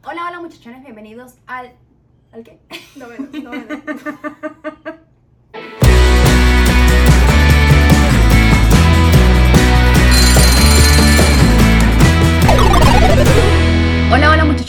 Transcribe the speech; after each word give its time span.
Hola, 0.00 0.26
hola 0.28 0.40
muchachones, 0.40 0.82
bienvenidos 0.82 1.34
al... 1.46 1.72
¿Al 2.32 2.42
qué? 2.42 2.58
Noveno, 2.96 3.28
noveno. 3.42 3.82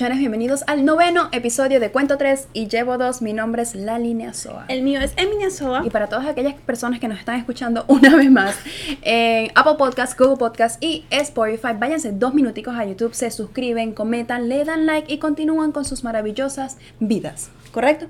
muchachones, 0.03 0.19
bienvenidos 0.19 0.65
al 0.67 0.83
noveno 0.83 1.29
episodio 1.31 1.79
de 1.79 1.89
Cuento 1.89 2.17
3 2.17 2.49
y 2.51 2.67
llevo 2.67 2.97
dos, 2.97 3.21
mi 3.21 3.31
nombre 3.31 3.61
es 3.61 3.73
La 3.73 3.99
Línea 3.99 4.33
Soa. 4.33 4.65
El 4.67 4.81
mío 4.81 4.99
es 4.99 5.13
Emilia 5.15 5.49
Soa. 5.49 5.81
Y 5.85 5.89
para 5.89 6.07
todas 6.07 6.27
aquellas 6.27 6.55
personas 6.55 6.99
que 6.99 7.07
nos 7.07 7.19
están 7.19 7.39
escuchando 7.39 7.85
una 7.87 8.13
vez 8.17 8.29
más 8.29 8.53
en 9.01 9.49
Apple 9.55 9.75
Podcast, 9.77 10.19
Google 10.19 10.35
Podcast 10.35 10.83
y 10.83 11.05
Spotify, 11.09 11.69
váyanse 11.79 12.11
dos 12.11 12.33
minuticos 12.33 12.75
a 12.75 12.83
YouTube, 12.83 13.13
se 13.13 13.31
suscriben, 13.31 13.93
comentan, 13.93 14.49
le 14.49 14.65
dan 14.65 14.85
like 14.85 15.09
y 15.13 15.19
continúan 15.19 15.71
con 15.71 15.85
sus 15.85 16.03
maravillosas 16.03 16.79
vidas. 16.99 17.49
¿Correcto? 17.71 18.07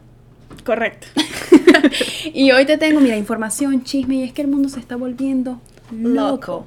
Correcto. 0.66 1.06
Y 2.34 2.52
hoy 2.52 2.66
te 2.66 2.78
tengo, 2.78 3.02
mira, 3.02 3.18
información, 3.18 3.84
chisme, 3.84 4.16
y 4.16 4.24
es 4.24 4.32
que 4.32 4.42
el 4.42 4.48
mundo 4.48 4.70
se 4.70 4.80
está 4.80 4.96
volviendo 4.96 5.60
loco. 5.92 6.66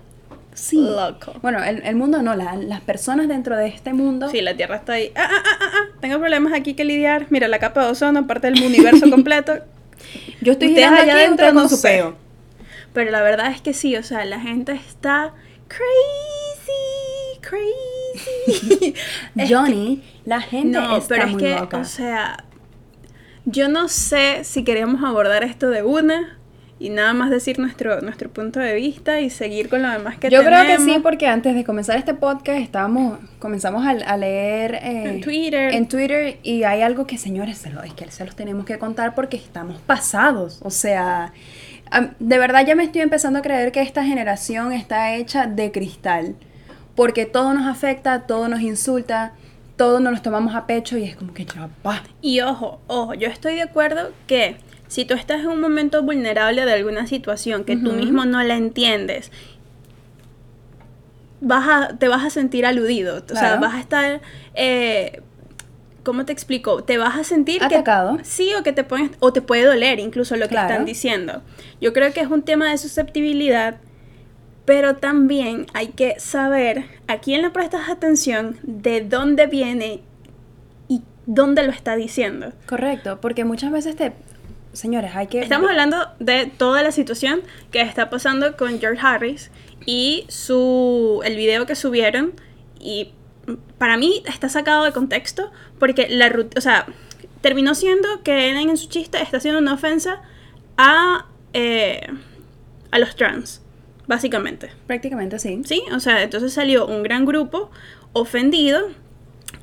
Sí. 0.56 0.76
Loco. 0.78 1.34
Bueno, 1.42 1.62
el, 1.62 1.82
el 1.84 1.94
mundo 1.96 2.22
no, 2.22 2.34
la- 2.34 2.56
las 2.56 2.80
personas 2.80 3.28
dentro 3.28 3.56
de 3.56 3.68
este 3.68 3.92
mundo. 3.92 4.28
Sí, 4.30 4.40
la 4.40 4.56
Tierra 4.56 4.76
está 4.76 4.94
ahí. 4.94 5.12
Ah, 5.14 5.28
ah, 5.30 5.42
ah, 5.44 5.58
ah, 5.60 5.68
ah. 5.74 5.96
Tengo 6.00 6.18
problemas 6.18 6.52
aquí 6.54 6.72
que 6.74 6.84
lidiar. 6.84 7.26
Mira, 7.30 7.46
la 7.46 7.58
capa 7.58 7.84
de 7.84 7.90
ozono, 7.90 8.26
parte 8.26 8.50
del 8.50 8.62
universo 8.64 9.08
completo. 9.10 9.58
Yo 10.40 10.52
estoy 10.52 10.68
girando 10.70 11.02
allá 11.02 11.12
aquí, 11.14 11.22
adentro 11.24 11.46
con 11.48 11.54
no 11.56 11.68
su 11.68 11.80
peo. 11.82 12.16
Pero 12.94 13.10
la 13.10 13.20
verdad 13.22 13.50
es 13.52 13.60
que 13.60 13.74
sí, 13.74 13.94
o 13.96 14.02
sea, 14.02 14.24
la 14.24 14.40
gente 14.40 14.72
está 14.72 15.34
crazy, 15.68 17.40
crazy. 17.40 18.94
Johnny, 19.48 20.02
la 20.24 20.40
gente 20.40 20.78
No, 20.78 20.96
está 20.96 21.14
pero 21.16 21.26
es 21.28 21.36
que, 21.36 21.54
loca. 21.58 21.78
o 21.78 21.84
sea, 21.84 22.44
yo 23.44 23.68
no 23.68 23.88
sé 23.88 24.44
si 24.44 24.64
queremos 24.64 25.04
abordar 25.04 25.44
esto 25.44 25.68
de 25.70 25.82
una 25.82 26.35
y 26.78 26.90
nada 26.90 27.14
más 27.14 27.30
decir 27.30 27.58
nuestro, 27.58 28.00
nuestro 28.02 28.28
punto 28.30 28.60
de 28.60 28.74
vista 28.74 29.20
y 29.20 29.30
seguir 29.30 29.68
con 29.70 29.82
lo 29.82 29.90
demás 29.90 30.18
que 30.18 30.28
Yo 30.28 30.40
creo 30.42 30.60
que 30.62 30.66
tenemos. 30.76 30.84
sí, 30.84 31.00
porque 31.02 31.26
antes 31.26 31.54
de 31.54 31.64
comenzar 31.64 31.96
este 31.96 32.12
podcast 32.12 32.60
estábamos, 32.60 33.18
comenzamos 33.38 33.86
a, 33.86 33.90
a 33.90 34.16
leer 34.18 34.74
eh, 34.74 35.04
En 35.08 35.20
Twitter. 35.22 35.72
en 35.74 35.88
Twitter 35.88 36.38
y 36.42 36.64
hay 36.64 36.82
algo 36.82 37.06
que, 37.06 37.16
señores, 37.16 37.56
se 37.58 37.70
lo, 37.70 37.82
es 37.82 37.94
que 37.94 38.10
se 38.10 38.24
los 38.26 38.36
tenemos 38.36 38.66
que 38.66 38.78
contar 38.78 39.14
porque 39.14 39.38
estamos 39.38 39.80
pasados. 39.80 40.58
O 40.62 40.70
sea, 40.70 41.32
de 42.18 42.38
verdad 42.38 42.66
ya 42.66 42.74
me 42.74 42.84
estoy 42.84 43.00
empezando 43.00 43.38
a 43.38 43.42
creer 43.42 43.72
que 43.72 43.80
esta 43.80 44.04
generación 44.04 44.72
está 44.72 45.14
hecha 45.14 45.46
de 45.46 45.72
cristal. 45.72 46.34
Porque 46.94 47.26
todo 47.26 47.52
nos 47.54 47.66
afecta, 47.66 48.26
todo 48.26 48.48
nos 48.48 48.60
insulta, 48.62 49.32
todo 49.76 50.00
nos 50.00 50.12
lo 50.14 50.22
tomamos 50.22 50.54
a 50.54 50.66
pecho 50.66 50.96
y 50.96 51.04
es 51.04 51.14
como 51.16 51.34
que 51.34 51.44
ya 51.44 51.68
va. 51.86 52.02
Y 52.22 52.40
ojo, 52.40 52.80
ojo, 52.86 53.12
yo 53.14 53.28
estoy 53.28 53.54
de 53.54 53.62
acuerdo 53.62 54.12
que 54.26 54.56
si 54.88 55.04
tú 55.04 55.14
estás 55.14 55.40
en 55.40 55.48
un 55.48 55.60
momento 55.60 56.02
vulnerable 56.02 56.64
de 56.64 56.72
alguna 56.72 57.06
situación 57.06 57.64
que 57.64 57.76
tú 57.76 57.92
mismo 57.92 58.24
no 58.24 58.42
la 58.42 58.56
entiendes, 58.56 59.30
vas 61.40 61.68
a, 61.68 61.96
te 61.98 62.08
vas 62.08 62.24
a 62.24 62.30
sentir 62.30 62.66
aludido. 62.66 63.22
O 63.30 63.34
sea, 63.36 63.56
vas 63.56 63.74
a 63.74 63.80
estar. 63.80 64.20
Eh, 64.54 65.20
¿Cómo 66.02 66.24
te 66.24 66.32
explico? 66.32 66.84
Te 66.84 66.98
vas 66.98 67.16
a 67.18 67.24
sentir 67.24 67.58
que- 67.58 67.64
Atacado. 67.64 68.18
sí, 68.22 68.52
o 68.58 68.62
que 68.62 68.72
te 68.72 68.84
pones, 68.84 69.10
o 69.18 69.32
te 69.32 69.42
puede 69.42 69.64
doler 69.64 69.98
incluso 69.98 70.36
lo 70.36 70.48
que 70.48 70.54
están 70.54 70.84
diciendo. 70.84 71.42
Yo 71.80 71.92
creo 71.92 72.12
que 72.12 72.20
es 72.20 72.28
un 72.30 72.42
tema 72.42 72.70
de 72.70 72.78
susceptibilidad, 72.78 73.78
pero 74.64 74.96
también 74.96 75.66
hay 75.74 75.88
que 75.88 76.14
saber 76.20 76.84
a 77.08 77.18
quién 77.18 77.42
le 77.42 77.50
prestas 77.50 77.88
atención, 77.90 78.56
de 78.62 79.00
dónde 79.00 79.48
viene 79.48 80.00
y 80.88 81.02
dónde 81.26 81.64
lo 81.64 81.72
está 81.72 81.96
diciendo. 81.96 82.52
Correcto, 82.68 83.18
porque 83.20 83.44
muchas 83.44 83.72
veces 83.72 83.96
te... 83.96 84.12
Señores, 84.76 85.12
hay 85.14 85.26
que... 85.26 85.40
Estamos 85.40 85.70
hablando 85.70 86.08
de 86.20 86.44
toda 86.46 86.82
la 86.82 86.92
situación 86.92 87.40
que 87.70 87.80
está 87.80 88.10
pasando 88.10 88.56
con 88.58 88.78
George 88.78 89.00
Harris 89.00 89.50
y 89.86 90.26
su 90.28 91.22
el 91.24 91.34
video 91.36 91.64
que 91.64 91.74
subieron 91.74 92.34
y 92.78 93.12
para 93.78 93.96
mí 93.96 94.22
está 94.26 94.50
sacado 94.50 94.84
de 94.84 94.92
contexto 94.92 95.50
porque 95.78 96.08
la 96.10 96.30
o 96.56 96.60
sea, 96.60 96.86
terminó 97.40 97.74
siendo 97.74 98.22
que 98.22 98.50
él 98.50 98.56
en 98.56 98.76
su 98.76 98.88
chiste 98.88 99.22
está 99.22 99.38
haciendo 99.38 99.60
una 99.60 99.72
ofensa 99.72 100.20
a 100.76 101.26
eh, 101.54 102.06
a 102.90 102.98
los 102.98 103.16
trans, 103.16 103.62
básicamente. 104.06 104.70
Prácticamente 104.86 105.38
sí. 105.38 105.62
¿Sí? 105.64 105.82
O 105.94 106.00
sea, 106.00 106.22
entonces 106.22 106.52
salió 106.52 106.86
un 106.86 107.02
gran 107.02 107.24
grupo 107.24 107.70
ofendido. 108.12 108.90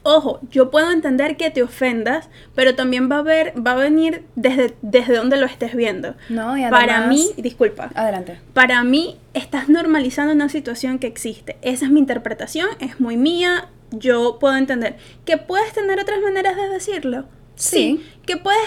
Ojo, 0.06 0.42
yo 0.52 0.70
puedo 0.70 0.92
entender 0.92 1.38
que 1.38 1.50
te 1.50 1.64
ofendas, 1.64 2.30
pero 2.56 2.76
también 2.76 3.10
va 3.10 3.20
a 3.20 3.22
ver, 3.22 3.54
va 3.66 3.72
a 3.72 3.76
venir 3.76 4.26
desde, 4.36 4.76
desde 4.82 5.16
donde 5.16 5.38
lo 5.38 5.46
estés 5.46 5.76
viendo. 5.76 6.16
No, 6.30 6.58
y 6.58 6.64
Para 6.70 6.98
además- 6.98 7.08
mí, 7.16 7.30
disculpa, 7.42 7.90
Adelante. 7.96 8.40
para 8.54 8.84
mí 8.84 9.18
estás 9.34 9.70
normalizando 9.70 10.34
una 10.34 10.50
situación 10.50 11.00
que 11.00 11.08
existe. 11.08 11.58
Esa 11.62 11.86
es 11.86 11.92
mi 11.92 12.00
interpretación, 12.02 12.68
es 12.80 13.00
muy 13.00 13.16
mía, 13.16 13.70
yo 13.92 14.40
puedo 14.40 14.58
entender. 14.58 14.98
¿Que 15.26 15.38
puedes 15.38 15.72
tener 15.72 16.00
otras 16.00 16.20
maneras 16.22 16.58
de 16.58 16.68
decirlo? 16.68 17.26
Sí. 17.56 18.06
¿Que 18.26 18.36
puedes 18.36 18.60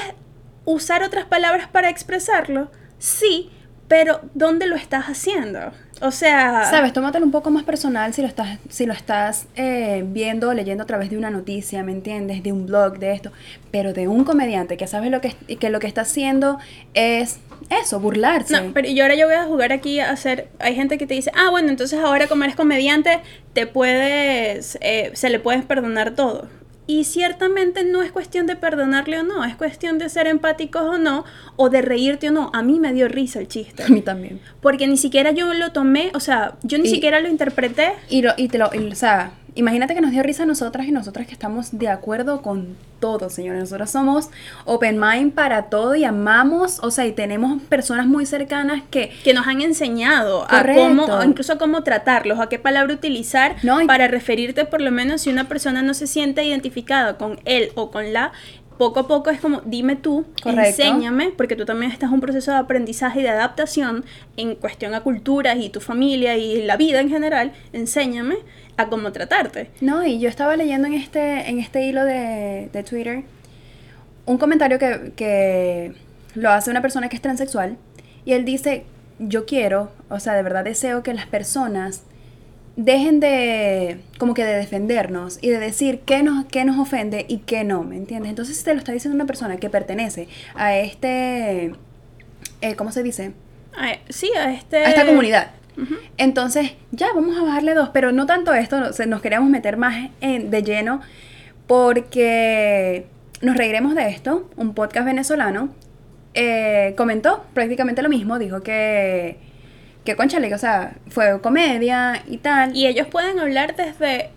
usar 0.64 1.02
otras 1.02 1.26
palabras 1.26 1.68
para 1.68 1.90
expresarlo? 1.90 2.70
Sí, 2.98 3.50
pero 3.88 4.20
¿dónde 4.34 4.66
lo 4.66 4.76
estás 4.76 5.04
haciendo? 5.06 5.72
O 6.00 6.10
sea... 6.10 6.64
Sabes, 6.68 6.92
tómatelo 6.92 7.24
un 7.24 7.30
poco 7.30 7.50
más 7.50 7.62
personal 7.64 8.12
si 8.12 8.20
lo 8.20 8.28
estás, 8.28 8.58
si 8.68 8.84
lo 8.84 8.92
estás 8.92 9.46
eh, 9.56 10.04
viendo 10.06 10.50
o 10.50 10.52
leyendo 10.52 10.82
a 10.82 10.86
través 10.86 11.08
de 11.08 11.16
una 11.16 11.30
noticia, 11.30 11.82
¿me 11.82 11.92
entiendes? 11.92 12.42
De 12.42 12.52
un 12.52 12.66
blog, 12.66 12.98
de 12.98 13.12
esto. 13.12 13.32
Pero 13.70 13.92
de 13.92 14.08
un 14.08 14.24
comediante 14.24 14.76
que 14.76 14.86
sabes 14.86 15.10
lo 15.10 15.20
que, 15.20 15.34
que 15.58 15.70
lo 15.70 15.80
que 15.80 15.86
está 15.86 16.02
haciendo 16.02 16.58
es 16.94 17.38
eso, 17.70 17.98
burlarse. 17.98 18.60
No, 18.60 18.72
pero 18.74 18.88
yo 18.88 19.04
ahora 19.04 19.14
yo 19.14 19.26
voy 19.26 19.36
a 19.36 19.44
jugar 19.44 19.72
aquí 19.72 20.00
a 20.00 20.10
hacer. 20.10 20.48
Hay 20.58 20.74
gente 20.74 20.98
que 20.98 21.06
te 21.06 21.14
dice, 21.14 21.30
ah, 21.34 21.50
bueno, 21.50 21.70
entonces 21.70 21.98
ahora 21.98 22.26
como 22.26 22.44
eres 22.44 22.56
comediante, 22.56 23.20
te 23.54 23.66
puedes. 23.66 24.76
eh, 24.82 25.12
se 25.14 25.30
le 25.30 25.38
puedes 25.38 25.64
perdonar 25.64 26.14
todo. 26.14 26.46
Y 26.88 27.02
ciertamente 27.04 27.84
no 27.84 28.02
es 28.02 28.12
cuestión 28.12 28.46
de 28.46 28.54
perdonarle 28.54 29.18
o 29.18 29.22
no, 29.24 29.44
es 29.44 29.56
cuestión 29.56 29.98
de 29.98 30.08
ser 30.08 30.26
empáticos 30.28 30.82
o 30.82 30.98
no, 30.98 31.24
o 31.56 31.68
de 31.68 31.82
reírte 31.82 32.28
o 32.28 32.32
no. 32.32 32.50
A 32.54 32.62
mí 32.62 32.78
me 32.78 32.92
dio 32.92 33.08
risa 33.08 33.40
el 33.40 33.48
chiste. 33.48 33.82
A 33.82 33.88
mí 33.88 34.02
también. 34.02 34.40
Porque 34.60 34.86
ni 34.86 34.96
siquiera 34.96 35.32
yo 35.32 35.52
lo 35.54 35.72
tomé, 35.72 36.10
o 36.14 36.20
sea, 36.20 36.54
yo 36.62 36.78
ni 36.78 36.86
Y- 36.88 36.90
siquiera 36.90 37.18
lo 37.20 37.28
interpreté. 37.28 37.92
Y, 38.08 38.22
lo, 38.22 38.32
y 38.36 38.48
te 38.48 38.58
lo, 38.58 38.70
y, 38.72 38.78
o 38.92 38.94
sea, 38.94 39.32
imagínate 39.56 39.94
que 39.94 40.00
nos 40.00 40.12
dio 40.12 40.22
risa 40.22 40.44
a 40.44 40.46
nosotras 40.46 40.86
y 40.86 40.92
nosotras 40.92 41.26
que 41.26 41.32
estamos 41.32 41.76
de 41.76 41.88
acuerdo 41.88 42.42
con 42.42 42.76
todo, 43.00 43.28
señores. 43.28 43.60
Nosotros 43.60 43.90
somos 43.90 44.30
open 44.64 44.98
mind 45.00 45.32
para 45.32 45.64
todo 45.64 45.94
y 45.96 46.04
amamos, 46.04 46.78
o 46.82 46.90
sea, 46.90 47.06
y 47.06 47.12
tenemos 47.12 47.60
personas 47.62 48.06
muy 48.06 48.24
cercanas 48.26 48.82
que 48.90 49.10
que 49.24 49.34
nos 49.34 49.46
han 49.46 49.60
enseñado 49.60 50.46
a 50.48 50.62
cómo, 50.74 51.22
incluso 51.24 51.54
a 51.54 51.58
cómo 51.58 51.82
tratarlos, 51.82 52.38
a 52.38 52.48
qué 52.48 52.58
palabra 52.58 52.94
utilizar 52.94 53.56
No, 53.64 53.82
y- 53.82 53.86
para 53.86 54.06
referirte 54.08 54.64
por 54.64 54.80
lo 54.80 54.90
menos 54.92 55.22
si 55.22 55.30
una 55.30 55.48
persona 55.48 55.82
no 55.82 55.92
se 55.94 56.06
siente 56.06 56.44
identificada 56.44 57.16
con 57.18 57.40
él 57.44 57.70
o 57.74 57.90
con 57.90 58.12
la, 58.12 58.32
poco 58.78 59.00
a 59.00 59.08
poco 59.08 59.30
es 59.30 59.40
como, 59.40 59.62
dime 59.64 59.96
tú, 59.96 60.26
Correcto. 60.42 60.82
enséñame, 60.82 61.30
porque 61.36 61.56
tú 61.56 61.64
también 61.64 61.90
estás 61.92 62.08
en 62.08 62.14
un 62.14 62.20
proceso 62.20 62.50
de 62.50 62.58
aprendizaje 62.58 63.20
y 63.20 63.22
de 63.22 63.30
adaptación 63.30 64.04
en 64.36 64.54
cuestión 64.54 64.94
a 64.94 65.00
culturas 65.00 65.56
y 65.58 65.70
tu 65.70 65.80
familia 65.80 66.36
y 66.36 66.62
la 66.62 66.76
vida 66.76 67.00
en 67.00 67.08
general, 67.08 67.52
enséñame 67.72 68.36
a 68.76 68.88
cómo 68.88 69.12
tratarte. 69.12 69.70
No, 69.80 70.04
y 70.04 70.18
yo 70.18 70.28
estaba 70.28 70.56
leyendo 70.56 70.86
en 70.88 70.94
este, 70.94 71.48
en 71.48 71.58
este 71.58 71.82
hilo 71.82 72.04
de, 72.04 72.68
de 72.72 72.82
Twitter 72.82 73.24
un 74.26 74.38
comentario 74.38 74.78
que, 74.78 75.12
que 75.16 75.92
lo 76.34 76.50
hace 76.50 76.70
una 76.70 76.82
persona 76.82 77.08
que 77.08 77.16
es 77.16 77.22
transexual 77.22 77.76
y 78.24 78.32
él 78.32 78.44
dice, 78.44 78.84
yo 79.18 79.46
quiero, 79.46 79.90
o 80.10 80.20
sea, 80.20 80.34
de 80.34 80.42
verdad 80.42 80.64
deseo 80.64 81.02
que 81.02 81.14
las 81.14 81.26
personas 81.26 82.02
dejen 82.76 83.20
de, 83.20 84.00
como 84.18 84.34
que 84.34 84.44
de 84.44 84.54
defendernos 84.54 85.38
y 85.40 85.48
de 85.48 85.58
decir 85.58 86.00
qué 86.00 86.22
nos, 86.22 86.44
qué 86.46 86.64
nos 86.64 86.78
ofende 86.78 87.24
y 87.28 87.38
qué 87.38 87.64
no, 87.64 87.84
¿me 87.84 87.96
entiendes? 87.96 88.30
Entonces 88.30 88.56
si 88.58 88.64
te 88.64 88.74
lo 88.74 88.78
está 88.78 88.92
diciendo 88.92 89.14
una 89.14 89.26
persona 89.26 89.56
que 89.56 89.70
pertenece 89.70 90.28
a 90.54 90.76
este, 90.76 91.72
eh, 92.60 92.74
¿cómo 92.76 92.92
se 92.92 93.02
dice? 93.02 93.32
Sí, 94.08 94.30
a 94.36 94.52
este... 94.52 94.78
a 94.78 94.88
esta 94.90 95.06
comunidad. 95.06 95.50
Ujú. 95.76 95.94
Entonces, 96.16 96.72
ya, 96.90 97.08
vamos 97.14 97.36
a 97.38 97.42
bajarle 97.42 97.74
dos, 97.74 97.90
pero 97.92 98.12
no 98.12 98.26
tanto 98.26 98.54
esto, 98.54 98.80
nos 99.06 99.20
queremos 99.22 99.48
meter 99.50 99.76
más 99.76 100.10
en- 100.20 100.50
de 100.50 100.62
lleno 100.62 101.00
porque 101.66 103.06
nos 103.42 103.56
reiremos 103.56 103.94
de 103.94 104.08
esto. 104.08 104.48
Un 104.56 104.74
podcast 104.74 105.06
venezolano 105.06 105.68
eh, 106.34 106.94
comentó 106.96 107.44
prácticamente 107.54 108.02
lo 108.02 108.08
mismo, 108.08 108.38
dijo 108.38 108.62
que, 108.62 109.38
que 110.04 110.16
conchale, 110.16 110.52
o 110.54 110.58
sea, 110.58 110.94
fue 111.08 111.40
comedia 111.40 112.22
y 112.26 112.38
tal. 112.38 112.74
Y 112.76 112.86
ellos 112.86 113.06
pueden 113.08 113.38
hablar 113.38 113.76
desde 113.76 114.30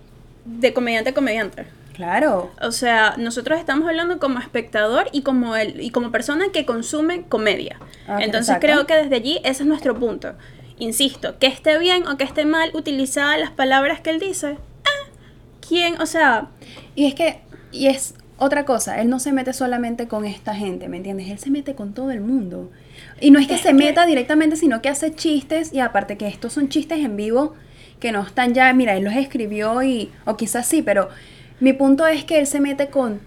de 0.45 0.73
comediante 0.73 1.11
a 1.11 1.13
comediante. 1.13 1.65
claro, 1.93 2.51
O 2.61 2.71
sea, 2.71 3.15
nosotros 3.17 3.59
estamos 3.59 3.87
hablando 3.87 4.19
como 4.19 4.39
espectador 4.39 5.07
y 5.11 5.21
como 5.21 5.55
el, 5.55 5.81
y 5.81 5.91
como 5.91 6.11
persona 6.11 6.45
que 6.53 6.65
consume 6.65 7.23
comedia. 7.23 7.77
Ah, 8.07 8.17
Entonces 8.21 8.55
exacto. 8.55 8.65
creo 8.67 8.87
que 8.87 8.95
desde 8.95 9.15
allí 9.15 9.37
ese 9.43 9.63
es 9.63 9.67
nuestro 9.67 9.95
punto. 9.99 10.33
Insisto, 10.79 11.37
que 11.37 11.47
esté 11.47 11.77
bien 11.77 12.07
o 12.07 12.17
que 12.17 12.23
esté 12.23 12.45
mal 12.45 12.71
utilizadas 12.73 13.39
las 13.39 13.51
palabras 13.51 13.99
que 13.99 14.09
él 14.09 14.19
dice. 14.19 14.57
ah, 14.85 15.11
¿Quién? 15.67 16.01
O 16.01 16.05
sea, 16.05 16.49
y 16.95 17.05
es 17.05 17.13
que 17.13 17.41
Y 17.71 17.87
es 17.87 18.15
otra 18.37 18.63
cosa, 18.65 19.01
él 19.01 19.09
no 19.09 19.19
se 19.19 19.33
mete 19.33 19.51
solamente 19.53 20.07
con 20.07 20.25
esta 20.25 20.55
gente, 20.55 20.87
¿me 20.87 20.97
entiendes? 20.97 21.29
Él 21.29 21.39
se 21.39 21.51
mete 21.51 21.75
con 21.75 21.93
todo 21.93 22.09
el 22.11 22.21
mundo. 22.21 22.71
Y 23.19 23.31
no 23.31 23.39
es 23.39 23.47
que 23.47 23.57
se 23.57 23.73
meta 23.73 24.05
directamente, 24.05 24.55
sino 24.55 24.81
que 24.81 24.87
hace 24.89 25.13
chistes 25.13 25.73
y 25.73 25.81
aparte 25.81 26.17
que 26.17 26.27
estos 26.27 26.53
son 26.53 26.69
chistes 26.69 26.99
en 26.99 27.17
vivo 27.17 27.53
que 27.99 28.13
no 28.13 28.21
están 28.21 28.53
ya, 28.53 28.71
mira, 28.73 28.95
él 28.95 29.03
los 29.03 29.13
escribió 29.13 29.83
y, 29.83 30.09
o 30.25 30.37
quizás 30.37 30.65
sí, 30.65 30.81
pero 30.81 31.09
mi 31.59 31.73
punto 31.73 32.07
es 32.07 32.23
que 32.23 32.39
él 32.39 32.47
se 32.47 32.61
mete 32.61 32.87
con 32.87 33.19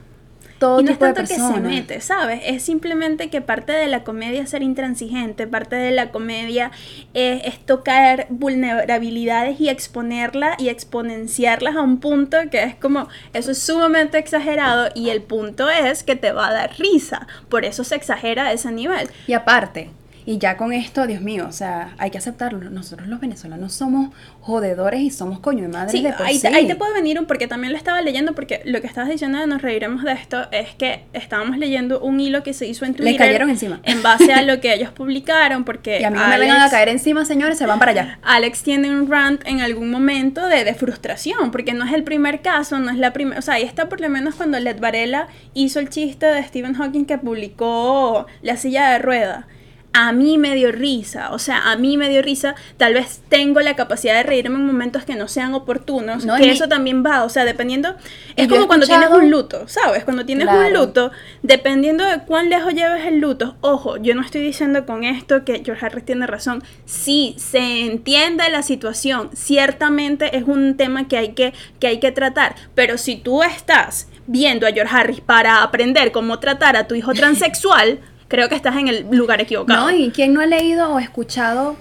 todo 0.62 0.80
y 0.80 0.84
no 0.84 0.92
tipo 0.92 1.06
es 1.06 1.14
de 1.14 1.14
tanto 1.16 1.34
que 1.34 1.40
se 1.40 1.60
mete, 1.60 2.00
¿sabes? 2.00 2.40
Es 2.44 2.62
simplemente 2.62 3.30
que 3.30 3.40
parte 3.40 3.72
de 3.72 3.88
la 3.88 4.04
comedia 4.04 4.42
es 4.42 4.50
ser 4.50 4.62
intransigente, 4.62 5.48
parte 5.48 5.74
de 5.74 5.90
la 5.90 6.12
comedia 6.12 6.70
es, 7.14 7.42
es 7.44 7.58
tocar 7.66 8.28
vulnerabilidades 8.30 9.60
y 9.60 9.68
exponerlas 9.68 10.54
y 10.60 10.68
exponenciarlas 10.68 11.74
a 11.74 11.80
un 11.80 11.98
punto 11.98 12.36
que 12.48 12.62
es 12.62 12.76
como, 12.76 13.08
eso 13.32 13.50
es 13.50 13.58
sumamente 13.58 14.18
exagerado 14.18 14.88
y 14.94 15.10
el 15.10 15.22
punto 15.22 15.68
es 15.68 16.04
que 16.04 16.14
te 16.14 16.30
va 16.30 16.46
a 16.46 16.52
dar 16.52 16.78
risa, 16.78 17.26
por 17.48 17.64
eso 17.64 17.82
se 17.82 17.96
exagera 17.96 18.46
a 18.46 18.52
ese 18.52 18.70
nivel. 18.70 19.08
Y 19.26 19.32
aparte, 19.32 19.90
y 20.24 20.38
ya 20.38 20.56
con 20.56 20.72
esto, 20.72 21.06
Dios 21.06 21.20
mío, 21.20 21.46
o 21.48 21.52
sea, 21.52 21.94
hay 21.98 22.10
que 22.10 22.19
aceptarlo. 22.19 22.70
Nosotros 22.70 23.08
los 23.08 23.20
venezolanos 23.20 23.72
somos 23.72 24.10
jodedores 24.40 25.00
y 25.00 25.10
somos 25.10 25.40
coño 25.40 25.62
de 25.62 25.69
madre 25.69 25.90
Sí, 25.90 26.02
de 26.02 26.12
por 26.12 26.26
ahí, 26.26 26.36
sí. 26.36 26.42
te, 26.42 26.48
ahí 26.48 26.66
te 26.66 26.76
puede 26.76 26.92
venir 26.92 27.19
un, 27.19 27.26
porque 27.26 27.48
también 27.48 27.72
lo 27.72 27.78
estaba 27.78 28.00
leyendo, 28.02 28.34
porque 28.34 28.62
lo 28.64 28.80
que 28.80 28.86
estabas 28.86 29.10
diciendo 29.10 29.38
de 29.38 29.46
nos 29.46 29.62
reiremos 29.62 30.04
de 30.04 30.12
esto 30.12 30.48
es 30.52 30.74
que 30.74 31.04
estábamos 31.12 31.58
leyendo 31.58 32.00
un 32.00 32.20
hilo 32.20 32.42
que 32.42 32.52
se 32.52 32.66
hizo 32.66 32.84
en 32.84 32.94
Twitter. 32.94 33.16
cayeron 33.16 33.50
encima. 33.50 33.80
En 33.84 34.02
base 34.02 34.32
a 34.32 34.42
lo 34.42 34.60
que 34.60 34.72
ellos 34.74 34.90
publicaron, 34.90 35.64
porque 35.64 36.00
Y 36.00 36.04
a 36.04 36.10
mí 36.10 36.19
no 36.19 36.28
me 36.28 36.38
vengan 36.38 36.60
a 36.60 36.70
caer 36.70 36.88
encima, 36.88 37.24
señores, 37.24 37.58
se 37.58 37.66
van 37.66 37.78
para 37.78 37.92
allá. 37.92 38.19
Alex 38.22 38.62
tiene 38.62 38.90
un 38.90 39.10
rant 39.10 39.42
en 39.46 39.60
algún 39.60 39.90
momento 39.90 40.46
de, 40.46 40.64
de 40.64 40.74
frustración, 40.74 41.50
porque 41.50 41.72
no 41.72 41.84
es 41.84 41.92
el 41.92 42.04
primer 42.04 42.42
caso, 42.42 42.78
no 42.78 42.90
es 42.90 42.98
la 42.98 43.12
primera, 43.12 43.38
o 43.38 43.42
sea, 43.42 43.54
ahí 43.54 43.64
está 43.64 43.88
por 43.88 44.00
lo 44.00 44.08
menos 44.08 44.34
cuando 44.34 44.58
Led 44.58 44.80
Varela 44.80 45.28
hizo 45.54 45.80
el 45.80 45.88
chiste 45.88 46.26
de 46.26 46.42
Stephen 46.44 46.74
Hawking 46.74 47.04
que 47.04 47.19
publicó 47.19 48.26
la 48.42 48.56
silla 48.56 48.90
de 48.90 48.98
rueda. 48.98 49.46
A 49.94 50.12
mí 50.12 50.38
me 50.38 50.54
dio 50.54 50.72
risa, 50.72 51.32
o 51.32 51.38
sea, 51.38 51.70
a 51.70 51.76
mí 51.76 51.96
me 51.98 52.08
dio 52.08 52.22
risa, 52.22 52.54
tal 52.78 52.94
vez 52.94 53.20
tengo 53.28 53.60
la 53.60 53.76
capacidad 53.76 54.14
de 54.14 54.22
reírme 54.22 54.56
en 54.56 54.66
momentos 54.66 55.04
que 55.04 55.14
no 55.14 55.28
sean 55.28 55.52
oportunos, 55.54 56.24
No, 56.24 56.36
que 56.36 56.50
eso 56.50 56.66
también 56.68 57.04
va, 57.04 57.24
o 57.24 57.28
sea, 57.28 57.44
dependiendo, 57.44 57.94
es 58.36 58.48
como 58.48 58.66
cuando 58.66 58.86
tienes 58.86 59.10
un 59.10 59.30
luto, 59.30 59.68
¿sabes? 59.68 60.04
Cuando 60.04 60.24
tienes 60.24 60.46
un 60.48 60.54
Claro. 60.54 60.80
luto, 60.86 61.10
dependiendo 61.42 62.04
de 62.04 62.20
cuán 62.20 62.48
lejos 62.48 62.72
lleves 62.74 63.04
el 63.06 63.18
luto, 63.18 63.56
ojo, 63.60 63.96
yo 63.98 64.14
no 64.14 64.22
estoy 64.22 64.40
diciendo 64.40 64.86
con 64.86 65.04
esto 65.04 65.44
que 65.44 65.62
George 65.64 65.84
Harris 65.84 66.04
tiene 66.04 66.26
razón, 66.26 66.62
sí, 66.86 67.34
se 67.38 67.82
entiende 67.82 68.48
la 68.50 68.62
situación, 68.62 69.28
ciertamente 69.34 70.36
es 70.36 70.44
un 70.44 70.76
tema 70.76 71.06
que 71.08 71.18
hay 71.18 71.32
que, 71.34 71.52
que, 71.78 71.86
hay 71.88 72.00
que 72.00 72.12
tratar, 72.12 72.54
pero 72.74 72.96
si 72.98 73.16
tú 73.16 73.42
estás 73.42 74.08
viendo 74.26 74.66
a 74.66 74.72
George 74.72 74.94
Harris 74.96 75.20
para 75.20 75.62
aprender 75.62 76.12
cómo 76.12 76.38
tratar 76.38 76.76
a 76.76 76.86
tu 76.88 76.94
hijo 76.94 77.12
transexual, 77.14 78.00
creo 78.32 78.49
que 78.49 78.55
estás 78.55 78.76
en 78.76 78.88
el 78.88 79.06
lugar 79.11 79.43
equivocado. 79.43 79.90
No, 79.90 79.94
y 79.94 80.11
quien 80.11 80.32
no 80.32 80.40
ha 80.40 80.46
leído 80.46 80.90
o 80.90 80.99
escuchado 80.99 81.76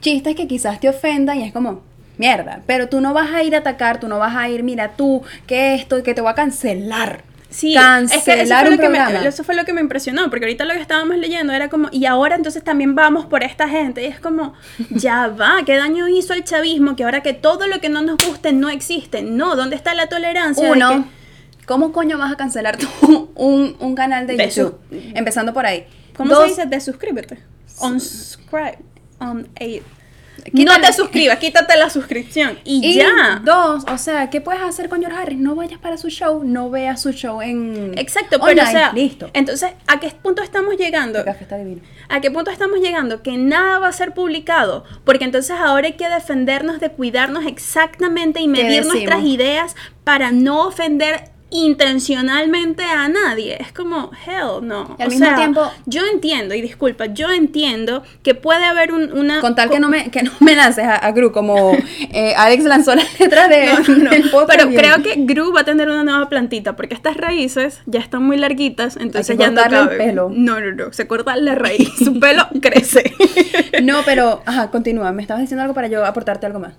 chistes 0.00 0.36
que 0.36 0.46
quizás 0.46 0.78
te 0.78 0.88
ofendan 0.88 1.40
y 1.40 1.42
es 1.42 1.52
como, 1.52 1.82
mierda, 2.18 2.62
pero 2.66 2.88
tú 2.88 3.00
no 3.00 3.12
vas 3.12 3.32
a 3.32 3.42
ir 3.42 3.56
a 3.56 3.58
atacar, 3.58 3.98
tú 3.98 4.06
no 4.06 4.16
vas 4.16 4.36
a 4.36 4.48
ir, 4.48 4.62
mira 4.62 4.92
tú, 4.96 5.24
que 5.48 5.74
esto, 5.74 6.00
que 6.04 6.14
te 6.14 6.20
voy 6.20 6.30
a 6.30 6.34
cancelar. 6.36 7.24
Sí, 7.50 7.74
cancelar 7.74 8.16
es 8.16 8.24
que 8.24 8.42
eso 8.42 8.54
fue, 8.54 8.68
un 8.68 8.76
lo 8.76 8.80
que 8.80 8.88
me, 8.90 9.26
eso 9.26 9.42
fue 9.42 9.56
lo 9.56 9.64
que 9.64 9.72
me 9.72 9.80
impresionó, 9.80 10.30
porque 10.30 10.44
ahorita 10.44 10.64
lo 10.66 10.74
que 10.74 10.80
estábamos 10.80 11.16
leyendo 11.16 11.52
era 11.52 11.68
como, 11.68 11.88
y 11.90 12.06
ahora 12.06 12.36
entonces 12.36 12.62
también 12.62 12.94
vamos 12.94 13.26
por 13.26 13.42
esta 13.42 13.68
gente, 13.68 14.04
y 14.04 14.06
es 14.06 14.20
como, 14.20 14.54
ya 14.90 15.26
va, 15.26 15.64
¿qué 15.66 15.76
daño 15.76 16.06
hizo 16.06 16.32
el 16.32 16.44
chavismo? 16.44 16.94
Que 16.94 17.02
ahora 17.02 17.24
que 17.24 17.32
todo 17.32 17.66
lo 17.66 17.80
que 17.80 17.88
no 17.88 18.02
nos 18.02 18.24
guste 18.24 18.52
no 18.52 18.68
existe, 18.68 19.22
no, 19.22 19.56
¿dónde 19.56 19.74
está 19.74 19.94
la 19.94 20.06
tolerancia? 20.06 20.70
Uno, 20.70 21.08
¿cómo 21.68 21.92
coño 21.92 22.18
vas 22.18 22.32
a 22.32 22.36
cancelar 22.36 22.76
tú 22.76 22.88
un, 23.36 23.76
un 23.78 23.94
canal 23.94 24.26
de, 24.26 24.36
De 24.36 24.48
YouTube? 24.50 24.80
Empezando 25.14 25.52
por 25.54 25.64
ahí. 25.66 25.86
¿Cómo 26.16 26.34
Dos, 26.34 26.44
se 26.44 26.48
dice? 26.48 26.66
De 26.66 26.80
suscríbete. 26.80 27.38
Unscribe. 27.80 28.78
On 29.20 29.48
eight. 29.56 29.84
No 30.52 30.80
te 30.80 30.92
suscribas, 30.92 31.38
quítate 31.38 31.76
la 31.76 31.90
suscripción. 31.90 32.58
Y, 32.64 32.92
Y 32.92 32.94
ya. 32.94 33.42
dos, 33.44 33.84
o 33.92 33.98
sea, 33.98 34.30
¿qué 34.30 34.40
puedes 34.40 34.62
hacer 34.62 34.88
con 34.88 35.00
George 35.00 35.16
Harris? 35.18 35.38
No 35.38 35.54
vayas 35.56 35.78
para 35.80 35.98
su 35.98 36.08
show, 36.08 36.42
no 36.44 36.70
veas 36.70 37.02
su 37.02 37.12
show 37.12 37.42
en 37.42 37.92
Exacto, 37.98 38.38
pero 38.38 38.44
o 38.44 38.50
online, 38.50 38.70
sea, 38.70 38.92
listo. 38.92 39.28
entonces, 39.34 39.72
¿a 39.88 39.98
qué 40.00 40.10
punto 40.22 40.40
estamos 40.42 40.76
llegando? 40.76 41.18
El 41.18 41.24
café 41.24 41.42
está 41.42 41.58
divino. 41.58 41.82
¿A 42.08 42.20
qué 42.20 42.30
punto 42.30 42.50
estamos 42.50 42.80
llegando? 42.80 43.22
Que 43.22 43.36
nada 43.36 43.80
va 43.80 43.88
a 43.88 43.92
ser 43.92 44.14
publicado, 44.14 44.84
porque 45.04 45.24
entonces 45.24 45.56
ahora 45.58 45.88
hay 45.88 45.94
que 45.94 46.08
defendernos 46.08 46.78
de 46.80 46.90
cuidarnos 46.90 47.44
exactamente 47.44 48.40
y 48.40 48.48
medir 48.48 48.86
nuestras 48.86 49.24
ideas 49.24 49.74
para 50.04 50.30
no 50.30 50.66
ofender 50.66 51.32
intencionalmente 51.50 52.82
a 52.82 53.08
nadie. 53.08 53.56
Es 53.60 53.72
como, 53.72 54.10
hell 54.26 54.66
no. 54.66 54.96
Y 54.98 55.02
al 55.02 55.08
O 55.08 55.10
mismo 55.10 55.26
sea, 55.26 55.36
tiempo- 55.36 55.70
yo 55.86 56.02
entiendo, 56.06 56.54
y 56.54 56.60
disculpa, 56.60 57.06
yo 57.06 57.30
entiendo 57.30 58.02
que 58.22 58.34
puede 58.34 58.64
haber 58.64 58.92
un- 58.92 59.12
una... 59.12 59.40
Con 59.40 59.54
tal 59.54 59.70
que 59.70 59.80
no 59.80 59.88
me, 59.88 60.10
que 60.10 60.22
no 60.22 60.30
me 60.40 60.54
lances 60.54 60.84
a, 60.84 60.96
a 60.96 61.12
Gru 61.12 61.32
como 61.32 61.72
eh, 62.12 62.34
Alex 62.36 62.64
lanzó 62.64 62.94
la 62.94 63.02
letra 63.18 63.48
de 63.48 63.66
No, 63.98 64.10
del 64.10 64.30
Pero 64.48 64.66
bien. 64.68 64.80
creo 64.80 65.02
que 65.02 65.14
Gru 65.24 65.52
va 65.52 65.60
a 65.62 65.64
tener 65.64 65.88
una 65.88 66.04
nueva 66.04 66.28
plantita 66.28 66.76
porque 66.76 66.94
estas 66.94 67.16
raíces 67.16 67.80
ya 67.86 68.00
están 68.00 68.22
muy 68.22 68.36
larguitas, 68.36 68.96
entonces 68.96 69.36
que 69.36 69.42
ya 69.42 69.50
no 69.50 69.60
cortarle 69.60 69.78
el 69.78 69.84
cabe. 69.86 69.96
pelo. 69.98 70.30
No, 70.32 70.60
no, 70.60 70.72
no, 70.72 70.92
se 70.92 71.06
corta 71.06 71.36
la 71.36 71.54
raíz, 71.54 71.90
su 71.98 72.18
pelo 72.20 72.46
crece. 72.60 73.12
No, 73.82 74.02
pero, 74.04 74.42
ajá, 74.46 74.70
continúa. 74.70 75.12
Me 75.12 75.22
estabas 75.22 75.40
diciendo 75.42 75.62
algo 75.62 75.74
para 75.74 75.88
yo 75.88 76.04
aportarte 76.04 76.46
algo 76.46 76.58
más. 76.60 76.74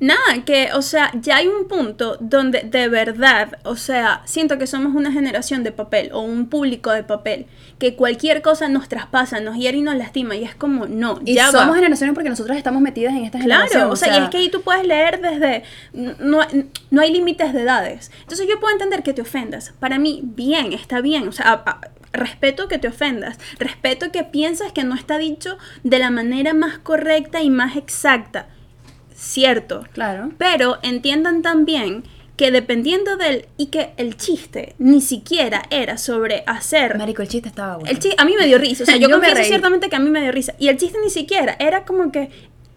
Nada, 0.00 0.44
que, 0.44 0.70
o 0.74 0.82
sea, 0.82 1.10
ya 1.20 1.36
hay 1.36 1.46
un 1.48 1.68
punto 1.68 2.16
donde 2.20 2.62
de 2.62 2.88
verdad, 2.88 3.58
o 3.64 3.76
sea, 3.76 4.22
siento 4.24 4.58
que 4.58 4.66
somos 4.66 4.94
una 4.94 5.12
generación 5.12 5.62
de 5.62 5.72
papel 5.72 6.10
o 6.12 6.20
un 6.20 6.48
público 6.48 6.90
de 6.92 7.02
papel, 7.02 7.46
que 7.78 7.94
cualquier 7.96 8.42
cosa 8.42 8.68
nos 8.68 8.88
traspasa, 8.88 9.40
nos 9.40 9.56
hiere 9.56 9.78
y 9.78 9.82
nos 9.82 9.94
lastima, 9.96 10.36
y 10.36 10.44
es 10.44 10.54
como, 10.54 10.86
no, 10.86 11.20
Y 11.24 11.34
ya 11.34 11.50
somos 11.50 11.70
va. 11.70 11.74
generaciones 11.76 12.14
porque 12.14 12.30
nosotros 12.30 12.56
estamos 12.56 12.80
metidas 12.82 13.14
en 13.14 13.24
esta 13.24 13.38
generación. 13.40 13.70
Claro, 13.80 13.92
o 13.92 13.96
sea, 13.96 14.18
y 14.18 14.22
es 14.22 14.28
que 14.30 14.36
ahí 14.38 14.48
tú 14.48 14.62
puedes 14.62 14.86
leer 14.86 15.20
desde. 15.20 15.64
No, 15.92 16.40
no 16.90 17.00
hay 17.02 17.12
límites 17.12 17.52
de 17.52 17.62
edades. 17.62 18.10
Entonces 18.22 18.46
yo 18.48 18.58
puedo 18.60 18.72
entender 18.72 19.02
que 19.02 19.12
te 19.12 19.22
ofendas. 19.22 19.72
Para 19.80 19.98
mí, 19.98 20.20
bien, 20.24 20.72
está 20.72 21.00
bien. 21.00 21.28
O 21.28 21.32
sea, 21.32 21.50
a- 21.52 21.70
a- 21.70 21.80
respeto 22.12 22.66
que 22.68 22.78
te 22.78 22.88
ofendas. 22.88 23.38
Respeto 23.58 24.10
que 24.10 24.24
piensas 24.24 24.72
que 24.72 24.82
no 24.84 24.94
está 24.94 25.16
dicho 25.18 25.58
de 25.84 25.98
la 26.00 26.10
manera 26.10 26.54
más 26.54 26.78
correcta 26.78 27.40
y 27.42 27.50
más 27.50 27.76
exacta. 27.76 28.48
Cierto. 29.14 29.84
Claro. 29.92 30.30
Pero 30.38 30.78
entiendan 30.82 31.42
también 31.42 32.04
que 32.36 32.50
dependiendo 32.50 33.18
del. 33.18 33.46
y 33.58 33.66
que 33.66 33.92
el 33.98 34.16
chiste 34.16 34.74
ni 34.78 35.02
siquiera 35.02 35.64
era 35.68 35.98
sobre 35.98 36.42
hacer. 36.46 36.96
Marico, 36.96 37.20
el 37.20 37.28
chiste 37.28 37.50
estaba 37.50 37.76
bueno. 37.76 37.90
El 37.90 37.98
chiste, 37.98 38.16
a 38.18 38.24
mí 38.24 38.34
me 38.38 38.46
dio 38.46 38.56
risa, 38.56 38.84
o 38.84 38.86
sea, 38.86 38.96
yo, 38.98 39.08
Yo 39.08 39.16
confieso 39.16 39.42
ciertamente 39.44 39.90
que 39.90 39.96
a 39.96 40.00
mí 40.00 40.08
me 40.08 40.22
dio 40.22 40.32
risa. 40.32 40.54
Y 40.58 40.68
el 40.68 40.78
chiste 40.78 40.98
ni 41.04 41.10
siquiera, 41.10 41.56
era 41.58 41.84
como 41.84 42.10
que, 42.10 42.30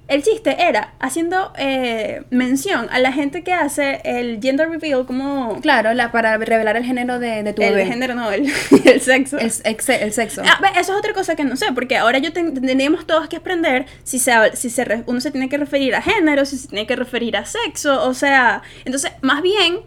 el 0.08 0.22
chiste 0.22 0.56
era 0.68 0.94
haciendo 1.00 1.54
eh, 1.58 2.24
mención 2.30 2.88
a 2.92 3.00
la 3.00 3.12
gente 3.14 3.44
que 3.44 3.54
hace 3.54 4.02
el 4.04 4.40
gender 4.42 4.70
reveal 4.70 5.06
como... 5.06 5.60
Claro, 5.62 5.94
la, 5.94 6.12
para 6.12 6.38
revelar 6.38 6.76
el 6.78 6.84
género 6.84 7.20
de, 7.20 7.42
de 7.44 7.54
tu 7.54 7.62
el 7.62 7.70
bebé. 7.74 7.86
género, 7.86 8.14
no, 8.14 8.30
el, 8.32 8.52
el 8.86 9.02
sexo. 9.02 9.38
El, 9.38 9.52
el 9.64 10.14
sexo. 10.14 10.42
Ah, 10.46 10.60
eso 10.80 10.92
es 10.92 10.98
otra 11.00 11.14
cosa 11.14 11.36
que 11.36 11.44
no 11.46 11.56
sé, 11.56 11.68
porque 11.74 11.96
ahora 11.98 12.18
yo 12.20 12.34
ten- 12.34 12.54
tendríamos 12.54 13.08
todos 13.08 13.28
que 13.30 13.38
aprender 13.38 13.86
si, 14.04 14.20
se, 14.20 14.34
si 14.56 14.70
se 14.70 15.04
uno 15.08 15.22
se 15.22 15.32
tiene 15.32 15.48
que 15.50 15.58
referir 15.58 15.96
a 15.96 16.02
género, 16.02 16.46
si 16.46 16.58
se 16.58 16.68
tiene 16.68 16.86
que 16.86 16.96
referir 16.96 17.38
a 17.38 17.46
sexo, 17.46 18.04
o 18.06 18.14
sea, 18.14 18.62
entonces, 18.86 19.12
más 19.22 19.42
bien, 19.42 19.80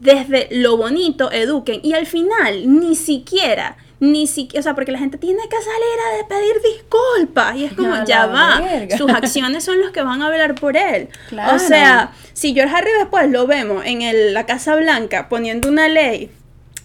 desde 0.00 0.48
lo 0.50 0.76
bonito, 0.76 1.30
eduquen, 1.30 1.80
y 1.82 1.92
al 1.92 2.06
final, 2.06 2.80
ni 2.80 2.94
siquiera, 2.96 3.76
ni 4.00 4.26
siquiera, 4.28 4.60
o 4.60 4.62
sea, 4.62 4.74
porque 4.74 4.92
la 4.92 4.98
gente 4.98 5.18
tiene 5.18 5.42
que 5.48 5.56
salir 5.56 6.24
a 6.24 6.28
pedir 6.28 6.54
disculpas, 6.76 7.56
y 7.56 7.64
es 7.64 7.72
como, 7.72 8.04
ya 8.04 8.26
va, 8.26 8.60
verga. 8.60 8.96
sus 8.96 9.10
acciones 9.10 9.64
son 9.64 9.80
los 9.80 9.90
que 9.90 10.02
van 10.02 10.22
a 10.22 10.26
hablar 10.26 10.54
por 10.54 10.76
él. 10.76 11.08
Claro. 11.28 11.56
O 11.56 11.58
sea, 11.58 12.12
si 12.32 12.54
George 12.54 12.74
Harry 12.74 12.90
después 12.98 13.28
lo 13.30 13.46
vemos 13.46 13.84
en 13.84 14.02
el- 14.02 14.34
la 14.34 14.46
Casa 14.46 14.76
Blanca 14.76 15.28
poniendo 15.28 15.68
una 15.68 15.88
ley 15.88 16.30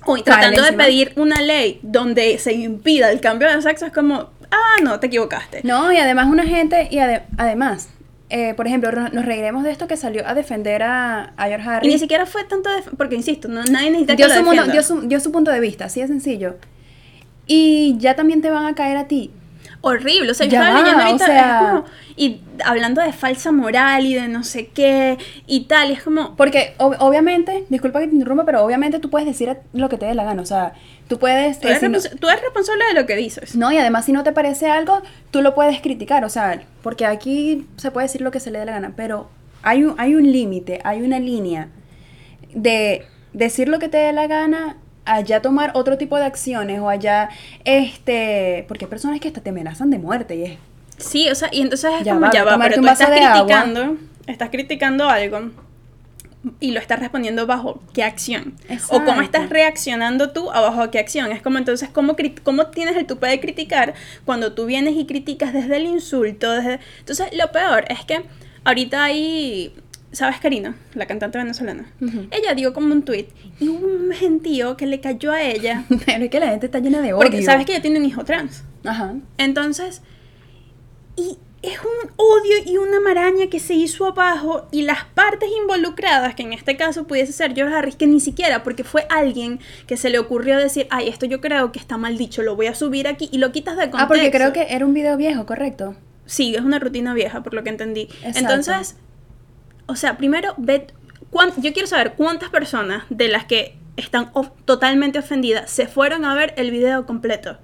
o 0.06 0.18
tratando 0.24 0.64
de 0.64 0.74
pedir 0.74 1.14
una 1.16 1.42
ley 1.42 1.80
donde 1.84 2.38
se 2.40 2.54
impida 2.54 3.12
el 3.12 3.22
cambio 3.22 3.48
de 3.54 3.62
sexo, 3.62 3.86
es 3.86 3.94
como, 3.94 4.32
ah, 4.52 4.76
no, 4.84 5.00
te 5.00 5.08
equivocaste. 5.08 5.62
No, 5.64 5.92
y 5.94 5.98
además 5.98 6.28
una 6.28 6.44
gente, 6.46 6.88
y 6.92 6.98
ade- 6.98 7.24
además, 7.38 7.90
eh, 8.30 8.56
por 8.56 8.66
ejemplo, 8.66 8.92
nos 8.92 9.26
reiremos 9.26 9.64
de 9.64 9.70
esto 9.72 9.88
que 9.88 9.96
salió 9.96 10.28
a 10.28 10.34
defender 10.34 10.82
a, 10.82 11.34
a 11.38 11.46
George 11.46 11.64
Y 11.66 11.70
Harris. 11.70 11.94
ni 11.94 12.00
siquiera 12.00 12.26
fue 12.26 12.44
tanto 12.46 12.72
de... 12.72 12.82
Porque, 12.98 13.16
insisto, 13.16 13.48
no, 13.48 13.64
nadie 13.66 13.92
necesita 13.92 14.16
dio 14.16 14.26
que 14.28 14.34
lo 14.34 14.40
su, 14.40 14.46
mundo- 14.46 14.64
defienda. 14.64 14.74
dio, 14.74 14.82
su, 14.84 15.02
dio 15.08 15.20
su 15.20 15.32
punto 15.32 15.52
de 15.52 15.60
vista, 15.60 15.86
así 15.86 16.02
de 16.02 16.08
sencillo. 16.08 16.56
Y 17.48 17.96
ya 17.98 18.16
también 18.16 18.42
te 18.42 18.50
van 18.50 18.66
a 18.66 18.76
caer 18.76 18.98
a 18.98 19.08
ti. 19.08 19.32
Horrible, 19.86 20.32
o 20.32 20.34
sea, 20.34 20.46
yo 20.46 20.54
estaba 20.62 20.80
leyendo 20.80 21.04
o 21.04 21.06
ahorita, 21.08 21.26
sea- 21.26 21.62
es 21.62 21.70
como... 21.72 21.86
Y 22.16 22.40
hablando 22.64 23.02
de 23.02 23.12
falsa 23.12 23.52
moral 23.52 24.06
y 24.06 24.14
de 24.14 24.30
no 24.30 24.44
sé 24.46 24.68
qué 24.68 25.18
y 25.46 25.66
tal, 25.66 25.90
y 25.90 25.94
es 25.94 26.04
como... 26.04 26.38
Porque 26.38 26.74
ob- 26.78 26.96
obviamente, 27.00 27.66
disculpa 27.70 28.00
que 28.00 28.08
te 28.08 28.14
interrumpa, 28.14 28.46
pero 28.46 28.64
obviamente 28.64 29.00
tú 29.00 29.10
puedes 29.10 29.28
decir 29.28 29.58
lo 29.74 29.90
que 29.90 29.98
te 29.98 30.06
dé 30.06 30.14
la 30.16 30.24
gana. 30.24 30.42
O 30.42 30.46
sea, 30.46 30.72
tú 31.10 31.20
puedes... 31.20 31.60
Tú 31.60 31.68
eres, 31.68 31.82
si 31.82 31.90
no- 31.90 32.00
tú 32.18 32.30
eres 32.30 32.42
responsable 32.44 32.86
de 32.86 32.94
lo 32.94 33.06
que 33.06 33.18
dices. 33.18 33.56
No, 33.58 33.74
y 33.74 33.78
además 33.78 34.06
si 34.06 34.14
no 34.14 34.24
te 34.24 34.32
parece 34.32 34.70
algo, 34.70 35.02
tú 35.32 35.42
lo 35.42 35.54
puedes 35.54 35.82
criticar, 35.82 36.24
o 36.24 36.30
sea, 36.30 36.62
porque 36.82 37.06
aquí 37.06 37.68
se 37.76 37.92
puede 37.92 38.06
decir 38.08 38.22
lo 38.22 38.32
que 38.32 38.40
se 38.40 38.52
le 38.52 38.60
dé 38.60 38.66
la 38.66 38.72
gana, 38.74 38.94
pero 38.96 39.30
hay 39.64 39.84
un, 39.84 39.96
hay 39.98 40.16
un 40.16 40.32
límite, 40.32 40.80
hay 40.86 41.02
una 41.02 41.20
línea 41.20 41.68
de 42.54 43.06
decir 43.34 43.68
lo 43.68 43.80
que 43.80 43.90
te 43.90 43.98
dé 43.98 44.14
la 44.14 44.28
gana, 44.28 44.78
allá 45.06 45.42
tomar 45.42 45.72
otro 45.74 45.98
tipo 45.98 46.18
de 46.18 46.26
acciones 46.26 46.80
o 46.80 46.90
allá, 46.90 47.30
este, 47.66 48.66
porque 48.68 48.86
hay 48.86 48.90
personas 48.90 49.20
que 49.20 49.28
hasta 49.28 49.42
te 49.42 49.50
amenazan 49.50 49.90
de 49.90 50.00
muerte 50.00 50.36
y 50.36 50.44
es... 50.44 50.58
Sí, 50.98 51.30
o 51.30 51.36
sea, 51.36 51.50
y 51.52 51.62
entonces 51.62 51.92
es 52.00 52.06
Ya 52.06 52.14
como, 52.14 52.28
va, 52.28 52.32
ya 52.32 52.44
va, 52.44 52.58
pero 52.60 52.82
tú 52.82 52.88
estás 52.88 53.10
agua. 53.10 53.32
criticando, 53.44 53.98
estás 54.28 54.50
criticando 54.50 55.10
algo 55.10 55.52
y 56.60 56.72
lo 56.72 56.80
estás 56.80 57.00
respondiendo 57.00 57.48
bajo 57.48 57.82
qué 57.94 58.04
acción. 58.04 58.56
O 58.90 59.00
cómo 59.00 59.22
Exacto. 59.22 59.22
estás 59.22 59.50
reaccionando 59.50 60.32
tú 60.32 60.52
a 60.52 60.60
bajo 60.62 60.92
qué 60.92 61.00
acción. 61.00 61.32
Es 61.32 61.42
como 61.42 61.58
entonces, 61.58 61.90
¿cómo, 61.90 62.16
cómo 62.44 62.68
tienes 62.68 62.96
el 62.98 63.06
tupe 63.06 63.28
de 63.28 63.40
criticar 63.40 63.94
cuando 64.26 64.54
tú 64.54 64.66
vienes 64.66 64.96
y 64.96 65.06
criticas 65.06 65.54
desde 65.54 65.78
el 65.78 65.86
insulto? 65.86 66.52
Desde... 66.52 66.80
Entonces, 67.00 67.28
lo 67.34 67.52
peor 67.52 67.86
es 67.90 68.04
que 68.06 68.24
ahorita 68.66 69.04
hay... 69.04 69.74
¿Sabes, 70.14 70.40
Karina? 70.40 70.76
La 70.94 71.08
cantante 71.08 71.40
venezolana. 71.40 71.92
Ella 72.30 72.54
dio 72.54 72.72
como 72.72 72.94
un 72.94 73.04
tweet 73.04 73.28
y 73.60 73.68
hubo 73.68 73.86
un 73.86 74.12
gentío 74.12 74.78
que 74.78 74.86
le 74.86 75.02
cayó 75.02 75.32
a 75.32 75.42
ella. 75.42 75.86
Pero 76.06 76.24
es 76.24 76.30
que 76.30 76.40
la 76.40 76.50
gente 76.50 76.68
está 76.68 76.80
llena 76.80 77.02
de 77.02 77.14
odio. 77.14 77.24
Porque 77.24 77.42
sabes 77.42 77.66
que 77.66 77.74
ella 77.74 77.82
tiene 77.82 78.00
un 78.00 78.06
hijo 78.06 78.24
trans. 78.24 78.64
Ajá. 78.86 79.16
Entonces, 79.40 80.04
y 81.16 81.38
es 81.64 81.80
un 81.80 82.12
odio 82.18 82.58
y 82.66 82.78
una 82.78 83.00
maraña 83.00 83.48
que 83.48 83.60
se 83.60 83.74
hizo 83.74 84.06
abajo 84.06 84.68
y 84.70 84.84
las 84.84 85.06
partes 85.06 85.50
involucradas, 85.62 86.36
que 86.36 86.44
en 86.44 86.54
este 86.54 86.78
caso 86.78 87.08
pudiese 87.08 87.34
ser 87.34 87.56
George 87.56 87.74
Harris, 87.74 87.96
que 87.96 88.06
ni 88.06 88.20
siquiera, 88.20 88.62
porque 88.62 88.84
fue 88.84 89.08
alguien 89.10 89.60
que 89.88 89.98
se 89.98 90.10
le 90.10 90.20
ocurrió 90.20 90.58
decir, 90.60 90.86
ay, 90.92 91.08
esto 91.08 91.26
yo 91.26 91.42
creo 91.42 91.72
que 91.72 91.80
está 91.80 91.98
mal 91.98 92.18
dicho, 92.18 92.44
lo 92.44 92.56
voy 92.56 92.68
a 92.68 92.76
subir 92.76 93.08
aquí 93.08 93.30
y 93.32 93.40
lo 93.40 93.52
quitas 93.52 93.78
de 93.78 93.84
contexto. 93.90 94.04
Ah, 94.04 94.08
porque 94.08 94.30
creo 94.30 94.54
que 94.54 94.68
era 94.70 94.86
un 94.86 94.94
video 94.94 95.18
viejo, 95.18 95.46
correcto. 95.48 95.96
Sí, 96.26 96.54
es 96.54 96.62
una 96.62 96.80
rutina 96.80 97.14
vieja, 97.14 97.42
por 97.42 97.54
lo 97.54 97.64
que 97.64 97.70
entendí. 97.70 98.10
Exacto. 98.24 98.40
Entonces, 98.40 98.96
o 99.86 99.96
sea, 99.96 100.18
primero, 100.18 100.54
ve, 100.58 100.88
yo 101.58 101.74
quiero 101.74 101.88
saber 101.88 102.14
cuántas 102.14 102.50
personas 102.50 103.04
de 103.10 103.28
las 103.28 103.46
que 103.46 103.76
están 103.98 104.30
of- 104.34 104.50
totalmente 104.66 105.20
ofendidas 105.20 105.70
se 105.70 105.88
fueron 105.88 106.26
a 106.26 106.34
ver 106.36 106.54
el 106.58 106.72
video 106.72 107.06
completo. 107.06 107.58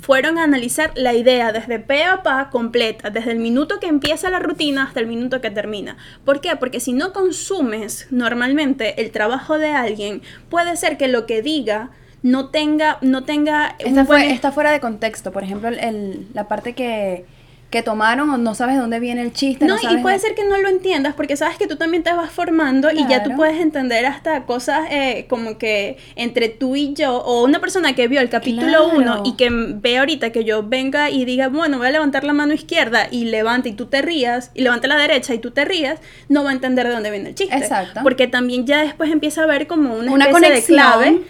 Fueron 0.00 0.38
a 0.38 0.44
analizar 0.44 0.90
la 0.96 1.12
idea 1.12 1.52
desde 1.52 1.78
pe 1.78 2.04
a 2.04 2.22
pa 2.22 2.48
completa, 2.50 3.10
desde 3.10 3.32
el 3.32 3.38
minuto 3.38 3.78
que 3.78 3.86
empieza 3.88 4.30
la 4.30 4.38
rutina 4.38 4.84
hasta 4.84 5.00
el 5.00 5.06
minuto 5.06 5.40
que 5.42 5.50
termina. 5.50 5.96
¿Por 6.24 6.40
qué? 6.40 6.56
Porque 6.56 6.80
si 6.80 6.92
no 6.94 7.12
consumes 7.12 8.06
normalmente 8.10 9.00
el 9.02 9.10
trabajo 9.10 9.58
de 9.58 9.70
alguien, 9.70 10.22
puede 10.48 10.76
ser 10.76 10.96
que 10.96 11.08
lo 11.08 11.26
que 11.26 11.42
diga 11.42 11.90
no 12.22 12.48
tenga, 12.50 12.98
no 13.02 13.24
tenga 13.24 13.74
Está, 13.78 14.04
fue- 14.06 14.30
está 14.32 14.52
fuera 14.52 14.70
de 14.72 14.80
contexto. 14.80 15.30
Por 15.32 15.42
ejemplo, 15.44 15.68
el- 15.68 16.26
la 16.32 16.48
parte 16.48 16.74
que, 16.74 17.26
que 17.72 17.82
tomaron 17.82 18.30
o 18.30 18.38
no 18.38 18.54
sabes 18.54 18.76
de 18.76 18.80
dónde 18.82 19.00
viene 19.00 19.22
el 19.22 19.32
chiste. 19.32 19.64
No, 19.66 19.74
No, 19.82 19.92
y 19.92 19.96
puede 20.02 20.14
de- 20.16 20.20
ser 20.20 20.34
que 20.36 20.44
no 20.44 20.58
lo 20.58 20.68
entiendas 20.68 21.14
porque 21.14 21.36
sabes 21.36 21.56
que 21.58 21.66
tú 21.66 21.74
también 21.76 22.04
te 22.04 22.12
vas 22.12 22.30
formando 22.30 22.92
y 22.92 23.04
ya 23.08 23.24
tú 23.24 23.34
puedes 23.34 23.60
entender 23.60 24.06
hasta 24.06 24.44
cosas 24.44 24.86
eh, 24.90 25.26
como 25.28 25.58
que 25.58 25.96
entre 26.14 26.48
tú 26.50 26.76
y 26.76 26.92
yo 26.94 27.16
o 27.16 27.42
una 27.42 27.58
persona 27.60 27.94
que 27.94 28.06
vio 28.06 28.20
el 28.20 28.28
capítulo 28.28 28.68
Claro. 28.68 28.90
1 28.94 29.22
y 29.24 29.36
que 29.36 29.48
ve 29.50 29.98
ahorita 29.98 30.30
que 30.30 30.44
yo 30.44 30.62
venga 30.62 31.10
y 31.10 31.24
diga, 31.24 31.48
bueno, 31.48 31.78
voy 31.78 31.88
a 31.88 31.90
levantar 31.90 32.24
la 32.24 32.32
mano 32.34 32.52
izquierda 32.52 33.08
y 33.10 33.24
levante 33.24 33.70
y 33.70 33.72
tú 33.72 33.86
te 33.86 34.02
rías 34.02 34.50
y 34.54 34.60
levante 34.62 34.86
la 34.86 34.96
derecha 34.96 35.32
y 35.34 35.38
tú 35.38 35.50
te 35.50 35.64
rías, 35.64 35.98
no 36.28 36.44
va 36.44 36.50
a 36.50 36.52
entender 36.52 36.86
de 36.86 36.92
dónde 36.92 37.10
viene 37.10 37.30
el 37.30 37.34
chiste. 37.34 37.56
Exacto. 37.56 38.00
Porque 38.02 38.26
también 38.26 38.66
ya 38.66 38.82
después 38.82 39.10
empieza 39.10 39.44
a 39.44 39.46
ver 39.46 39.66
como 39.66 39.94
una, 39.94 40.12
Una 40.12 40.26
de 40.26 40.32
conexión. 40.32 40.76
clave, 40.78 41.22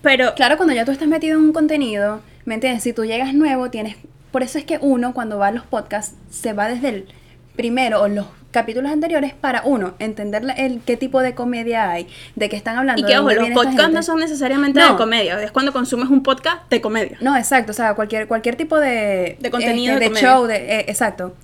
pero 0.00 0.34
Claro, 0.34 0.56
cuando 0.56 0.74
ya 0.74 0.86
tú 0.86 0.92
estás 0.92 1.08
metido 1.08 1.38
en 1.38 1.44
un 1.44 1.52
contenido, 1.52 2.22
¿me 2.46 2.54
entiendes? 2.54 2.82
Si 2.82 2.94
tú 2.94 3.04
llegas 3.04 3.34
nuevo, 3.34 3.68
tienes... 3.70 3.96
Por 4.34 4.42
eso 4.42 4.58
es 4.58 4.64
que 4.64 4.78
uno, 4.80 5.14
cuando 5.14 5.38
va 5.38 5.46
a 5.46 5.50
los 5.52 5.62
podcasts, 5.64 6.16
se 6.28 6.52
va 6.54 6.66
desde 6.66 6.88
el 6.88 7.06
primero 7.54 8.02
o 8.02 8.08
los 8.08 8.26
capítulos 8.50 8.90
anteriores 8.90 9.32
para 9.32 9.62
uno 9.64 9.94
entender 10.00 10.42
la- 10.42 10.54
el 10.54 10.80
qué 10.84 10.96
tipo 10.96 11.22
de 11.22 11.36
comedia 11.36 11.88
hay, 11.88 12.08
de 12.34 12.48
qué 12.48 12.56
están 12.56 12.76
hablando. 12.76 13.00
y 13.00 13.04
que 13.04 13.16
ojo, 13.16 13.30
los 13.30 13.48
podcasts 13.50 13.92
no 13.92 14.02
son 14.02 14.18
necesariamente 14.18 14.80
de 14.80 14.96
comedia, 14.96 15.40
es 15.40 15.52
cuando 15.52 15.72
consumes 15.72 16.08
un 16.08 16.24
podcast 16.24 16.68
de 16.68 16.80
comedia. 16.80 17.16
No, 17.20 17.36
exacto, 17.36 17.70
o 17.70 17.74
sea, 17.74 17.94
cualquier, 17.94 18.26
cualquier 18.26 18.56
tipo 18.56 18.76
de... 18.80 19.36
De 19.38 19.50
contenido 19.52 19.94
este, 19.94 20.08
de 20.08 20.14
de 20.14 20.20
show, 20.20 20.46
de, 20.46 20.56
eh, 20.56 20.84
exacto. 20.88 21.34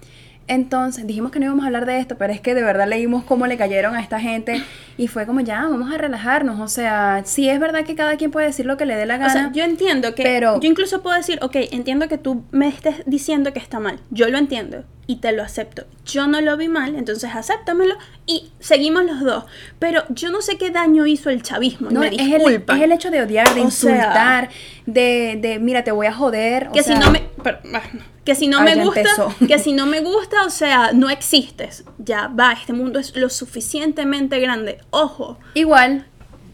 Entonces, 0.51 1.07
dijimos 1.07 1.31
que 1.31 1.39
no 1.39 1.47
íbamos 1.47 1.63
a 1.63 1.67
hablar 1.69 1.87
de 1.87 2.01
esto, 2.01 2.17
pero 2.19 2.33
es 2.33 2.41
que 2.41 2.55
de 2.57 2.63
verdad 2.65 2.89
leímos 2.89 3.23
cómo 3.23 3.47
le 3.47 3.57
cayeron 3.57 3.95
a 3.95 4.01
esta 4.01 4.19
gente 4.19 4.61
y 4.99 5.07
fue 5.07 5.25
como, 5.25 5.41
ya, 5.41 5.63
vamos 5.63 5.95
a 5.95 5.97
relajarnos, 5.97 6.59
o 6.59 6.67
sea, 6.67 7.23
sí 7.25 7.49
es 7.49 7.61
verdad 7.61 7.85
que 7.85 7.95
cada 7.95 8.17
quien 8.17 8.33
puede 8.33 8.47
decir 8.49 8.67
lo 8.67 8.77
que 8.77 8.85
le 8.85 8.97
dé 8.97 9.07
la 9.07 9.15
O 9.15 9.19
gana. 9.21 9.33
sea, 9.33 9.51
yo 9.53 9.63
entiendo 9.63 10.13
que. 10.15 10.25
pero- 10.25 10.59
Yo 10.61 10.69
incluso 10.69 11.03
puedo 11.03 11.17
decir, 11.17 11.39
ok, 11.41 11.55
entiendo 11.71 12.09
que 12.09 12.19
tú 12.19 12.43
me 12.51 12.67
estés 12.67 12.97
diciendo 13.07 13.53
que 13.53 13.61
está 13.61 13.79
mal. 13.79 14.01
Yo 14.11 14.29
lo 14.29 14.39
entiendo 14.39 14.83
y 15.07 15.17
te 15.17 15.31
lo 15.33 15.43
acepto. 15.45 15.85
Yo 16.05 16.27
no 16.27 16.41
lo 16.41 16.57
vi 16.57 16.69
mal, 16.69 16.95
entonces 16.97 17.31
acéptamelo 17.35 17.95
y 18.27 18.51
seguimos 18.59 19.05
los 19.05 19.21
dos. 19.21 19.45
Pero 19.79 20.03
yo 20.09 20.31
no 20.31 20.41
sé 20.43 20.57
qué 20.59 20.71
daño 20.71 21.07
hizo 21.07 21.31
el 21.31 21.43
chavismo. 21.43 21.91
No, 21.91 22.01
me 22.01 22.09
es 22.09 22.13
el, 22.21 22.43
es 22.69 22.81
el 22.83 22.93
hecho 22.93 23.11
de 23.13 23.23
odiar, 23.23 23.47
de 23.55 23.61
O 23.63 23.71
sea- 23.71 23.91
insultar, 23.93 24.49
de, 24.87 25.39
de, 25.41 25.59
mira, 25.61 25.85
te 25.85 25.93
voy 25.93 26.07
a 26.09 26.13
joder. 26.13 26.69
o 26.69 26.73
que 26.73 26.83
si 26.83 26.91
sea, 26.91 26.99
no 27.01 27.11
me 27.11 27.23
pero, 27.43 27.59
bueno, 27.63 28.05
que 28.25 28.35
si 28.35 28.47
no 28.49 28.59
Ah, 28.59 28.63
me 28.65 28.77
gusta 28.77 29.01
empezó. 29.01 29.35
que 29.47 29.59
si 29.59 29.73
no 29.73 29.87
me 29.87 30.01
gusta 30.01 30.45
o 30.45 30.51
sea 30.51 30.93
no 30.93 31.11
existes. 31.11 31.85
Ya 31.99 32.29
va 32.29 32.53
este 32.53 32.73
mundo 32.73 32.99
es 32.99 33.15
lo 33.17 33.29
suficientemente 33.29 34.39
grande. 34.41 34.79
Ojo. 34.91 35.39
Igual, 35.55 36.07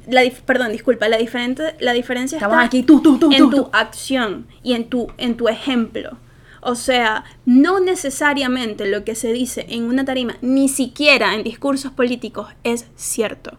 la 0.09 0.23
dif- 0.23 0.41
perdón 0.45 0.73
disculpa 0.73 1.09
la 1.09 1.17
diferente 1.17 1.75
la 1.81 1.93
diferencia 1.93 2.37
Estamos 2.37 2.57
está 2.59 2.67
aquí, 2.67 2.83
tú, 2.83 3.01
tú, 3.03 3.19
tú, 3.19 3.31
en 3.33 3.39
tú, 3.39 3.51
tu 3.51 3.71
acción 3.73 4.47
y 4.63 4.75
en 4.75 4.89
tu 4.89 5.09
en 5.19 5.37
tu 5.37 5.49
ejemplo. 5.49 6.19
O 6.69 6.75
sea, 6.75 7.23
no 7.45 7.79
necesariamente 7.79 8.87
lo 8.87 9.05
que 9.05 9.15
se 9.15 9.33
dice 9.33 9.67
en 9.69 9.85
una 9.85 10.05
tarima, 10.05 10.37
ni 10.43 10.69
siquiera 10.69 11.35
en 11.35 11.45
discursos 11.45 11.93
políticos, 11.93 12.49
es 12.65 12.87
cierto. 12.97 13.57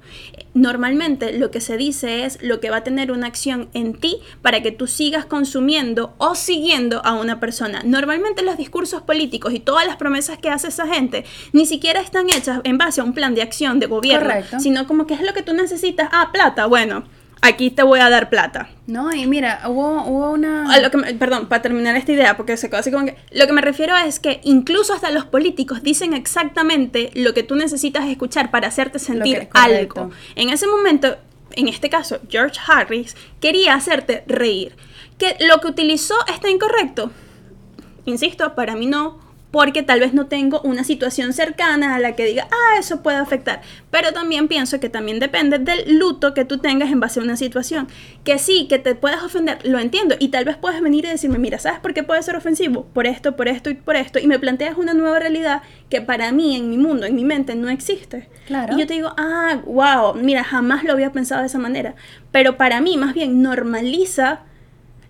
Normalmente 0.58 1.34
lo 1.34 1.52
que 1.52 1.62
se 1.62 1.78
dice 1.78 2.26
es 2.26 2.42
lo 2.42 2.60
que 2.60 2.72
va 2.72 2.78
a 2.78 2.84
tener 2.84 3.12
una 3.12 3.28
acción 3.28 3.70
en 3.76 3.94
ti 3.94 4.18
para 4.42 4.64
que 4.64 4.72
tú 4.72 4.88
sigas 4.88 5.24
consumiendo 5.24 6.16
o 6.18 6.34
siguiendo 6.34 7.06
a 7.06 7.14
una 7.14 7.40
persona. 7.40 7.84
Normalmente 7.86 8.42
los 8.42 8.58
discursos 8.58 9.04
políticos 9.04 9.54
y 9.54 9.60
todas 9.60 9.86
las 9.86 9.98
promesas 9.98 10.40
que 10.40 10.50
hace 10.50 10.70
esa 10.70 10.88
gente 10.88 11.26
ni 11.54 11.68
siquiera 11.68 12.02
están 12.02 12.32
hechas 12.32 12.62
en 12.64 12.80
base 12.80 13.02
a 13.02 13.04
un 13.04 13.14
plan 13.14 13.36
de 13.36 13.44
acción 13.44 13.80
de 13.80 13.86
gobierno, 13.86 14.30
Correcto. 14.30 14.60
sino 14.60 14.88
como 14.88 15.06
que 15.06 15.14
es 15.14 15.22
lo 15.22 15.36
que 15.36 15.44
tú 15.44 15.54
necesitas. 15.54 16.10
Ah, 16.12 16.32
plata, 16.34 16.66
bueno, 16.66 17.04
aquí 17.42 17.70
te 17.72 17.84
voy 17.84 18.00
a 18.00 18.10
dar 18.10 18.30
plata. 18.30 18.70
no, 18.88 19.14
y 19.14 19.26
mira, 19.28 19.62
hubo, 19.68 20.04
hubo 20.06 20.32
una... 20.32 20.72
A 20.74 20.80
lo 20.80 20.90
que 20.92 20.98
me- 20.98 21.14
perdón, 21.14 21.48
para 21.48 21.62
terminar 21.62 21.96
esta 21.96 22.12
idea, 22.12 22.36
porque 22.38 22.58
se 22.58 22.70
quedó 22.70 22.80
así 22.80 22.92
como 22.92 23.06
que. 23.06 23.16
Lo 23.32 23.46
que 23.48 23.54
me 23.54 23.62
refiero 23.62 23.96
es 23.96 24.20
que 24.20 24.40
incluso 24.44 24.94
hasta 24.94 25.12
los 25.12 25.26
políticos 25.26 25.84
dicen 25.84 26.14
exactamente 26.14 27.12
lo 27.14 27.34
que 27.34 27.44
tú 27.44 27.56
necesitas 27.56 28.08
escuchar 28.08 28.50
para 28.52 28.68
hacerte 28.68 29.00
sentir 29.00 29.50
algo. 29.54 30.12
En 30.36 30.50
ese 30.50 30.68
momento, 30.68 31.18
en 31.52 31.68
este 31.68 31.90
caso, 31.90 32.20
George 32.30 32.60
Harris 32.68 33.16
quería 33.40 33.74
hacerte 33.76 34.24
reír. 34.28 34.76
Que 35.18 35.36
lo 35.48 35.60
que 35.62 35.68
utilizó 35.68 36.16
está 36.34 36.50
incorrecto. 36.50 37.12
Insisto, 38.06 38.54
para 38.56 38.76
mí 38.76 38.86
no, 38.86 39.20
porque 39.52 39.82
tal 39.82 40.02
vez 40.02 40.14
no 40.14 40.28
tengo 40.28 40.62
una 40.62 40.84
situación 40.84 41.32
cercana 41.32 41.96
a 41.96 42.00
la 42.00 42.16
que 42.16 42.26
diga, 42.26 42.48
ah, 42.52 42.80
eso 42.80 43.02
puede 43.02 43.18
afectar. 43.18 43.62
Pero 43.90 44.12
también 44.12 44.48
pienso 44.48 44.80
que 44.80 44.90
también 44.90 45.20
depende 45.20 45.58
del 45.58 45.98
luto 45.98 46.34
que 46.34 46.44
tú 46.44 46.58
tengas 46.58 46.92
en 46.92 47.00
base 47.00 47.20
a 47.20 47.24
una 47.24 47.38
situación. 47.38 47.88
Que 48.24 48.40
sí, 48.40 48.68
que 48.68 48.78
te 48.78 48.96
puedes 48.96 49.22
ofender, 49.24 49.60
lo 49.64 49.80
entiendo. 49.80 50.16
Y 50.20 50.30
tal 50.30 50.44
vez 50.44 50.58
puedes 50.58 50.82
venir 50.82 51.06
y 51.06 51.10
decirme, 51.10 51.40
mira, 51.40 51.60
¿sabes 51.60 51.80
por 51.80 51.94
qué 51.94 52.04
puede 52.04 52.22
ser 52.24 52.36
ofensivo? 52.36 52.86
Por 52.94 53.08
esto, 53.08 53.36
por 53.36 53.48
esto 53.48 53.70
y 53.70 53.76
por 53.76 53.96
esto. 53.96 54.20
Y 54.20 54.28
me 54.28 54.38
planteas 54.38 54.78
una 54.78 54.94
nueva 54.94 55.20
realidad 55.20 55.62
que 55.90 56.02
para 56.02 56.32
mí, 56.34 56.58
en 56.58 56.70
mi 56.70 56.78
mundo, 56.78 57.06
en 57.06 57.16
mi 57.16 57.24
mente, 57.24 57.56
no 57.56 57.70
existe. 57.70 58.30
Claro. 58.48 58.76
Y 58.76 58.80
yo 58.80 58.88
te 58.88 58.96
digo, 58.96 59.14
ah, 59.18 59.62
wow, 59.66 60.14
mira, 60.16 60.44
jamás 60.44 60.84
lo 60.84 60.92
había 60.92 61.14
pensado 61.14 61.42
de 61.42 61.48
esa 61.48 61.60
manera. 61.60 61.96
Pero 62.32 62.58
para 62.58 62.82
mí, 62.82 62.98
más 62.98 63.14
bien, 63.14 63.42
normaliza 63.42 64.42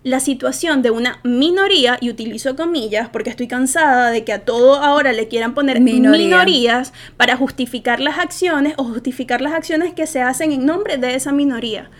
la 0.04 0.20
situación 0.20 0.82
de 0.82 0.90
una 0.90 1.18
minoría, 1.24 1.98
y 2.00 2.10
utilizo 2.10 2.56
comillas 2.56 3.08
porque 3.08 3.30
estoy 3.30 3.48
cansada 3.48 4.10
de 4.10 4.24
que 4.24 4.32
a 4.32 4.44
todo 4.44 4.76
ahora 4.76 5.12
le 5.12 5.28
quieran 5.28 5.54
poner 5.54 5.80
Minoría. 5.80 6.26
minorías 6.26 6.92
para 7.16 7.36
justificar 7.36 8.00
las 8.00 8.18
acciones 8.18 8.74
o 8.76 8.84
justificar 8.84 9.40
las 9.40 9.52
acciones 9.52 9.94
que 9.94 10.06
se 10.06 10.22
hacen 10.22 10.52
en 10.52 10.64
nombre 10.64 10.96
de 10.98 11.14
esa 11.14 11.32
minoría. 11.32 11.90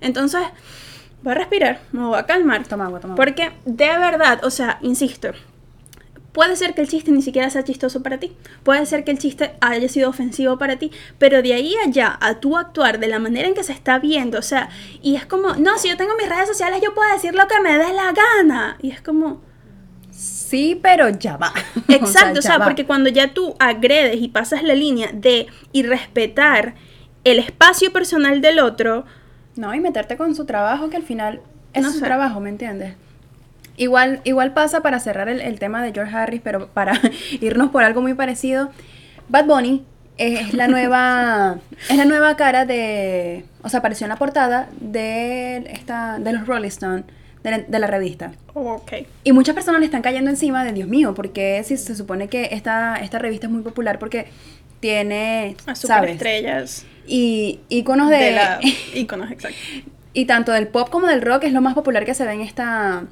Entonces, 0.00 0.40
voy 1.22 1.32
a 1.32 1.34
respirar, 1.34 1.80
me 1.92 2.04
voy 2.04 2.18
a 2.18 2.26
calmar. 2.26 2.66
Toma 2.66 2.86
agua, 2.86 3.00
toma 3.00 3.14
agua. 3.14 3.24
Porque 3.24 3.50
de 3.64 3.98
verdad, 3.98 4.44
o 4.44 4.50
sea, 4.50 4.78
insisto, 4.82 5.32
puede 6.38 6.54
ser 6.54 6.72
que 6.72 6.82
el 6.82 6.86
chiste 6.88 7.10
ni 7.10 7.20
siquiera 7.20 7.50
sea 7.50 7.64
chistoso 7.64 8.00
para 8.00 8.18
ti, 8.18 8.30
puede 8.62 8.86
ser 8.86 9.02
que 9.02 9.10
el 9.10 9.18
chiste 9.18 9.56
haya 9.60 9.88
sido 9.88 10.08
ofensivo 10.08 10.56
para 10.56 10.76
ti, 10.78 10.92
pero 11.18 11.42
de 11.42 11.52
ahí 11.52 11.74
allá 11.84 12.16
a 12.20 12.34
tú 12.38 12.56
actuar 12.56 13.00
de 13.00 13.08
la 13.08 13.18
manera 13.18 13.48
en 13.48 13.54
que 13.54 13.64
se 13.64 13.72
está 13.72 13.98
viendo, 13.98 14.38
o 14.38 14.42
sea, 14.42 14.68
y 15.02 15.16
es 15.16 15.26
como, 15.26 15.54
no, 15.56 15.76
si 15.78 15.88
yo 15.88 15.96
tengo 15.96 16.12
mis 16.16 16.28
redes 16.28 16.46
sociales 16.46 16.80
yo 16.80 16.94
puedo 16.94 17.12
decir 17.12 17.34
lo 17.34 17.48
que 17.48 17.60
me 17.60 17.76
dé 17.76 17.92
la 17.92 18.12
gana, 18.12 18.78
y 18.80 18.92
es 18.92 19.00
como, 19.00 19.40
Sí, 20.12 20.78
pero 20.80 21.08
ya 21.08 21.38
va. 21.38 21.52
exacto, 21.88 22.38
o 22.38 22.42
sea, 22.42 22.60
porque 22.60 22.86
cuando 22.86 23.10
ya 23.10 23.34
tú 23.34 23.56
agredes 23.58 24.20
y 24.22 24.28
pasas 24.28 24.62
la 24.62 24.76
línea 24.76 25.10
de 25.12 25.48
irrespetar 25.72 26.76
el 27.24 27.40
espacio 27.40 27.92
personal 27.92 28.40
del 28.40 28.60
otro, 28.60 29.06
No, 29.56 29.74
y 29.74 29.80
meterte 29.80 30.16
con 30.16 30.36
su 30.36 30.44
trabajo, 30.44 30.88
que 30.88 30.98
al 30.98 31.02
final 31.02 31.40
es 31.72 31.82
No 31.82 31.90
su 31.90 31.98
sé. 31.98 32.04
trabajo, 32.04 32.38
¿me 32.38 32.50
entiendes? 32.50 32.94
Igual, 33.78 34.20
igual 34.24 34.52
pasa 34.52 34.82
para 34.82 35.00
cerrar 35.00 35.28
el, 35.30 35.40
el 35.40 35.58
tema 35.58 35.82
de 35.82 35.92
George 35.92 36.14
Harris, 36.14 36.40
pero 36.44 36.68
para 36.68 37.00
irnos 37.40 37.70
por 37.70 37.82
algo 37.84 38.02
muy 38.02 38.12
parecido. 38.14 38.70
Bad 39.28 39.46
Bunny 39.46 39.84
es 40.18 40.52
la 40.52 40.66
nueva 40.66 41.58
es 41.88 41.96
la 41.96 42.04
nueva 42.04 42.36
cara 42.36 42.66
de 42.66 43.44
o 43.62 43.68
sea 43.68 43.78
apareció 43.78 44.04
en 44.04 44.08
la 44.08 44.16
portada 44.16 44.68
de 44.80 45.58
esta 45.70 46.18
de 46.18 46.32
los 46.32 46.44
Rolling 46.46 46.66
Stone 46.68 47.04
de 47.44 47.50
la, 47.52 47.58
de 47.58 47.78
la 47.78 47.86
revista 47.86 48.32
Ok. 48.54 48.92
y 49.22 49.30
muchas 49.30 49.54
personas 49.54 49.78
le 49.78 49.86
están 49.86 50.02
cayendo 50.02 50.28
encima 50.28 50.64
de 50.64 50.72
Dios 50.72 50.88
mío 50.88 51.14
porque 51.14 51.62
si 51.64 51.76
se 51.76 51.94
supone 51.94 52.26
que 52.26 52.48
esta 52.50 52.96
esta 52.96 53.20
revista 53.20 53.46
es 53.46 53.52
muy 53.52 53.62
popular 53.62 54.00
porque 54.00 54.26
tiene 54.80 55.54
A 55.66 55.76
superestrellas 55.76 56.84
y 57.06 57.60
iconos 57.68 58.10
de, 58.10 58.16
de 58.16 58.30
la 58.32 58.58
iconos, 58.94 59.30
exacto. 59.30 59.56
y 60.14 60.24
tanto 60.24 60.50
del 60.50 60.66
pop 60.66 60.88
como 60.90 61.06
del 61.06 61.22
rock 61.22 61.44
es 61.44 61.52
lo 61.52 61.60
más 61.60 61.74
popular 61.74 62.04
que 62.04 62.14
se 62.14 62.24
ve 62.24 62.32
en 62.32 62.40
esta 62.40 63.04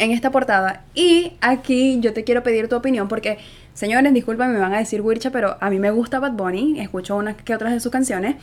en 0.00 0.10
esta 0.10 0.30
portada. 0.30 0.82
Y 0.94 1.34
aquí 1.40 2.00
yo 2.00 2.12
te 2.12 2.24
quiero 2.24 2.42
pedir 2.42 2.68
tu 2.68 2.74
opinión 2.74 3.06
porque 3.06 3.38
señores 3.74 4.12
disculpen 4.12 4.52
me 4.52 4.58
van 4.58 4.74
a 4.74 4.78
decir 4.78 5.02
Wircha 5.02 5.30
pero 5.30 5.56
a 5.60 5.70
mí 5.70 5.78
me 5.78 5.90
gusta 5.90 6.18
Bad 6.18 6.32
Bunny. 6.32 6.80
Escucho 6.80 7.16
unas 7.16 7.36
que 7.36 7.54
otras 7.54 7.72
de 7.72 7.80
sus 7.80 7.92
canciones. 7.92 8.36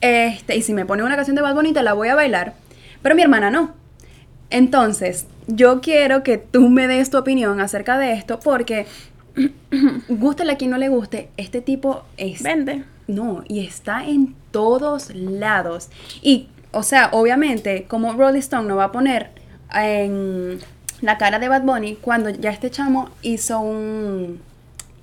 Este 0.00 0.56
y 0.56 0.62
si 0.62 0.74
me 0.74 0.84
pone 0.84 1.04
una 1.04 1.16
canción 1.16 1.36
de 1.36 1.42
Bad 1.42 1.54
Bunny 1.54 1.72
te 1.72 1.82
la 1.82 1.94
voy 1.94 2.08
a 2.08 2.14
bailar. 2.14 2.54
Pero 3.02 3.14
mi 3.14 3.22
hermana 3.22 3.50
no. 3.50 3.72
Entonces 4.50 5.26
yo 5.46 5.80
quiero 5.80 6.24
que 6.24 6.38
tú 6.38 6.68
me 6.68 6.88
des 6.88 7.08
tu 7.08 7.18
opinión 7.18 7.60
acerca 7.60 7.96
de 7.96 8.12
esto 8.12 8.40
porque 8.40 8.86
gústele 10.08 10.52
a 10.52 10.56
quien 10.56 10.72
no 10.72 10.78
le 10.78 10.88
guste 10.88 11.30
este 11.36 11.60
tipo 11.60 12.02
es 12.16 12.42
Vende. 12.42 12.82
no, 13.06 13.44
y 13.46 13.64
está 13.64 14.04
en 14.04 14.34
todos 14.50 15.14
lados. 15.14 15.88
Y, 16.20 16.48
o 16.72 16.82
sea, 16.82 17.10
obviamente, 17.12 17.84
como 17.88 18.12
Rolling 18.12 18.40
Stone 18.40 18.66
no 18.66 18.74
va 18.74 18.84
a 18.84 18.92
poner 18.92 19.30
en 19.72 20.58
la 21.00 21.18
cara 21.18 21.38
de 21.38 21.48
Bad 21.48 21.62
Bunny 21.62 21.96
cuando 21.96 22.30
ya 22.30 22.50
este 22.50 22.70
chamo 22.70 23.10
hizo 23.22 23.60
un... 23.60 24.40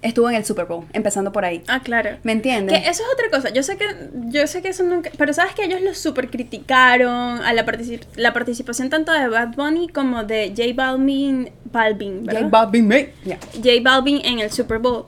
Estuvo 0.04 0.30
en 0.30 0.36
el 0.36 0.46
Super 0.46 0.66
Bowl, 0.66 0.86
empezando 0.94 1.32
por 1.32 1.44
ahí. 1.44 1.63
Ah, 1.68 1.80
claro. 1.82 2.18
¿Me 2.22 2.32
entiendes? 2.32 2.80
Que 2.80 2.88
eso 2.88 3.01
es 3.04 3.10
otra 3.12 3.32
cosa. 3.32 3.50
Yo 3.50 3.63
sé 3.63 3.77
que, 3.77 3.86
yo 4.30 4.46
sé 4.46 4.62
que 4.62 4.70
eso 4.70 4.84
nunca. 4.84 5.10
Pero 5.18 5.34
sabes 5.34 5.56
que 5.56 5.66
ellos 5.66 5.82
lo 5.82 5.96
super 5.96 6.30
criticaron 6.30 7.42
a 7.44 7.51
la, 7.51 7.66
particip- 7.66 8.06
la 8.16 8.32
participación 8.32 8.92
tanto 8.92 9.12
de 9.12 9.27
Bad 9.27 9.56
Bunny 9.56 9.88
como 9.89 10.24
de 10.24 10.54
J 10.56 10.72
Balvin. 10.75 11.50
Balvin, 11.72 12.20
J 12.25 12.32
¿verdad? 12.32 12.50
Balvin, 12.51 12.88
me-. 12.88 13.10
J 13.25 13.70
Balvin 13.82 14.22
en 14.24 14.39
el 14.39 14.51
Super 14.51 14.77
Bowl. 14.77 15.06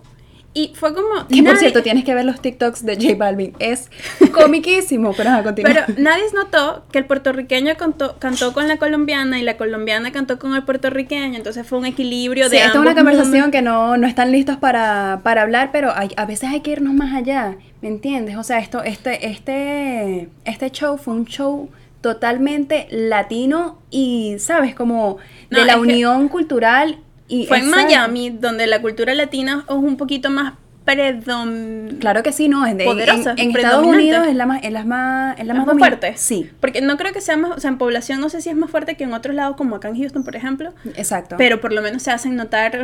Y 0.53 0.74
fue 0.75 0.96
como. 0.96 1.27
Que 1.27 1.44
por 1.44 1.58
cierto, 1.58 1.84
tienes 1.84 2.03
que 2.03 2.13
ver 2.15 2.25
los 2.25 2.41
TikToks 2.41 2.84
de 2.84 2.96
J 2.96 3.15
Balvin. 3.15 3.53
Es 3.60 3.89
comiquísimo, 4.34 5.13
pero 5.15 5.29
a 5.32 5.44
continuar. 5.44 5.86
Pero 5.86 6.00
nadie 6.01 6.24
notó 6.34 6.86
que 6.91 6.98
el 6.98 7.06
puertorriqueño 7.06 7.75
cantó, 7.77 8.15
cantó 8.20 8.51
con 8.53 8.68
la 8.68 8.77
colombiana 8.77 9.39
y 9.39 9.44
la 9.44 9.58
colombiana 9.58 10.12
cantó 10.12 10.39
con 10.39 10.56
el 10.56 10.63
puertorriqueño, 10.63 11.36
entonces 11.36 11.68
fue 11.68 11.77
un 11.77 11.86
equilibrio 11.86 12.46
Sí, 12.46 12.51
de 12.51 12.58
esta 12.58 12.70
es 12.72 12.75
una 12.79 12.96
conversación 12.96 13.34
mundos. 13.34 13.51
que 13.51 13.62
no, 13.62 13.98
no 13.98 14.08
están 14.08 14.32
listos 14.32 14.58
para, 14.58 15.22
para 15.24 15.44
hablar, 15.44 15.70
pero 15.72 15.91
hay- 15.96 16.12
a 16.18 16.25
veces 16.25 16.50
hay 16.50 16.62
que 16.62 16.72
irnos 16.72 16.94
más 16.94 17.13
allá, 17.13 17.56
¿me 17.82 17.88
entiendes? 17.89 18.36
O 18.38 18.44
sea, 18.44 18.58
esto, 18.60 18.82
este, 18.82 19.27
este, 19.27 20.29
este 20.46 20.72
show 20.72 20.98
fue 20.98 21.13
un 21.13 21.25
show 21.25 21.70
totalmente 22.01 22.88
latino 22.91 23.79
y, 23.91 24.36
¿sabes? 24.39 24.74
Como 24.74 25.18
de 25.50 25.60
No, 25.60 25.65
la 25.65 25.74
que 25.75 25.79
unión 25.79 26.27
cultural 26.29 26.98
y... 27.29 27.45
Fue 27.45 27.59
en 27.59 27.69
Miami, 27.69 28.31
donde 28.31 28.67
la 28.67 28.81
cultura 28.81 29.13
latina 29.13 29.63
es 29.69 29.75
un 29.75 29.95
poquito 29.95 30.29
más 30.29 30.53
predom... 30.83 32.00
Claro 32.00 32.24
que 32.24 32.31
sí, 32.31 32.50
no, 32.50 32.65
es 32.65 32.75
de, 32.75 32.83
Poderosa, 32.86 33.31
en, 33.31 33.39
en 33.39 33.55
Estados 33.55 33.81
predominante. 33.81 34.03
Unidos 34.03 34.27
es 34.27 34.36
la 34.36 34.45
más, 34.45 34.63
es 34.63 34.71
la 34.71 34.83
más, 34.86 35.39
es 35.39 35.45
la 35.45 35.53
¿Es 35.53 35.57
más 35.59 35.67
más 35.67 35.77
fuerte? 35.77 36.13
Sí, 36.17 36.50
Porque 36.59 36.81
no 36.81 36.98
creo 36.98 37.13
que 37.13 37.21
sea 37.21 37.38
más, 37.38 37.51
o 37.51 37.59
sea, 37.59 37.69
en 37.69 37.77
población 37.77 38.19
no 38.19 38.29
sé 38.29 38.41
si 38.41 38.50
es 38.50 38.55
más 38.55 38.71
fuerte 38.71 38.95
que 38.95 39.03
en 39.03 39.13
otros 39.13 39.36
lados, 39.36 39.55
como 39.55 39.75
acá 39.75 39.89
en 39.89 39.98
Houston, 39.98 40.24
por 40.24 40.36
ejemplo, 40.36 40.74
exacto. 40.95 41.36
pero 41.38 41.62
por 41.62 41.74
lo 41.74 41.81
menos 41.81 42.01
se 42.01 42.12
hacen 42.12 42.36
notar 42.36 42.75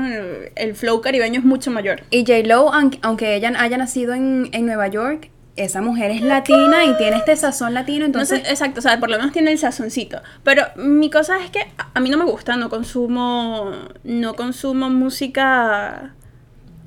el 0.56 0.76
flow 0.76 1.02
caribeño 1.02 1.40
es 1.40 1.46
mucho 1.46 1.72
mayor. 1.72 2.04
Y 2.12 2.20
J-Lo, 2.22 2.72
aunque, 2.74 3.00
aunque 3.02 3.36
ella 3.36 3.54
haya 3.58 3.78
nacido 3.78 4.14
en, 4.14 4.50
en 4.52 4.66
Nueva 4.66 4.88
York, 4.88 5.32
esa 5.56 5.82
mujer 5.82 6.12
es 6.12 6.22
latina 6.22 6.84
y 6.86 6.98
tiene 6.98 7.18
este 7.18 7.36
sazón 7.36 7.74
latino, 7.74 8.06
entonces... 8.06 8.40
Entonces, 8.40 8.52
exacto, 8.60 8.80
o 8.80 8.82
sea, 8.82 9.00
por 9.00 9.10
lo 9.10 9.18
menos 9.18 9.32
tiene 9.32 9.52
el 9.52 9.58
sazoncito. 9.58 10.22
Pero 10.44 10.64
mi 10.76 11.10
cosa 11.10 11.38
es 11.44 11.50
que 11.50 11.66
a- 11.94 12.00
mí 12.02 12.10
no 12.10 12.18
me 12.18 12.26
gusta, 12.26 12.56
no 12.58 12.70
consumo, 12.70 13.72
no 14.04 14.36
consumo 14.36 14.90
música 14.90 16.12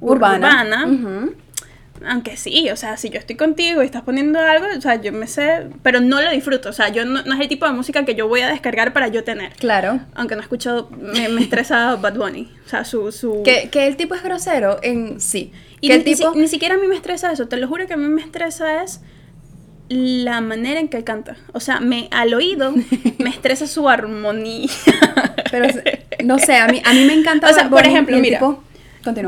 urbana. 0.01 0.37
urbana. 0.77 0.87
Ujú. 0.87 1.35
Aunque 2.07 2.37
sí, 2.37 2.71
o 2.71 2.77
sea, 2.77 2.97
si 2.97 3.11
yo 3.11 3.19
estoy 3.19 3.35
contigo 3.35 3.83
y 3.83 3.87
estás 3.87 4.03
poniendo 4.03 4.39
algo, 4.39 4.67
o 4.77 4.81
sea, 4.81 5.01
yo 5.01 5.13
me 5.13 5.27
sé, 5.27 5.67
pero 5.83 6.01
no 6.01 6.21
lo 6.23 6.31
disfruto, 6.31 6.69
o 6.69 6.73
sea, 6.73 6.91
yo 6.91 7.05
no, 7.05 7.23
no 7.25 7.35
es 7.35 7.41
el 7.41 7.49
tipo 7.49 7.67
de 7.67 7.73
música 7.73 8.05
que 8.05 8.15
yo 8.15 8.29
voy 8.29 8.41
a 8.43 8.49
descargar 8.49 8.93
para 8.93 9.09
yo 9.09 9.25
tener. 9.25 9.53
Claro. 9.55 9.99
Aunque 10.15 10.37
no 10.37 10.43
escucho, 10.43 10.89
me, 10.97 11.29
me 11.29 11.41
estresa 11.41 11.97
Bad 11.97 12.15
Bunny, 12.15 12.53
o 12.65 12.69
sea, 12.69 12.85
su... 12.85 13.11
su... 13.11 13.43
Que, 13.45 13.69
que 13.71 13.89
el 13.89 13.97
tipo 13.97 14.15
es 14.15 14.23
grosero 14.23 14.79
en 14.83 15.21
sí. 15.21 15.51
Y 15.81 15.89
que 15.89 15.99
ni, 15.99 16.05
tipo... 16.05 16.29
ni 16.29 16.35
si- 16.35 16.41
ni 16.41 16.49
siquiera 16.49 16.75
a 16.75 16.79
mí 16.79 16.87
me 16.87 16.97
estresa 16.97 17.31
eso, 17.33 17.49
te 17.49 17.57
lo 17.57 17.69
juro 17.69 17.87
que 17.87 17.95
a 17.95 17.97
mí 17.97 18.09
me 18.09 18.23
estresa 18.23 18.83
es 18.83 19.01
la 19.89 20.41
manera 20.41 20.81
en 20.81 20.89
que 20.89 21.03
canta. 21.05 21.37
O 21.53 21.61
sea, 21.61 21.81
me, 21.81 22.09
al 22.11 22.35
oído 22.35 22.73
me 23.19 23.31
estresa 23.31 23.67
su 23.67 23.89
armonía. 23.89 24.69
Pero, 25.51 25.69
no 26.25 26.39
sé, 26.39 26.57
a 26.57 26.69
mí, 26.69 26.83
a 26.85 26.93
mí 26.93 27.05
me 27.05 27.15
encanta 27.15 27.49
O 27.49 27.53
sea, 27.55 27.71
por 27.71 27.87
ejemplo, 27.87 28.19
mira, 28.19 28.39
tipo-. 28.39 28.63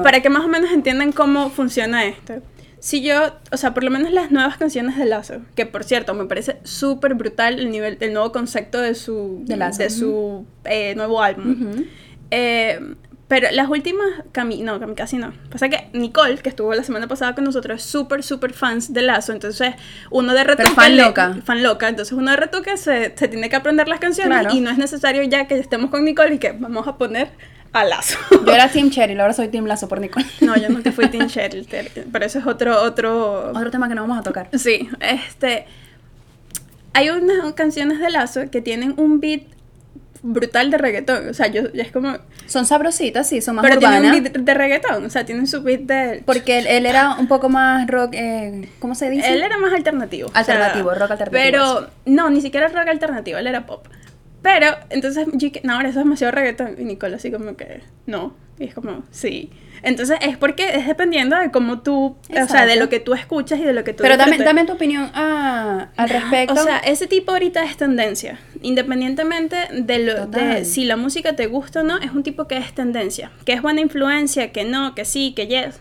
Para 0.03 0.21
que 0.21 0.29
más 0.29 0.45
o 0.45 0.49
menos 0.49 0.71
entiendan 0.73 1.13
cómo 1.13 1.49
funciona 1.51 2.05
esto. 2.05 2.43
Si 2.79 3.03
yo, 3.03 3.35
o 3.53 3.57
sea, 3.57 3.75
por 3.75 3.85
lo 3.85 3.91
menos 3.91 4.11
las 4.11 4.31
nuevas 4.31 4.57
canciones 4.57 4.97
de 4.97 5.05
Lazo, 5.05 5.43
que 5.55 5.67
por 5.67 5.85
cierto 5.85 6.15
me 6.15 6.25
parece 6.25 6.57
súper 6.65 7.15
brutal 7.15 7.59
el 7.61 7.71
nivel, 7.71 7.99
el 8.01 8.13
nuevo 8.15 8.33
concepto 8.33 8.81
de 8.81 8.95
su, 8.95 9.43
De 9.45 9.57
Lazo, 9.59 9.83
de 9.83 9.91
su 9.91 10.47
eh, 10.65 10.95
nuevo 10.95 11.23
álbum. 11.23 11.85
Eh, 12.31 12.81
pero 13.31 13.47
las 13.53 13.69
últimas, 13.71 14.07
Cami, 14.33 14.61
no, 14.63 14.79
Cami 14.81 14.95
casi 14.95 15.17
no. 15.17 15.33
Pasa 15.51 15.69
que 15.71 15.89
Nicole, 15.95 16.37
que 16.39 16.49
estuvo 16.51 16.75
la 16.75 16.83
semana 16.85 17.07
pasada 17.07 17.35
con 17.35 17.45
nosotros, 17.45 17.81
es 17.81 17.89
súper, 17.89 18.23
súper 18.23 18.53
fans 18.53 18.93
de 18.93 19.01
Lazo. 19.03 19.33
Entonces, 19.33 19.75
uno 20.11 20.35
de 20.35 20.45
retoque. 20.45 20.69
fan 20.73 20.97
le- 20.97 21.03
loca. 21.05 21.37
Fan 21.45 21.63
loca. 21.63 21.89
Entonces, 21.89 22.13
uno 22.13 22.33
de 22.33 22.37
retoque 22.37 22.77
se, 22.77 23.15
se 23.17 23.29
tiene 23.29 23.49
que 23.49 23.55
aprender 23.57 23.87
las 23.89 24.01
canciones 24.01 24.41
Claro. 24.41 24.55
y 24.55 24.61
no 24.61 24.69
es 24.71 24.77
necesario 24.79 25.23
ya 25.23 25.47
que 25.47 25.59
estemos 25.59 25.91
con 25.91 26.05
Nicole 26.05 26.35
y 26.35 26.39
que 26.39 26.53
vamos 26.53 26.87
a 26.89 26.99
poner 26.99 27.29
a 27.73 27.85
Lazo. 27.85 28.19
Yo 28.45 28.53
era 28.53 28.69
Team 28.73 28.91
Cheryl, 28.91 29.21
ahora 29.21 29.33
soy 29.33 29.47
Team 29.47 29.65
Lazo 29.67 29.87
por 29.89 30.01
Nicole. 30.01 30.27
No, 30.41 30.57
yo 30.57 30.69
nunca 30.69 30.91
fui 30.91 31.07
Teen 31.09 31.29
Cheryl, 31.29 31.69
pero 32.13 32.25
eso 32.27 32.41
es 32.41 32.47
otro, 32.47 32.83
otro... 32.83 33.51
Otro 33.51 33.71
tema 33.71 33.89
que 33.89 33.95
no 33.95 34.03
vamos 34.03 34.19
a 34.19 34.23
tocar. 34.23 34.49
Sí, 34.59 34.89
este... 35.01 35.67
Hay 36.93 37.09
unas 37.11 37.53
canciones 37.53 38.01
de 38.01 38.11
Lazo 38.11 38.51
que 38.51 38.61
tienen 38.61 38.95
un 38.97 39.21
beat 39.21 39.43
brutal 40.23 40.71
de 40.71 40.79
reggaetón, 40.79 41.29
o 41.29 41.35
sea, 41.35 41.47
yo, 41.49 41.73
yo 41.73 41.83
es 41.83 41.91
como... 41.93 42.19
Son 42.47 42.67
sabrositas, 42.67 43.29
sí, 43.29 43.41
son 43.41 43.57
más 43.57 43.65
Pero 43.65 43.79
tienen 43.79 44.01
urbanas. 44.01 44.19
un 44.19 44.25
beat 44.25 44.37
de 44.45 44.55
reggaetón, 44.55 45.05
o 45.05 45.11
sea, 45.11 45.25
tienen 45.25 45.47
su 45.47 45.63
beat 45.63 45.81
de... 45.81 46.23
Porque 46.27 46.59
él, 46.59 46.67
él 46.67 46.87
era 46.87 47.15
un 47.15 47.29
poco 47.29 47.49
más 47.49 47.87
rock, 47.87 48.11
eh, 48.15 48.69
¿cómo 48.79 48.95
se 48.95 49.09
dice? 49.11 49.33
Él 49.33 49.43
era 49.43 49.59
más 49.59 49.73
alternativo. 49.73 50.29
o 50.29 50.33
sea, 50.33 50.41
Alternativo, 50.41 50.91
rock 50.91 51.11
alternativo, 51.13 51.31
Pero, 51.33 51.89
no, 52.07 52.31
ni 52.31 52.41
siquiera 52.41 52.69
rock 52.69 52.89
alternativo, 52.89 53.39
él 53.39 53.47
era 53.47 53.67
pop. 53.67 53.87
Pero, 54.43 54.69
entonces, 54.89 55.27
yo 55.33 55.49
dije, 55.49 55.61
no, 55.65 55.75
ahora 55.75 55.89
eso 55.91 55.99
es 55.99 56.05
demasiado 56.05 56.31
reggaetón. 56.33 56.77
Y 56.79 56.85
Nicole 56.85 57.17
así 57.17 57.31
como 57.31 57.57
que, 57.57 57.83
no. 58.07 58.35
Y 58.61 58.65
es 58.65 58.75
como, 58.75 59.03
sí. 59.11 59.49
Entonces, 59.83 60.19
es 60.21 60.37
porque 60.37 60.77
es 60.77 60.87
dependiendo 60.87 61.35
de 61.35 61.51
cómo 61.51 61.81
tú, 61.81 62.19
o 62.29 62.47
sea, 62.47 62.67
de 62.67 62.77
lo 62.77 62.91
que 62.91 63.01
tú 63.01 63.15
escuchas 63.15 63.59
y 63.59 63.63
de 63.63 63.73
lo 63.73 63.85
que 63.85 63.95
tú 63.95 64.03
Pero 64.03 64.19
dame, 64.19 64.37
dame 64.37 64.67
tu 64.67 64.75
opinión 64.75 65.11
ah, 65.15 65.89
al 65.97 66.09
respecto. 66.11 66.53
O 66.53 66.63
sea, 66.63 66.77
ese 66.79 67.07
tipo 67.07 67.33
ahorita 67.33 67.65
es 67.65 67.79
tendencia. 67.79 68.39
Independientemente 68.61 69.57
de, 69.73 69.99
lo, 70.01 70.27
de 70.27 70.67
si 70.67 70.85
la 70.85 70.97
música 70.97 71.35
te 71.37 71.47
gusta 71.47 71.81
o 71.81 71.85
no, 71.85 71.97
es 71.97 72.11
un 72.11 72.23
tipo 72.23 72.47
que 72.47 72.59
es 72.59 72.75
tendencia. 72.75 73.33
Que 73.47 73.55
es 73.55 73.63
buena 73.63 73.81
influencia, 73.81 74.53
que 74.53 74.65
no, 74.65 74.95
que 74.95 75.07
sí, 75.07 75.33
que 75.35 75.47
yes. 75.47 75.81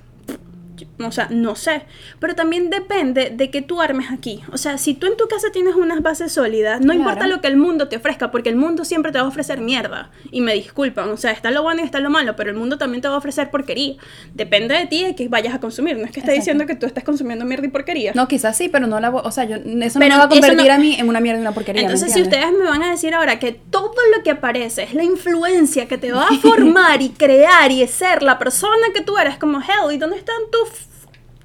O 0.99 1.11
sea, 1.11 1.27
no 1.29 1.55
sé. 1.55 1.83
Pero 2.19 2.35
también 2.35 2.69
depende 2.69 3.29
de 3.29 3.49
que 3.51 3.61
tú 3.61 3.81
armes 3.81 4.11
aquí. 4.11 4.41
O 4.51 4.57
sea, 4.57 4.77
si 4.77 4.93
tú 4.93 5.07
en 5.07 5.17
tu 5.17 5.27
casa 5.27 5.47
tienes 5.51 5.75
unas 5.75 6.01
bases 6.01 6.31
sólidas, 6.31 6.79
no 6.81 6.87
Claro. 6.93 6.99
importa 6.99 7.27
lo 7.27 7.41
que 7.41 7.47
el 7.47 7.57
mundo 7.57 7.87
te 7.87 7.97
ofrezca, 7.97 8.31
porque 8.31 8.49
el 8.49 8.55
mundo 8.55 8.85
siempre 8.85 9.11
te 9.11 9.17
va 9.19 9.25
a 9.25 9.27
ofrecer 9.27 9.59
mierda. 9.59 10.11
Y 10.31 10.41
me 10.41 10.53
disculpan, 10.53 11.09
o 11.09 11.17
sea, 11.17 11.31
está 11.31 11.51
lo 11.51 11.63
bueno 11.63 11.81
y 11.81 11.85
está 11.85 11.99
lo 11.99 12.09
malo, 12.09 12.35
pero 12.35 12.49
el 12.49 12.55
mundo 12.55 12.77
también 12.77 13.01
te 13.01 13.07
va 13.07 13.15
a 13.15 13.17
ofrecer 13.17 13.49
porquería. 13.49 13.95
Depende 14.33 14.75
de 14.75 14.85
ti 14.87 15.03
de 15.03 15.15
que 15.15 15.27
vayas 15.27 15.53
a 15.53 15.59
consumir. 15.59 15.97
No 15.97 16.05
es 16.05 16.11
que 16.11 16.19
esté 16.19 16.31
diciendo 16.33 16.65
que 16.65 16.75
tú 16.75 16.85
estás 16.85 17.03
consumiendo 17.03 17.45
mierda 17.45 17.65
y 17.65 17.69
porquería. 17.69 18.11
no, 18.15 18.27
quizás 18.27 18.55
sí, 18.57 18.69
pero 18.69 18.87
no 18.87 18.99
la 18.99 19.09
voy, 19.09 19.21
o 19.23 19.31
sea, 19.31 19.43
yo, 19.45 19.55
eso 19.57 19.99
no 19.99 20.05
me 20.05 20.09
va 20.17 20.23
a 20.23 20.29
convertir 20.29 20.67
no- 20.67 20.73
a 20.73 20.77
mí 20.77 20.95
en 20.99 21.07
una 21.09 21.19
mierda 21.19 21.39
y 21.39 21.41
una 21.41 21.51
porquería. 21.53 21.81
¿me 21.81 21.85
Entonces, 21.87 22.13
si 22.13 22.21
ustedes 22.21 22.51
me 22.51 22.65
van 22.69 22.83
a 22.83 22.91
decir 22.91 23.13
ahora 23.13 23.39
que 23.39 23.51
todo 23.53 23.93
lo 24.15 24.23
que 24.23 24.31
aparece 24.31 24.83
es 24.83 24.93
la 24.93 25.03
influencia 25.03 25.87
que 25.87 25.97
te 25.97 26.11
va 26.11 26.27
a 26.27 26.33
formar 26.37 27.01
y 27.01 27.09
crear 27.09 27.71
y 27.71 27.85
ser 27.87 28.23
la 28.23 28.37
persona 28.39 28.87
que 28.93 29.01
tú 29.01 29.17
eres, 29.17 29.37
como 29.37 29.59
hell, 29.59 29.93
¿y 29.93 29.97
dónde 29.97 30.17
están 30.17 30.35
tus 30.51 30.68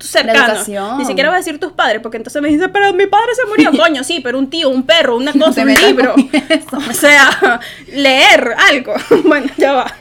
cercanos? 0.00 0.68
Ni 0.98 1.04
siquiera 1.04 1.28
voy 1.30 1.36
a 1.36 1.38
decir 1.38 1.58
tus 1.60 1.72
padres, 1.72 2.00
porque 2.02 2.16
entonces 2.18 2.40
me 2.42 2.48
dicen, 2.48 2.70
pero 2.72 2.92
mi 2.92 3.06
padre 3.06 3.28
se 3.34 3.46
murió, 3.48 3.70
coño, 3.82 4.04
sí, 4.04 4.20
pero 4.22 4.38
un 4.38 4.50
tío, 4.50 4.68
un 4.68 4.82
perro, 4.84 5.16
una 5.16 5.32
cosa, 5.38 5.62
un 5.62 5.74
libro. 5.74 6.14
O 6.72 6.92
sea, 6.92 7.60
leer 7.88 8.54
algo. 8.70 8.94
bueno, 9.24 9.46
ya 9.56 9.72
va. 9.72 9.94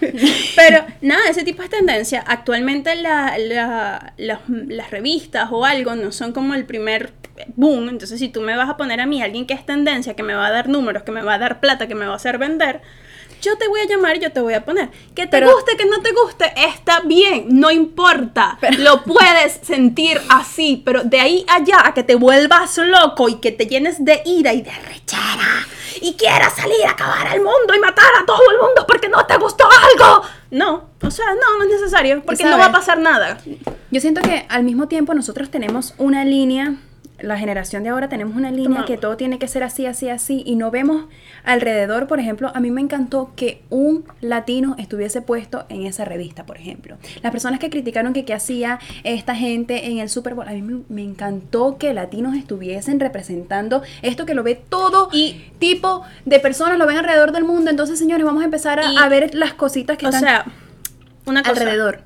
Pero 0.55 0.85
nada, 1.01 1.21
ese 1.29 1.43
tipo 1.43 1.61
de 1.63 1.69
tendencia. 1.69 2.23
Actualmente 2.27 2.95
la- 2.95 3.37
la- 3.37 4.13
las, 4.17 4.39
las 4.47 4.91
revistas 4.91 5.49
o 5.51 5.65
algo 5.65 5.95
no 5.95 6.11
son 6.11 6.31
como 6.33 6.53
el 6.53 6.65
primer 6.65 7.13
boom. 7.55 7.89
Entonces, 7.89 8.19
si 8.19 8.29
tú 8.29 8.41
me 8.41 8.55
vas 8.55 8.69
a 8.69 8.77
poner 8.77 8.99
a 9.01 9.05
mí 9.05 9.21
alguien 9.21 9.45
que 9.47 9.53
es 9.53 9.65
tendencia, 9.65 10.15
que 10.15 10.23
me 10.23 10.33
va 10.33 10.47
a 10.47 10.51
dar 10.51 10.67
números, 10.69 11.03
que 11.03 11.11
me 11.11 11.21
va 11.21 11.35
a 11.35 11.37
dar 11.39 11.59
plata, 11.59 11.87
que 11.87 11.95
me 11.95 12.05
va 12.05 12.13
a 12.13 12.17
hacer 12.17 12.37
vender. 12.37 12.81
Yo 13.43 13.57
te 13.57 13.67
voy 13.67 13.81
a 13.81 13.85
llamar 13.85 14.15
y 14.15 14.19
yo 14.21 14.31
te 14.31 14.39
voy 14.39 14.53
a 14.53 14.63
poner. 14.63 14.89
Que 15.13 15.23
te 15.23 15.27
Pero- 15.27 15.53
guste, 15.53 15.75
que 15.75 15.85
no 15.85 16.01
te 16.01 16.13
guste, 16.13 16.53
está 16.55 17.01
bien, 17.01 17.47
no 17.49 17.69
importa. 17.71 18.57
Lo 18.77 19.03
puedes 19.03 19.59
sentir 19.63 20.19
así, 20.29 20.81
pero 20.85 21.03
de 21.03 21.19
ahí 21.19 21.45
allá 21.49 21.85
a 21.85 21.93
que 21.93 22.03
te 22.03 22.15
vuelvas 22.15 22.77
loco 22.77 23.27
y 23.27 23.35
que 23.41 23.51
te 23.51 23.67
llenes 23.67 24.03
de 24.05 24.21
ira 24.25 24.53
y 24.53 24.61
de 24.61 24.71
rechera 24.71 25.67
y 26.01 26.13
quieras 26.13 26.53
salir 26.55 26.85
a 26.87 26.91
acabar 26.91 27.27
el 27.35 27.41
mundo 27.41 27.73
y 27.75 27.79
matar 27.79 28.05
a 28.21 28.25
todo 28.25 28.39
el 28.51 28.59
mundo 28.59 28.85
porque 28.87 29.09
no 29.09 29.25
te 29.25 29.37
gustó 29.37 29.65
algo. 29.91 30.23
No, 30.51 30.89
o 31.01 31.11
sea, 31.11 31.25
no, 31.33 31.57
no 31.57 31.63
es 31.65 31.71
necesario, 31.81 32.23
porque 32.23 32.43
no 32.45 32.57
va 32.57 32.65
a 32.65 32.71
pasar 32.71 32.97
nada. 32.97 33.39
Yo 33.91 33.99
siento 34.01 34.21
que 34.21 34.45
al 34.49 34.63
mismo 34.63 34.87
tiempo 34.87 35.13
nosotros 35.13 35.49
tenemos 35.49 35.93
una 35.97 36.23
línea, 36.25 36.75
la 37.19 37.37
generación 37.37 37.83
de 37.83 37.89
ahora 37.89 38.09
tenemos 38.09 38.35
una 38.35 38.51
línea 38.51 38.85
que 38.85 38.97
todo 38.97 39.15
tiene 39.17 39.37
que 39.39 39.47
ser 39.47 39.63
así, 39.63 39.85
así, 39.85 40.09
así, 40.09 40.43
y 40.45 40.55
no 40.55 40.71
vemos 40.71 41.05
alrededor, 41.43 42.07
por 42.07 42.19
ejemplo, 42.19 42.51
a 42.53 42.59
mí 42.59 42.71
me 42.71 42.81
encantó 42.81 43.31
que 43.35 43.61
un 43.69 44.03
latino 44.19 44.75
estuviese 44.79 45.21
puesto 45.21 45.65
en 45.69 45.85
esa 45.85 46.05
revista, 46.05 46.45
por 46.45 46.57
ejemplo. 46.57 46.97
Las 47.21 47.31
personas 47.31 47.59
que 47.59 47.69
criticaron 47.69 48.13
que 48.13 48.25
qué 48.25 48.33
hacía 48.33 48.79
esta 49.03 49.35
gente 49.35 49.87
en 49.91 49.99
el 49.99 50.09
Super 50.09 50.33
Bowl, 50.33 50.47
a 50.47 50.51
mí 50.51 50.61
me, 50.61 50.81
me 50.89 51.01
encantó 51.03 51.77
que 51.77 51.93
latinos 51.93 52.35
estuviesen 52.35 52.99
representando 52.99 53.83
esto 54.01 54.25
que 54.25 54.33
lo 54.33 54.43
ve 54.43 54.55
todo 54.67 55.09
Y- 55.13 55.41
tipo 55.59 56.01
de 56.25 56.39
personas, 56.39 56.77
lo 56.77 56.87
ven 56.87 56.97
alrededor 56.97 57.31
del 57.31 57.43
mundo, 57.45 57.69
entonces 57.69 57.99
señores, 57.99 58.25
vamos 58.25 58.41
a 58.41 58.45
empezar 58.45 58.79
a, 58.79 58.91
Y- 58.91 58.97
a 58.97 59.07
ver 59.07 59.33
las 59.35 59.53
cositas 59.53 59.97
que 59.97 60.07
O 60.07 60.09
están 60.09 60.21
sea, 60.23 60.45
una 61.25 61.41
cosa. 61.43 61.61
alrededor. 61.61 62.01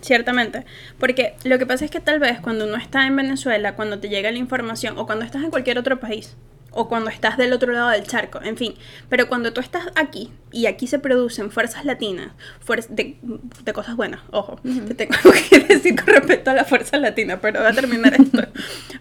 Ciertamente, 0.00 0.64
porque 0.98 1.34
lo 1.44 1.58
que 1.58 1.66
pasa 1.66 1.84
es 1.84 1.90
que 1.90 1.98
tal 2.00 2.20
vez 2.20 2.38
cuando 2.40 2.66
uno 2.66 2.76
está 2.76 3.06
en 3.06 3.16
Venezuela, 3.16 3.74
cuando 3.74 3.98
te 3.98 4.08
llega 4.08 4.30
la 4.30 4.38
información, 4.38 4.96
o 4.96 5.06
cuando 5.06 5.24
estás 5.24 5.42
en 5.42 5.50
cualquier 5.50 5.78
otro 5.78 5.98
país, 5.98 6.36
o 6.70 6.88
cuando 6.88 7.10
estás 7.10 7.36
del 7.36 7.52
otro 7.52 7.72
lado 7.72 7.88
del 7.88 8.06
charco, 8.06 8.40
en 8.42 8.56
fin, 8.56 8.74
pero 9.08 9.28
cuando 9.28 9.52
tú 9.52 9.60
estás 9.60 9.88
aquí 9.96 10.30
y 10.52 10.66
aquí 10.66 10.86
se 10.86 11.00
producen 11.00 11.50
fuerzas 11.50 11.84
latinas, 11.84 12.28
fuer- 12.64 12.86
de, 12.88 13.16
de 13.64 13.72
cosas 13.72 13.96
buenas, 13.96 14.20
ojo, 14.30 14.60
te 14.86 14.94
tengo 14.94 15.14
que 15.50 15.60
decir 15.60 15.96
con 15.96 16.06
respecto 16.14 16.50
a 16.50 16.54
las 16.54 16.68
fuerzas 16.68 17.00
latinas, 17.00 17.38
pero 17.42 17.58
voy 17.60 17.68
a 17.68 17.72
terminar 17.72 18.14
esto. 18.14 18.42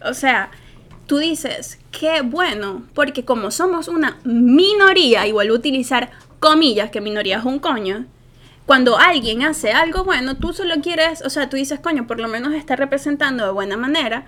o 0.03 0.13
sea, 0.15 0.49
tú 1.05 1.17
dices, 1.19 1.77
qué 1.91 2.21
bueno, 2.21 2.87
porque 2.95 3.23
como 3.23 3.51
somos 3.51 3.87
una 3.87 4.17
minoría, 4.23 5.27
y 5.27 5.31
vuelvo 5.31 5.53
a 5.53 5.57
utilizar 5.59 6.09
comillas, 6.39 6.89
que 6.89 7.01
minoría 7.01 7.37
es 7.37 7.45
un 7.45 7.59
coño, 7.59 8.05
cuando 8.67 8.99
alguien 8.99 9.41
hace 9.43 9.71
algo 9.71 10.03
bueno, 10.03 10.37
tú 10.37 10.53
solo 10.53 10.75
quieres, 10.83 11.23
o 11.23 11.29
sea, 11.31 11.49
tú 11.49 11.55
dices, 11.57 11.79
coño, 11.79 12.05
por 12.05 12.19
lo 12.19 12.27
menos 12.27 12.53
está 12.53 12.75
representando 12.75 13.43
de 13.45 13.51
buena 13.51 13.77
manera 13.77 14.25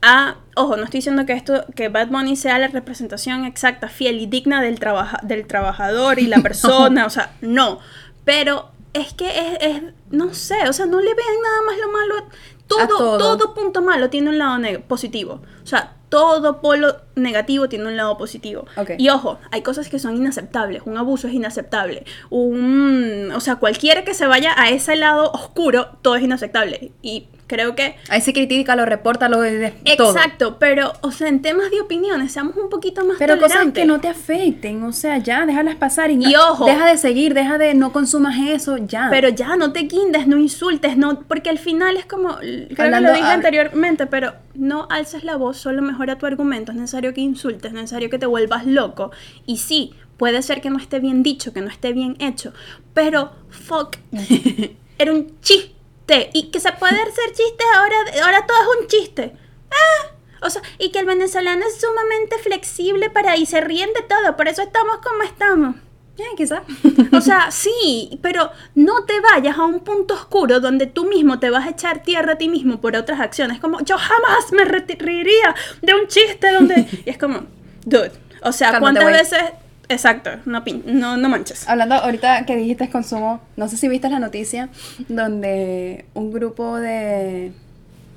a, 0.00 0.36
ojo, 0.54 0.76
no 0.76 0.84
estoy 0.84 0.98
diciendo 0.98 1.26
que 1.26 1.32
esto, 1.32 1.64
que 1.74 1.88
Bad 1.88 2.08
Bunny 2.08 2.36
sea 2.36 2.58
la 2.58 2.68
representación 2.68 3.44
exacta, 3.44 3.88
fiel 3.88 4.18
y 4.20 4.26
digna 4.26 4.62
del, 4.62 4.78
trabaja, 4.78 5.18
del 5.22 5.46
trabajador 5.46 6.18
y 6.18 6.26
la 6.26 6.38
persona, 6.42 7.04
o 7.06 7.10
sea, 7.10 7.32
no, 7.40 7.80
pero 8.24 8.70
es 8.92 9.12
que 9.14 9.26
es, 9.28 9.58
es- 9.60 9.82
no 10.10 10.32
sé, 10.34 10.68
o 10.68 10.72
sea, 10.72 10.86
no 10.86 11.00
le 11.00 11.14
vean 11.14 11.36
nada 11.42 11.62
más 11.66 11.76
lo 11.78 11.92
malo, 11.92 12.28
todo, 12.66 12.86
todo. 12.86 13.18
todo 13.18 13.54
punto 13.54 13.82
malo 13.82 14.08
tiene 14.10 14.30
un 14.30 14.38
lado 14.38 14.58
positivo, 14.86 15.42
o 15.62 15.66
sea, 15.66 15.94
todo 16.10 16.60
polo 16.60 16.96
negativo 17.16 17.68
tiene 17.68 17.86
un 17.86 17.96
lado 17.96 18.16
positivo. 18.18 18.66
Ok. 18.76 18.92
Y 18.98 19.08
ojo, 19.08 19.38
hay 19.50 19.62
cosas 19.62 19.88
que 19.88 19.98
son 19.98 20.16
inaceptables. 20.16 20.82
Un 20.84 20.96
abuso 20.98 21.28
es 21.28 21.34
inaceptable. 21.34 22.04
Un, 22.30 23.30
o 23.34 23.40
sea, 23.40 23.56
cualquiera 23.56 24.04
que 24.04 24.14
se 24.14 24.26
vaya 24.26 24.52
a 24.56 24.68
ese 24.70 24.96
lado 24.96 25.30
oscuro, 25.32 25.88
todo 26.02 26.16
es 26.16 26.22
inaceptable. 26.22 26.92
Y 27.02 27.26
creo 27.46 27.74
que 27.74 27.96
Ahí 28.08 28.20
se 28.22 28.32
critica, 28.32 28.74
lo 28.74 28.86
reporta, 28.86 29.28
lo 29.28 29.40
de 29.40 29.70
todo. 29.96 30.10
Exacto, 30.16 30.58
pero, 30.58 30.92
o 31.02 31.10
sea, 31.12 31.28
en 31.28 31.42
temas 31.42 31.70
de 31.70 31.80
opiniones, 31.82 32.32
seamos 32.32 32.56
un 32.56 32.70
poquito 32.70 33.04
más 33.04 33.16
Pero 33.18 33.34
cosas 33.34 33.50
tolerantes. 33.52 33.82
que 33.82 33.86
no 33.86 34.00
te 34.00 34.08
afecten, 34.08 34.82
o 34.82 34.92
sea, 34.92 35.18
ya, 35.18 35.44
déjalas 35.44 35.76
pasar 35.76 36.10
y, 36.10 36.14
Y 36.24 36.34
ojo. 36.36 36.64
deja 36.64 36.86
de 36.86 36.96
seguir, 36.96 37.34
deja 37.34 37.58
de 37.58 37.74
no 37.74 37.92
consumas 37.92 38.36
eso, 38.48 38.78
ya. 38.78 39.08
Pero 39.10 39.28
ya, 39.28 39.56
no 39.56 39.72
te 39.72 39.80
guindes, 39.80 40.26
no 40.26 40.38
insultes, 40.38 40.96
no, 40.96 41.20
porque 41.20 41.50
al 41.50 41.58
final 41.58 41.96
es 41.98 42.06
como, 42.06 42.36
creo 42.38 42.68
que 42.68 42.82
Hablando- 42.82 43.10
lo 43.10 43.14
dije 43.16 43.28
anteriormente, 43.28 44.06
pero 44.06 44.32
no 44.54 44.86
alces 44.90 45.22
la 45.24 45.36
voz, 45.36 45.58
solo 45.58 45.82
mejora 45.82 46.16
tu 46.16 46.24
argumento, 46.26 46.72
es 46.72 46.78
necesario 46.78 47.03
que 47.12 47.20
insultes, 47.20 47.70
es 47.70 47.74
necesario 47.74 48.08
que 48.08 48.18
te 48.18 48.26
vuelvas 48.26 48.66
loco. 48.66 49.10
Y 49.46 49.58
sí, 49.58 49.92
puede 50.16 50.42
ser 50.42 50.60
que 50.60 50.70
no 50.70 50.78
esté 50.78 51.00
bien 51.00 51.22
dicho, 51.22 51.52
que 51.52 51.60
no 51.60 51.68
esté 51.68 51.92
bien 51.92 52.16
hecho, 52.20 52.52
pero 52.94 53.32
fuck, 53.50 53.96
era 54.98 55.12
un 55.12 55.40
chiste. 55.40 56.30
Y 56.32 56.50
que 56.50 56.60
se 56.60 56.72
puede 56.72 57.00
hacer 57.00 57.28
chistes 57.28 57.66
ahora, 57.74 57.96
ahora 58.24 58.46
todo 58.46 58.58
es 58.58 58.80
un 58.80 58.86
chiste. 58.88 59.32
Ah, 59.70 60.14
o 60.42 60.50
sea, 60.50 60.62
y 60.78 60.90
que 60.90 60.98
el 60.98 61.06
venezolano 61.06 61.64
es 61.66 61.80
sumamente 61.80 62.38
flexible 62.38 63.10
para 63.10 63.36
y 63.36 63.46
se 63.46 63.60
ríen 63.60 63.92
de 63.94 64.02
todo, 64.02 64.36
por 64.36 64.48
eso 64.48 64.62
estamos 64.62 64.98
como 64.98 65.22
estamos. 65.22 65.76
Ya, 66.16 66.24
quizá. 66.36 66.62
O 67.12 67.20
sea, 67.20 67.50
sí, 67.50 68.18
pero 68.22 68.50
no 68.74 69.04
te 69.04 69.14
vayas 69.20 69.56
a 69.58 69.64
un 69.64 69.80
punto 69.80 70.14
oscuro 70.14 70.60
donde 70.60 70.86
tú 70.86 71.06
mismo 71.06 71.38
te 71.38 71.50
vas 71.50 71.66
a 71.66 71.70
echar 71.70 72.02
tierra 72.02 72.32
a 72.32 72.38
ti 72.38 72.48
mismo 72.48 72.80
por 72.80 72.96
otras 72.96 73.20
acciones. 73.20 73.60
Como 73.60 73.80
yo 73.80 73.96
jamás 73.98 74.52
me 74.52 74.64
reiría 74.64 75.54
de 75.82 75.94
un 75.94 76.06
chiste 76.08 76.52
donde... 76.52 76.86
Y 77.06 77.10
es 77.10 77.18
como, 77.18 77.40
dude, 77.84 78.12
o 78.42 78.52
sea, 78.52 78.72
Cálmate, 78.72 79.00
¿cuántas 79.00 79.20
veces... 79.30 79.44
Exacto, 79.88 80.30
no, 80.46 80.64
pin- 80.64 80.82
no, 80.86 81.16
no 81.16 81.28
manches. 81.28 81.68
Hablando 81.68 81.94
ahorita 81.96 82.46
que 82.46 82.56
dijiste 82.56 82.88
consumo, 82.90 83.40
no 83.56 83.68
sé 83.68 83.76
si 83.76 83.86
viste 83.88 84.08
la 84.08 84.18
noticia 84.18 84.70
donde 85.08 86.06
un 86.14 86.32
grupo 86.32 86.76
de... 86.78 87.52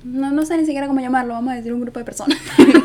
No, 0.04 0.30
no 0.30 0.46
sé 0.46 0.56
ni 0.56 0.64
siquiera 0.64 0.86
cómo 0.86 1.00
llamarlo, 1.00 1.34
vamos 1.34 1.52
a 1.52 1.56
decir 1.56 1.72
un 1.72 1.80
grupo 1.80 1.98
de 1.98 2.04
personas. 2.04 2.38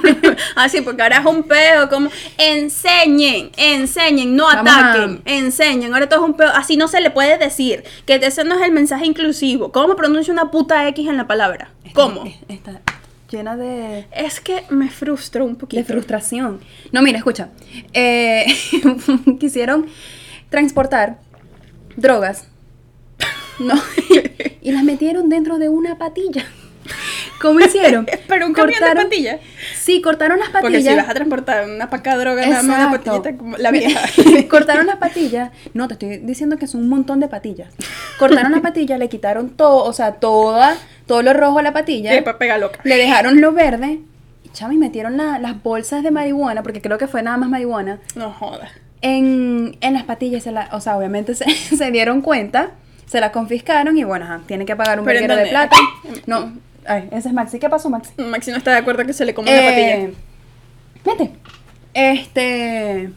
Ah, 0.56 0.70
sí, 0.70 0.82
porque 0.82 1.02
ahora 1.02 1.18
es 1.20 1.26
un 1.26 1.44
peo 1.44 1.90
como 1.90 2.10
enseñen, 2.38 3.52
enseñen, 3.58 4.36
no 4.36 4.46
Vamos 4.46 4.72
a- 4.72 4.92
ataquen, 4.92 5.22
enseñen. 5.26 5.94
Ahora 5.94 6.08
todo 6.10 6.24
es 6.24 6.30
un 6.30 6.36
peo, 6.36 6.50
así 6.50 6.78
no 6.78 6.88
se 6.88 7.02
le 7.02 7.10
puede 7.12 7.38
decir 7.38 7.84
que 8.06 8.16
ese 8.16 8.44
no 8.44 8.56
es 8.56 8.62
el 8.64 8.72
mensaje 8.72 9.06
inclusivo. 9.06 9.72
¿Cómo 9.72 9.96
pronuncia 9.96 10.32
una 10.34 10.52
puta 10.52 10.88
X 10.90 11.08
en 11.08 11.18
la 11.18 11.28
palabra? 11.28 11.72
¿Cómo? 11.94 12.24
Está 12.48 12.82
llena 13.32 13.58
de... 13.58 14.06
Es 14.12 14.40
que 14.40 14.64
me 14.70 14.90
frustro 14.90 15.44
un 15.46 15.56
poquito. 15.56 15.82
de 15.82 15.86
frustración. 15.88 16.60
No, 16.92 17.02
mira, 17.02 17.18
escucha. 17.18 17.50
Eh, 17.94 18.46
quisieron 19.40 19.88
transportar 20.50 21.20
drogas. 21.96 22.48
No. 23.60 23.76
y 24.64 24.72
las 24.72 24.84
metieron 24.84 25.30
dentro 25.30 25.60
de 25.60 25.70
una 25.70 25.98
patilla. 26.00 26.44
¿Cómo 27.44 27.60
hicieron? 27.60 28.08
Pero 28.28 28.48
un 28.48 28.54
camión 28.54 28.80
de 28.80 28.96
patillas. 29.04 29.40
Sí, 29.80 30.02
cortaron 30.02 30.40
las 30.40 30.50
Porque 30.50 30.64
patillas. 30.78 30.94
si 30.94 31.00
vas 31.00 31.10
a 31.10 31.14
transportar 31.14 31.66
una 31.70 31.90
paca 31.92 32.14
de 32.16 32.20
droga, 32.22 32.42
nada 32.48 32.64
más 32.64 32.78
una 32.78 32.86
Exacto. 32.96 33.12
patillita 33.12 33.38
como 33.38 33.58
la 33.58 33.70
vieja. 33.72 34.00
Cortaron 34.50 34.88
las 34.88 34.96
patillas. 34.96 35.52
No, 35.74 35.88
te 35.88 35.94
estoy 35.96 36.18
diciendo 36.18 36.58
que 36.58 36.66
son 36.68 36.82
un 36.82 36.90
montón 36.90 37.20
de 37.20 37.28
patillas. 37.28 37.70
Cortaron 38.18 38.52
las 38.54 38.62
patillas, 38.62 38.98
le 38.98 39.10
quitaron 39.10 39.50
todo, 39.50 39.84
o 39.84 39.94
sea, 39.94 40.14
toda, 40.14 40.76
todo 41.06 41.22
lo 41.22 41.34
rojo 41.34 41.60
a 41.60 41.62
la 41.64 41.74
patilla. 41.74 42.16
Y 42.18 42.22
para 42.22 42.38
pegar 42.40 42.60
loca. 42.60 42.80
Le 42.84 42.96
dejaron 42.98 43.42
lo 43.42 43.52
verde. 43.52 44.00
Y 44.46 44.50
chama, 44.54 44.74
y 44.74 44.78
metieron 44.78 45.18
la- 45.18 45.38
las 45.38 45.62
bolsas 45.62 46.02
de 46.02 46.12
marihuana, 46.12 46.64
porque 46.64 46.82
creo 46.82 46.98
que 46.98 47.08
fue 47.08 47.22
nada 47.24 47.36
más 47.38 47.50
marihuana, 47.50 48.00
No 48.16 48.32
jodas. 48.32 48.72
en, 49.02 49.78
en 49.82 49.94
las 49.94 50.04
patillas. 50.04 50.44
Se 50.44 50.52
la- 50.52 50.70
o 50.72 50.80
sea, 50.80 50.98
obviamente 50.98 51.36
se, 51.36 51.46
se 51.78 51.92
dieron 51.92 52.22
cuenta, 52.22 52.72
se 53.06 53.20
la 53.20 53.32
confiscaron 53.34 53.98
y 53.98 54.06
bueno, 54.06 54.24
ajá, 54.26 54.40
tienen 54.48 54.66
que 54.66 54.76
pagar 54.78 55.00
un 55.00 55.06
¿Pero 55.06 55.20
en 55.20 55.28
verguero 55.28 55.46
de 55.46 55.50
plata. 55.52 55.76
No, 56.26 56.54
ay, 56.88 57.10
ese 57.12 57.30
es 57.30 57.34
Maxi. 57.34 57.60
¿Qué 57.60 57.70
pasó, 57.70 57.90
Maxi? 57.90 58.12
Maxi 58.18 58.52
no 58.52 58.58
está 58.58 58.72
de 58.72 58.78
acuerdo 58.78 59.06
que 59.06 59.14
se 59.14 59.26
le 59.26 59.34
coma 59.34 59.50
una 59.52 59.60
Eh, 59.60 60.14
patilla. 61.04 61.18
Vete. 61.18 61.32
Este. 61.94 63.10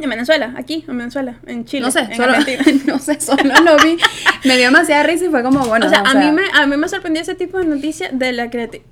En 0.00 0.08
Venezuela, 0.08 0.54
aquí, 0.56 0.84
en 0.88 0.96
Venezuela, 0.98 1.38
en 1.46 1.64
Chile. 1.66 1.82
No 1.84 1.90
sé, 1.90 2.00
en 2.00 2.16
solo, 2.16 2.32
no 2.86 2.98
sé, 2.98 3.20
solo 3.20 3.42
lo 3.62 3.76
vi. 3.76 3.98
Me 4.44 4.56
dio 4.56 4.66
demasiada 4.66 5.02
risa 5.02 5.26
y 5.26 5.28
fue 5.28 5.42
como, 5.42 5.66
bueno. 5.66 5.86
o 5.86 5.88
sea, 5.90 6.02
no, 6.02 6.10
a, 6.10 6.14
mí 6.14 6.32
me, 6.32 6.42
a 6.54 6.66
mí 6.66 6.76
me 6.78 6.88
sorprendió 6.88 7.20
ese 7.22 7.34
tipo 7.34 7.58
de 7.58 7.66
noticias 7.66 8.10
de 8.18 8.32
la 8.32 8.48
creatividad. 8.50 8.86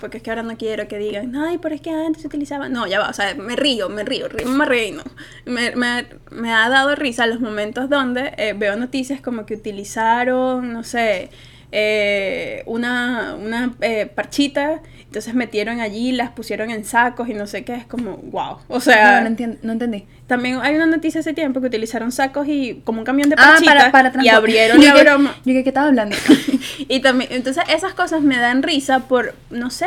Porque 0.00 0.18
es 0.18 0.22
que 0.22 0.30
ahora 0.30 0.42
no 0.42 0.58
quiero 0.58 0.86
que 0.86 0.98
digan, 0.98 1.34
ay, 1.36 1.56
pero 1.58 1.74
es 1.74 1.80
que 1.80 1.90
antes 1.90 2.20
se 2.22 2.28
utilizaba. 2.28 2.68
No, 2.68 2.86
ya 2.86 2.98
va, 2.98 3.08
o 3.08 3.12
sea, 3.12 3.34
me 3.36 3.56
río, 3.56 3.88
me 3.88 4.02
río, 4.04 4.28
río 4.28 4.46
me 4.48 4.66
reino. 4.66 5.02
Me, 5.46 5.74
me, 5.76 6.04
me 6.30 6.52
ha 6.52 6.68
dado 6.68 6.94
risa 6.94 7.26
los 7.26 7.40
momentos 7.40 7.88
donde 7.88 8.34
eh, 8.36 8.54
veo 8.54 8.76
noticias 8.76 9.20
como 9.20 9.46
que 9.46 9.54
utilizaron, 9.54 10.72
no 10.72 10.82
sé, 10.82 11.30
eh, 11.72 12.62
una, 12.66 13.34
una 13.34 13.74
eh, 13.80 14.06
parchita, 14.06 14.80
entonces 15.04 15.34
metieron 15.34 15.80
allí, 15.80 16.12
las 16.12 16.30
pusieron 16.30 16.70
en 16.70 16.84
sacos 16.84 17.28
y 17.28 17.34
no 17.34 17.46
sé 17.46 17.64
qué, 17.64 17.74
es 17.74 17.84
como, 17.86 18.16
wow. 18.18 18.58
O 18.68 18.80
sea, 18.80 19.16
No, 19.16 19.20
no, 19.22 19.26
entiendo, 19.28 19.58
no 19.62 19.72
entendí. 19.72 20.06
también 20.26 20.58
hay 20.62 20.74
una 20.76 20.86
noticia 20.86 21.20
hace 21.20 21.32
tiempo 21.34 21.60
que 21.60 21.66
utilizaron 21.66 22.12
sacos 22.12 22.46
y 22.48 22.80
como 22.84 23.00
un 23.00 23.04
camión 23.04 23.28
de 23.28 23.36
Ah, 23.38 23.52
parchitas 23.54 23.90
para, 23.90 24.12
para 24.12 24.24
y 24.24 24.28
abrieron 24.28 24.80
la 24.84 24.94
broma. 24.94 25.34
Yo 25.44 25.52
que, 25.52 25.62
¿qué 25.62 25.68
estaba 25.70 25.88
hablando? 25.88 26.16
Y 26.88 27.00
también, 27.00 27.30
entonces 27.32 27.64
esas 27.68 27.94
cosas 27.94 28.22
me 28.22 28.38
dan 28.38 28.62
risa 28.62 29.00
por, 29.00 29.34
no 29.50 29.70
sé, 29.70 29.86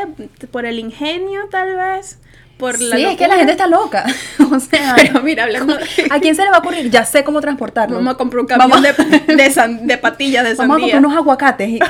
por 0.52 0.66
el 0.66 0.80
ingenio 0.80 1.42
tal 1.52 1.76
vez, 1.76 2.20
por 2.58 2.80
la 2.82 2.96
sí, 2.96 3.06
es 3.06 3.18
que 3.18 3.28
la 3.28 3.36
gente 3.36 3.52
está 3.52 3.68
loca. 3.68 4.06
o 4.52 4.60
sea, 4.60 4.94
Pero 4.96 5.22
mira, 5.22 5.44
hablando 5.44 5.78
¿a 6.10 6.20
quién 6.20 6.36
se 6.36 6.44
le 6.44 6.50
va 6.50 6.58
a 6.58 6.60
ocurrir? 6.60 6.90
Ya 6.90 7.06
sé 7.06 7.24
cómo 7.24 7.42
transportarlo. 7.42 7.96
Vamos 7.98 8.14
a 8.14 8.18
comprar 8.18 8.42
un 8.42 8.48
camión 8.48 8.82
de, 8.82 9.36
de, 9.36 9.52
san- 9.52 9.86
de 9.88 9.98
patillas 9.98 10.44
de 10.44 10.56
Vamos 10.56 10.78
a 10.78 10.80
sandía. 10.80 10.94
comprar 10.96 11.06
unos 11.06 11.18
aguacates. 11.18 11.70
y- 11.70 11.80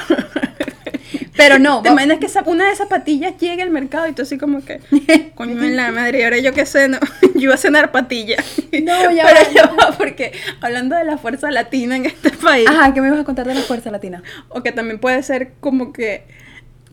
Pero 1.37 1.59
no, 1.59 1.81
¿Te 1.81 1.89
imaginas 1.89 2.19
que 2.19 2.27
esa- 2.27 2.43
una 2.45 2.65
de 2.65 2.71
esas 2.71 2.87
patillas 2.87 3.33
llegue 3.37 3.61
al 3.61 3.69
mercado 3.69 4.07
y 4.07 4.13
tú 4.13 4.21
así 4.21 4.37
como 4.37 4.63
que, 4.63 4.79
coño 5.35 5.61
en 5.61 5.75
la 5.75 5.91
madre, 5.91 6.19
y 6.21 6.23
ahora 6.23 6.37
yo 6.37 6.53
qué 6.53 6.65
sé, 6.65 6.87
no, 6.87 6.97
yo 7.33 7.41
iba 7.41 7.53
a 7.55 7.57
cenar 7.57 7.91
patilla. 7.91 8.37
No, 8.83 9.11
ya 9.11 9.25
Pero 9.27 9.51
ya 9.53 9.65
va, 9.67 9.91
porque 9.97 10.31
hablando 10.61 10.95
de 10.95 11.03
la 11.03 11.17
fuerza 11.17 11.51
latina 11.51 11.97
en 11.97 12.05
este 12.05 12.29
país, 12.31 12.67
Ajá, 12.69 12.93
¿qué 12.93 13.01
me 13.01 13.07
ibas 13.09 13.19
a 13.19 13.23
contar 13.25 13.45
de 13.47 13.53
la 13.53 13.61
fuerza 13.61 13.91
latina? 13.91 14.23
o 14.49 14.63
que 14.63 14.71
también 14.71 14.97
puede 14.97 15.21
ser 15.23 15.51
como 15.59 15.91
que, 15.91 16.23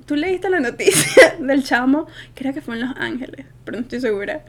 tú 0.07 0.17
leíste 0.17 0.51
la 0.51 0.61
noticia 0.61 1.37
del 1.41 1.63
chamo, 1.65 2.07
creo 2.35 2.53
que 2.55 2.61
fue 2.61 2.75
en 2.75 2.83
Los 2.83 2.97
Ángeles, 2.97 3.47
pero 3.65 3.77
no 3.79 3.83
estoy 3.83 4.01
segura, 4.01 4.43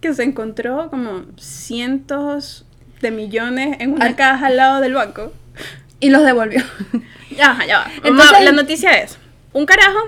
que 0.00 0.12
se 0.14 0.22
encontró 0.22 0.88
como 0.90 1.22
cientos 1.38 2.64
de 3.00 3.10
millones 3.10 3.76
en 3.80 3.92
una 3.94 4.06
Al- 4.06 4.16
caja 4.16 4.46
al 4.46 4.56
lado 4.56 4.80
del 4.80 4.94
banco. 4.94 5.32
Y 6.00 6.10
los 6.10 6.22
devolvió. 6.24 6.62
Ya, 7.36 7.58
ya 7.68 7.80
va. 7.80 7.90
Entonces- 8.02 8.44
la 8.44 8.52
noticia 8.52 8.92
es, 8.92 9.18
un 9.52 9.66
carajo 9.66 9.98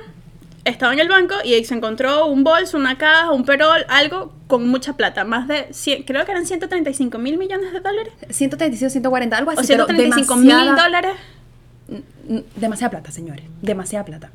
estaba 0.65 0.93
en 0.95 0.99
el 1.01 1.09
banco 1.09 1.35
y 1.45 1.53
ahí 1.55 1.65
se 1.65 1.75
encontró 1.75 2.27
un 2.27 2.43
bolso, 2.45 2.79
una 2.79 2.97
caja, 2.97 3.33
un 3.33 3.45
perol, 3.45 3.85
algo 3.89 4.33
con 4.47 4.67
mucha 4.69 4.95
plata, 4.97 5.25
más 5.25 5.47
de 5.47 5.67
100, 5.71 6.05
creo 6.05 6.25
que 6.25 6.31
eran 6.31 6.47
135 6.47 7.19
mil 7.19 7.37
millones 7.37 7.73
de 7.73 7.81
dólares. 7.81 8.13
135, 8.31 8.91
140, 8.91 9.37
algo 9.37 9.51
así. 9.51 9.61
O 9.61 9.67
pero 9.67 9.87
135 9.87 10.37
mil 10.37 10.75
dólares. 10.77 11.13
Mm, 11.89 12.39
Demasiada 12.57 12.91
plata, 12.93 13.11
señores. 13.11 13.45
Demasiada 13.61 14.05
plata. 14.07 14.31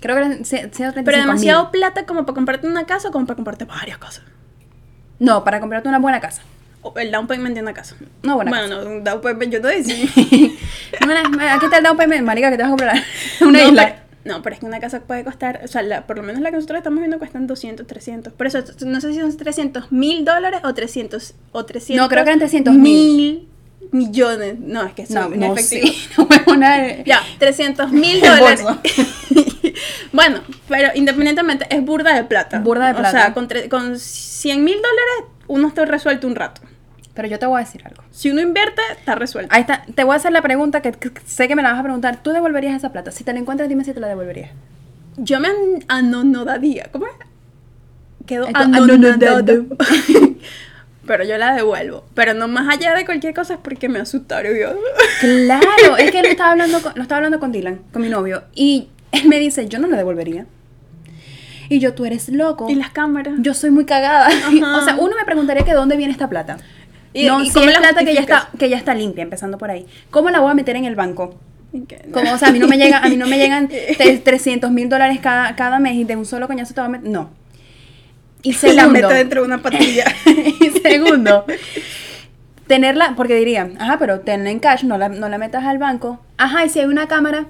Creo 0.00 0.16
que 0.16 0.22
eran 0.22 0.44
ce- 0.44 0.70
135 0.72 1.04
Pero 1.04 1.18
demasiado 1.18 1.62
mil. 1.64 1.70
plata 1.72 2.06
como 2.06 2.24
para 2.24 2.34
comprarte 2.34 2.66
una 2.66 2.86
casa 2.86 3.08
o 3.08 3.12
como 3.12 3.26
para 3.26 3.36
comprarte 3.36 3.64
varias 3.66 3.98
cosas. 3.98 4.24
No, 5.18 5.44
para 5.44 5.60
comprarte 5.60 5.88
una 5.88 5.98
buena 5.98 6.20
casa. 6.20 6.42
O 6.82 6.94
el 6.98 7.10
down 7.12 7.26
payment 7.26 7.54
de 7.54 7.60
una 7.60 7.74
casa. 7.74 7.94
Una 8.22 8.34
buena 8.36 8.50
bueno, 8.50 8.68
casa. 8.76 8.88
no, 8.88 8.96
un 8.96 9.04
down 9.04 9.20
payment 9.20 9.52
yo 9.52 9.60
te 9.60 9.68
decía. 9.68 9.96
Aquí 11.54 11.64
está 11.66 11.78
el 11.78 11.84
down 11.84 11.96
payment, 11.96 12.22
marica, 12.24 12.50
que 12.50 12.56
te 12.56 12.62
vas 12.62 12.68
a 12.68 12.76
comprar 12.76 13.02
una 13.42 13.62
no, 13.62 13.68
isla. 13.68 13.82
Pero, 13.84 14.00
no, 14.36 14.42
pero 14.42 14.54
es 14.54 14.60
que 14.60 14.66
una 14.66 14.80
casa 14.80 15.00
puede 15.00 15.22
costar, 15.24 15.60
o 15.64 15.68
sea, 15.68 15.82
la- 15.82 16.06
por 16.06 16.16
lo 16.16 16.22
menos 16.22 16.40
la 16.40 16.50
que 16.50 16.56
nosotros 16.56 16.78
estamos 16.78 17.00
viendo 17.00 17.18
cuestan 17.18 17.46
200, 17.46 17.86
300. 17.86 18.32
Por 18.32 18.46
eso, 18.46 18.62
no 18.86 19.00
sé 19.02 19.12
si 19.12 19.20
son 19.20 19.36
300 19.36 19.92
mil 19.92 20.24
dólares 20.24 20.60
o 20.64 20.72
300, 20.72 21.34
o 21.52 21.64
300 21.66 22.02
No, 22.02 22.08
creo 22.08 22.24
que 22.24 22.30
eran 22.30 22.38
300 22.38 22.74
mil. 22.74 23.46
millones. 23.92 24.58
No, 24.60 24.82
es 24.84 24.94
que 24.94 25.02
No, 25.10 25.22
son 25.24 25.38
no, 25.38 25.52
efectivo. 25.54 25.86
sí. 25.86 26.08
No 26.46 26.52
una... 26.54 27.02
Ya, 27.04 27.20
300 27.38 27.92
mil 27.92 28.20
dólares. 28.20 28.64
bueno, 30.12 30.40
pero 30.68 30.88
independientemente 30.94 31.66
es 31.70 31.84
burda 31.84 32.14
de 32.14 32.24
plata. 32.24 32.60
Burda 32.60 32.86
de 32.86 32.92
O 32.92 32.96
plata. 32.96 33.10
sea, 33.10 33.34
con, 33.34 33.48
con 33.68 33.98
100 33.98 34.64
mil 34.64 34.76
dólares 34.76 35.32
uno 35.46 35.68
está 35.68 35.84
resuelto 35.84 36.26
un 36.26 36.34
rato. 36.36 36.60
Pero 37.14 37.26
yo 37.28 37.38
te 37.38 37.46
voy 37.46 37.60
a 37.60 37.64
decir 37.64 37.82
algo. 37.84 38.02
Si 38.12 38.30
uno 38.30 38.40
invierte, 38.40 38.80
está 38.96 39.14
resuelto. 39.16 39.52
Ahí 39.54 39.62
está. 39.62 39.84
Te 39.94 40.04
voy 40.04 40.14
a 40.14 40.16
hacer 40.16 40.32
la 40.32 40.42
pregunta 40.42 40.80
que, 40.80 40.92
que 40.92 41.10
sé 41.26 41.48
que 41.48 41.56
me 41.56 41.62
la 41.62 41.72
vas 41.72 41.80
a 41.80 41.82
preguntar. 41.82 42.22
¿Tú 42.22 42.30
devolverías 42.30 42.74
esa 42.76 42.92
plata? 42.92 43.10
Si 43.10 43.24
te 43.24 43.32
la 43.32 43.40
encuentras, 43.40 43.68
dime 43.68 43.84
si 43.84 43.92
te 43.92 44.00
la 44.00 44.06
devolverías. 44.08 44.50
Yo 45.16 45.40
me 45.40 45.48
an- 45.48 45.84
anonodaría. 45.88 46.88
¿Cómo 46.92 47.06
es? 47.06 47.12
Quedo 48.26 48.46
anonadado. 48.54 49.64
Pero 51.06 51.24
yo 51.24 51.36
la 51.38 51.54
devuelvo. 51.54 52.04
Pero 52.14 52.34
no 52.34 52.46
más 52.46 52.68
allá 52.72 52.94
de 52.94 53.04
cualquier 53.04 53.34
cosa 53.34 53.54
es 53.54 53.60
porque 53.60 53.88
me 53.88 53.98
asustaron. 53.98 54.52
Claro, 55.20 55.96
es 55.98 56.10
que 56.12 56.22
lo 56.22 56.28
estaba 56.28 56.52
hablando 56.52 56.80
con, 56.80 56.92
lo 56.94 57.02
estaba 57.02 57.16
hablando 57.18 57.40
con 57.40 57.50
Dylan, 57.50 57.80
con 57.92 58.02
mi 58.02 58.08
novio, 58.08 58.44
y 58.54 58.88
él 59.12 59.28
me 59.28 59.38
dice, 59.38 59.68
yo 59.68 59.78
no 59.78 59.86
la 59.88 59.96
devolvería. 59.96 60.46
Y 61.68 61.78
yo, 61.78 61.94
tú 61.94 62.04
eres 62.04 62.28
loco. 62.28 62.68
Y 62.68 62.74
las 62.74 62.90
cámaras. 62.90 63.34
Yo 63.38 63.54
soy 63.54 63.70
muy 63.70 63.84
cagada. 63.84 64.26
Ajá. 64.28 64.76
o 64.78 64.84
sea, 64.84 64.96
uno 64.98 65.14
me 65.16 65.24
preguntaría 65.24 65.62
que 65.64 65.70
de 65.70 65.76
dónde 65.76 65.96
viene 65.96 66.12
esta 66.12 66.28
plata. 66.28 66.58
¿Y- 67.12 67.26
no, 67.26 67.40
y 67.42 67.46
si 67.46 67.52
cómo 67.54 67.66
es 67.66 67.72
la 67.74 67.80
plata 67.80 68.04
que 68.04 68.14
ya, 68.14 68.20
está, 68.20 68.48
que 68.58 68.68
ya 68.68 68.76
está 68.76 68.94
limpia, 68.94 69.22
empezando 69.22 69.56
por 69.58 69.70
ahí. 69.70 69.86
¿Cómo 70.10 70.30
la 70.30 70.40
voy 70.40 70.50
a 70.50 70.54
meter 70.54 70.76
en 70.76 70.84
el 70.84 70.94
banco? 70.96 71.38
Como, 72.12 72.32
o 72.32 72.38
sea, 72.38 72.48
a 72.48 72.52
mí 72.52 72.58
no 72.58 72.66
me 72.66 72.76
llega, 72.76 72.98
a 72.98 73.08
mí 73.08 73.16
no 73.16 73.26
me 73.28 73.38
llegan 73.38 73.68
te- 73.68 74.18
300 74.24 74.70
mil 74.72 74.88
dólares 74.88 75.20
cada, 75.20 75.54
cada 75.54 75.78
mes 75.78 75.94
y 75.94 76.04
de 76.04 76.16
un 76.16 76.26
solo 76.26 76.48
coñazo 76.48 76.74
te 76.74 76.80
voy 76.80 76.88
a 76.88 76.90
meter. 76.90 77.08
No. 77.10 77.30
Y 78.42 78.50
Y 78.50 78.52
la 78.54 78.58
segundo, 78.58 78.90
meto 78.90 79.08
dentro 79.10 79.40
de 79.42 79.46
una 79.46 79.58
patilla. 79.62 80.04
y 80.60 80.70
segundo, 80.80 81.44
tenerla, 82.66 83.14
porque 83.16 83.34
dirían, 83.36 83.74
ajá, 83.80 83.98
pero 83.98 84.20
tenla 84.20 84.50
en 84.50 84.58
cash, 84.58 84.82
no 84.84 84.98
la, 84.98 85.08
no 85.08 85.28
la 85.28 85.38
metas 85.38 85.64
al 85.64 85.78
banco. 85.78 86.20
Ajá, 86.36 86.64
y 86.64 86.68
si 86.68 86.80
hay 86.80 86.86
una 86.86 87.06
cámara 87.08 87.46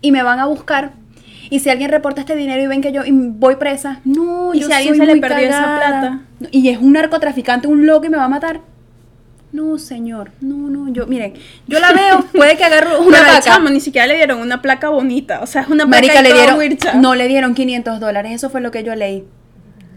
y 0.00 0.12
me 0.12 0.22
van 0.22 0.38
a 0.38 0.46
buscar, 0.46 0.92
y 1.50 1.58
si 1.58 1.68
alguien 1.68 1.90
reporta 1.90 2.20
este 2.20 2.36
dinero 2.36 2.62
y 2.62 2.66
ven 2.68 2.80
que 2.80 2.92
yo 2.92 3.04
y 3.04 3.10
voy 3.12 3.56
presa, 3.56 4.00
no, 4.04 4.54
¿Y 4.54 4.60
yo 4.60 4.68
si 4.68 4.72
a 4.72 4.76
alguien 4.76 4.96
se 4.96 5.04
le 5.04 5.16
perdió 5.16 5.48
esa 5.48 5.76
plata? 5.76 6.20
Y 6.52 6.68
es 6.68 6.78
un 6.78 6.92
narcotraficante, 6.92 7.66
un 7.66 7.86
loco 7.86 8.06
y 8.06 8.08
me 8.08 8.16
va 8.16 8.24
a 8.24 8.28
matar. 8.28 8.60
No, 9.52 9.78
señor, 9.78 10.30
no, 10.40 10.68
no, 10.70 10.92
yo, 10.92 11.08
miren, 11.08 11.34
yo 11.66 11.80
la 11.80 11.92
veo, 11.92 12.24
puede 12.32 12.56
que 12.56 12.64
agarre 12.64 12.98
una 12.98 13.18
Pero 13.18 13.40
chamo 13.40 13.68
ni 13.68 13.80
siquiera 13.80 14.06
le 14.06 14.14
dieron 14.14 14.40
una 14.40 14.62
placa 14.62 14.90
bonita. 14.90 15.40
O 15.42 15.46
sea, 15.46 15.62
es 15.62 15.68
una 15.68 15.86
placa 15.86 16.06
Marica, 16.06 16.22
le 16.22 16.32
dieron, 16.32 17.02
no 17.02 17.16
le 17.16 17.26
dieron 17.26 17.54
500 17.54 17.98
dólares, 17.98 18.32
eso 18.32 18.48
fue 18.48 18.60
lo 18.60 18.70
que 18.70 18.84
yo 18.84 18.94
leí. 18.94 19.24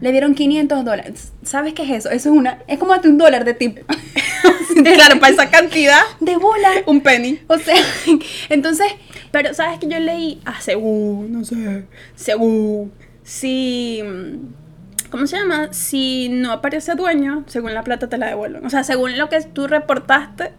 Le 0.04 0.12
dieron 0.12 0.36
500 0.36 0.84
dólares. 0.84 1.32
¿Sabes 1.44 1.74
qué 1.74 1.84
es 1.84 1.90
eso? 1.92 2.10
Eso 2.10 2.30
es 2.30 2.36
una, 2.38 2.60
es 2.68 2.78
como 2.78 2.92
hasta 2.92 3.08
un 3.08 3.18
dólar 3.18 3.46
de 3.46 3.54
tip. 3.54 3.78
claro, 4.84 5.18
para 5.22 5.32
esa 5.32 5.50
cantidad, 5.50 6.02
De 6.20 6.36
bola. 6.36 6.72
un 6.88 7.00
penny. 7.00 7.40
O 7.48 7.58
sea, 7.58 7.78
entonces, 8.50 8.88
Pero, 9.32 9.54
¿sabes 9.54 9.80
que 9.80 9.88
yo 9.88 9.98
leí? 10.00 10.42
Ah, 10.44 10.58
según, 10.60 11.32
no 11.32 11.46
sé. 11.46 11.86
Según. 12.16 12.92
Si. 13.24 14.02
mm, 14.04 15.10
¿Cómo 15.10 15.26
se 15.26 15.38
llama? 15.38 15.72
Si 15.72 16.28
no 16.28 16.52
aparece 16.52 16.96
dueño, 16.96 17.46
según 17.48 17.74
la 17.74 17.84
plata 17.84 18.10
te 18.10 18.18
la 18.18 18.28
devuelven. 18.28 18.66
O 18.66 18.70
sea, 18.70 18.84
según 18.84 19.18
lo 19.18 19.30
que 19.30 19.40
tú 19.42 19.68
reportaste. 19.68 20.52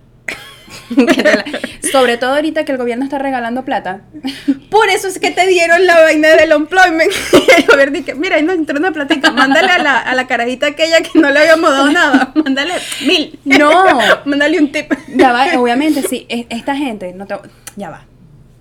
sobre 1.93 2.17
todo 2.17 2.35
ahorita 2.35 2.65
que 2.65 2.73
el 2.73 2.79
gobierno 2.79 3.05
está 3.05 3.19
regalando 3.19 3.65
plata. 3.65 4.03
Por 4.71 4.89
eso 4.89 5.09
es 5.09 5.19
que 5.19 5.31
te 5.31 5.47
dieron 5.47 5.87
la 5.87 6.01
vaina 6.01 6.29
del 6.31 6.53
employment. 6.53 7.11
el 7.59 7.67
gobierno 7.67 7.99
dice, 7.99 8.15
mira, 8.15 8.37
ahí 8.37 8.43
nos 8.43 8.57
entró 8.57 8.79
una 8.79 8.93
platica. 8.93 9.31
Mándale 9.31 9.73
a 9.73 9.83
la, 9.83 9.99
a 9.99 10.15
la 10.15 10.27
carajita 10.27 10.69
aquella 10.69 11.01
que 11.03 11.19
no 11.19 11.31
le 11.31 11.41
habíamos 11.41 11.71
dado 11.71 11.91
nada. 11.91 12.33
Mándale 12.45 12.75
mil. 13.07 13.39
No. 13.45 13.99
Mándale 14.25 14.59
un 14.59 14.73
tip. 14.73 14.93
Ya 15.15 15.33
va, 15.33 15.47
obviamente, 15.59 16.03
sí, 16.03 16.27
e- 16.29 16.47
esta 16.51 16.77
gente, 16.77 17.13
no 17.13 17.27
te, 17.27 17.37
ya 17.77 17.91
va. 17.91 18.07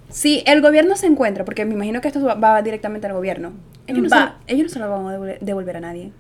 Si 0.09 0.43
el 0.45 0.61
gobierno 0.61 0.95
se 0.95 1.07
encuentra, 1.07 1.43
porque 1.43 1.65
me 1.65 1.73
imagino 1.73 1.99
que 1.99 2.07
esto 2.07 2.23
va, 2.23 2.35
va 2.35 2.61
directamente 2.61 3.07
al 3.07 3.13
gobierno, 3.13 3.53
ellos 3.87 4.03
no, 4.03 4.09
se, 4.09 4.31
ellos 4.47 4.67
no 4.67 4.69
se 4.69 4.79
lo 4.79 4.89
van 4.89 5.07
a 5.07 5.11
devolver, 5.11 5.39
devolver 5.41 5.77
a 5.77 5.79
nadie. 5.79 6.11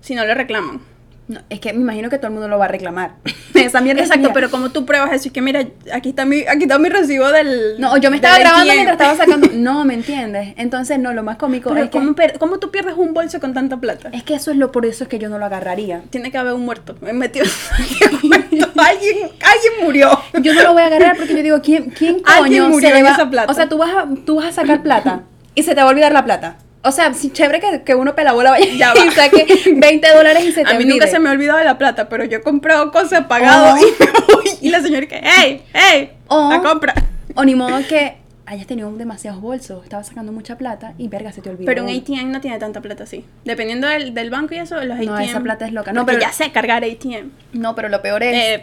Si 0.00 0.14
no 0.14 0.26
le 0.26 0.34
reclaman. 0.34 0.80
No, 1.26 1.40
es 1.48 1.58
que 1.58 1.72
me 1.72 1.80
imagino 1.80 2.10
que 2.10 2.18
todo 2.18 2.26
el 2.26 2.34
mundo 2.34 2.48
lo 2.48 2.58
va 2.58 2.66
a 2.66 2.68
reclamar. 2.68 3.14
Esa 3.64 3.80
mierda 3.80 4.02
es 4.02 4.08
Exacto, 4.08 4.30
pero 4.34 4.50
como 4.50 4.70
tú 4.70 4.84
pruebas 4.84 5.12
eso 5.12 5.28
y 5.28 5.30
que 5.30 5.40
mira, 5.40 5.64
aquí 5.92 6.08
está 6.10 6.24
mi, 6.24 6.40
aquí 6.42 6.62
está 6.64 6.78
mi 6.78 6.88
recibo 6.88 7.30
del. 7.30 7.76
No, 7.78 7.96
yo 7.96 8.10
me 8.10 8.16
estaba 8.16 8.38
grabando 8.38 8.70
ATM. 8.72 8.82
mientras 8.84 9.00
estaba 9.00 9.16
sacando. 9.16 9.48
No, 9.54 9.84
¿me 9.84 9.94
entiendes? 9.94 10.54
Entonces, 10.56 10.98
no, 10.98 11.12
lo 11.14 11.22
más 11.22 11.36
cómico 11.36 11.70
Pero 11.70 11.84
es 11.84 11.90
que, 11.90 11.98
¿cómo, 11.98 12.14
per- 12.14 12.38
cómo 12.38 12.58
tú 12.58 12.70
pierdes 12.70 12.94
un 12.96 13.14
bolso 13.14 13.40
con 13.40 13.54
tanta 13.54 13.76
plata? 13.78 14.10
es 14.12 14.22
que 14.24 14.34
eso 14.34 14.50
es 14.50 14.56
lo 14.56 14.72
por 14.72 14.84
eso 14.86 15.04
es 15.04 15.08
que 15.08 15.18
yo 15.18 15.28
no 15.28 15.38
lo 15.38 15.44
agarraría. 15.46 16.02
Tiene 16.10 16.30
que 16.30 16.38
haber 16.38 16.52
un 16.54 16.64
muerto. 16.64 16.96
Me 17.00 17.12
metió. 17.12 17.44
alguien, 18.02 19.16
alguien 19.40 19.72
murió. 19.82 20.18
Yo 20.42 20.54
no 20.54 20.62
lo 20.62 20.72
voy 20.72 20.82
a 20.82 20.86
agarrar 20.86 21.16
porque 21.16 21.34
yo 21.36 21.42
digo, 21.42 21.60
¿quién, 21.62 21.90
quién 21.90 22.16
Alguien 22.24 22.62
coño 22.64 22.68
murió 22.74 22.88
se 22.88 22.94
le 22.94 23.02
va- 23.02 23.10
esa 23.12 23.30
plata. 23.30 23.50
O 23.50 23.54
sea, 23.54 23.68
tú 23.68 23.78
vas, 23.78 23.90
a, 23.94 24.06
tú 24.26 24.36
vas 24.36 24.46
a 24.46 24.52
sacar 24.52 24.82
plata 24.82 25.22
y 25.54 25.62
se 25.62 25.74
te 25.74 25.80
va 25.80 25.88
a 25.88 25.90
olvidar 25.90 26.12
la 26.12 26.24
plata. 26.24 26.56
O 26.84 26.92
sea, 26.92 27.12
sí, 27.14 27.30
chévere 27.30 27.60
que, 27.60 27.82
que 27.82 27.94
uno 27.94 28.14
pelabola 28.14 28.50
vaya 28.50 28.66
Ya 28.76 28.92
y 29.06 29.10
saque 29.10 29.46
20 29.74 30.08
dólares 30.12 30.44
y 30.44 30.52
se 30.52 30.64
te 30.64 30.74
A 30.74 30.78
mí 30.78 30.84
nunca 30.84 31.06
se 31.06 31.18
me 31.18 31.28
ha 31.28 31.32
olvidado 31.32 31.62
la 31.64 31.78
plata, 31.78 32.08
pero 32.08 32.24
yo 32.24 32.38
he 32.38 32.40
comprado 32.42 32.90
cosas, 32.92 33.24
pagado 33.26 33.74
Oh. 33.74 34.40
y. 34.60 34.68
Y 34.68 34.70
la 34.70 34.80
señora 34.80 35.06
que, 35.06 35.20
¡hey! 35.22 35.62
¡hey! 35.72 36.10
Oh. 36.28 36.48
La 36.50 36.60
compra. 36.60 36.94
O 37.34 37.44
ni 37.44 37.54
modo 37.54 37.78
que 37.88 38.16
hayas 38.46 38.66
tenido 38.66 38.90
demasiados 38.92 39.40
bolsos, 39.40 39.82
estabas 39.84 40.06
sacando 40.06 40.30
mucha 40.32 40.56
plata 40.58 40.92
y 40.98 41.08
verga, 41.08 41.32
se 41.32 41.40
te 41.40 41.50
olvidó. 41.50 41.66
Pero 41.66 41.84
un 41.84 41.88
ATM 41.90 42.30
no 42.30 42.40
tiene 42.40 42.58
tanta 42.58 42.80
plata 42.80 43.04
así. 43.04 43.24
Dependiendo 43.44 43.88
del, 43.88 44.12
del 44.14 44.30
banco 44.30 44.54
y 44.54 44.58
eso, 44.58 44.82
los 44.84 44.96
ATM. 44.98 45.06
No, 45.06 45.18
esa 45.18 45.40
plata 45.40 45.66
es 45.66 45.72
loca. 45.72 45.92
No, 45.92 46.04
pero 46.06 46.18
ya 46.18 46.32
sé 46.32 46.52
cargar 46.52 46.84
ATM. 46.84 47.30
No, 47.54 47.74
pero 47.74 47.88
lo 47.88 48.02
peor 48.02 48.22
es... 48.22 48.34
Eh, 48.36 48.62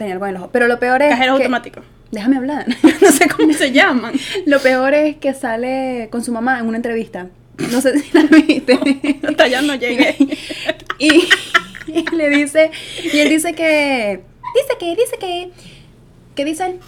algo 0.00 0.26
en 0.26 0.30
el 0.30 0.36
ojo. 0.36 0.50
Pero 0.52 0.66
lo 0.68 0.78
peor 0.78 1.00
es 1.02 1.10
Cajero 1.10 1.36
que- 1.36 1.42
automático. 1.44 1.80
Déjame 2.10 2.36
hablar. 2.36 2.66
no 3.02 3.12
sé 3.12 3.28
cómo 3.28 3.52
se 3.52 3.72
llaman. 3.72 4.12
Lo 4.46 4.60
peor 4.60 4.94
es 4.94 5.16
que 5.16 5.34
sale 5.34 6.08
con 6.10 6.22
su 6.24 6.32
mamá 6.32 6.58
en 6.60 6.66
una 6.66 6.76
entrevista. 6.76 7.28
No 7.70 7.80
sé 7.80 7.98
si 7.98 8.10
la 8.12 8.22
viste. 8.24 8.78
Hasta 9.28 9.44
allá 9.44 9.62
no 9.62 9.74
llegué. 9.74 10.16
y, 10.98 11.28
y 11.88 12.04
le 12.16 12.28
dice, 12.30 12.70
y 13.12 13.18
él 13.18 13.28
dice 13.30 13.54
que, 13.54 14.20
dice 14.54 14.78
que, 14.78 14.86
dice 14.96 15.16
que, 15.18 15.50
¿qué 16.34 16.44
dice 16.44 16.66
él? 16.66 16.78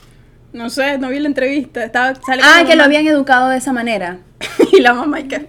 No 0.53 0.71
sé, 0.71 0.99
no 0.99 1.09
vi 1.11 1.19
la 1.19 1.29
entrevista. 1.29 1.85
Estaba, 1.85 2.15
sale 2.25 2.43
Ah, 2.45 2.65
que 2.67 2.77
lo 2.77 2.85
habían 2.85 3.07
educado 3.07 3.49
de 3.51 3.59
esa 3.59 3.73
manera. 3.73 4.19
y 4.73 4.81
la 4.81 4.95
mamá, 4.95 5.21
y 5.21 5.25
que. 5.25 5.47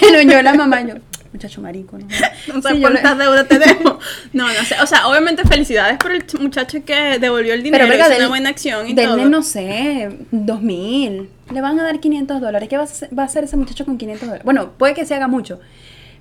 Pero 0.00 0.22
yo 0.22 0.42
la 0.42 0.54
mamá, 0.54 0.82
yo, 0.82 0.94
muchacho 1.36 1.60
marico, 1.60 1.98
¿no? 1.98 2.06
No 2.52 2.62
sé 2.62 2.74
Sí, 2.74 2.80
cuántas 2.80 3.18
deudas 3.18 3.48
tenemos. 3.48 3.96
No, 4.32 4.46
no 4.48 4.64
sé. 4.64 4.74
O 4.82 4.86
sea, 4.86 5.06
obviamente 5.08 5.42
felicidades 5.44 5.96
por 5.98 6.12
el 6.12 6.26
ch- 6.26 6.38
muchacho 6.38 6.84
que 6.84 7.18
devolvió 7.18 7.54
el 7.54 7.62
dinero. 7.62 7.86
verga, 7.88 8.04
es 8.04 8.10
del- 8.10 8.18
una 8.20 8.28
buena 8.28 8.48
acción 8.50 8.88
y 8.88 8.94
denle, 8.94 9.16
todo. 9.22 9.28
no 9.30 9.42
sé, 9.42 10.10
dos 10.30 10.60
mil. 10.60 11.28
Le 11.52 11.60
van 11.60 11.78
a 11.78 11.84
dar 11.84 12.00
500 12.00 12.40
dólares. 12.40 12.68
¿Qué 12.68 12.76
va 12.76 12.82
a, 12.82 12.86
hacer, 12.86 13.08
va 13.16 13.22
a 13.22 13.26
hacer 13.26 13.44
ese 13.44 13.56
muchacho 13.56 13.84
con 13.84 13.96
500 13.98 14.26
dólares? 14.26 14.44
Bueno, 14.44 14.72
puede 14.72 14.94
que 14.94 15.04
se 15.06 15.14
haga 15.14 15.28
mucho. 15.28 15.60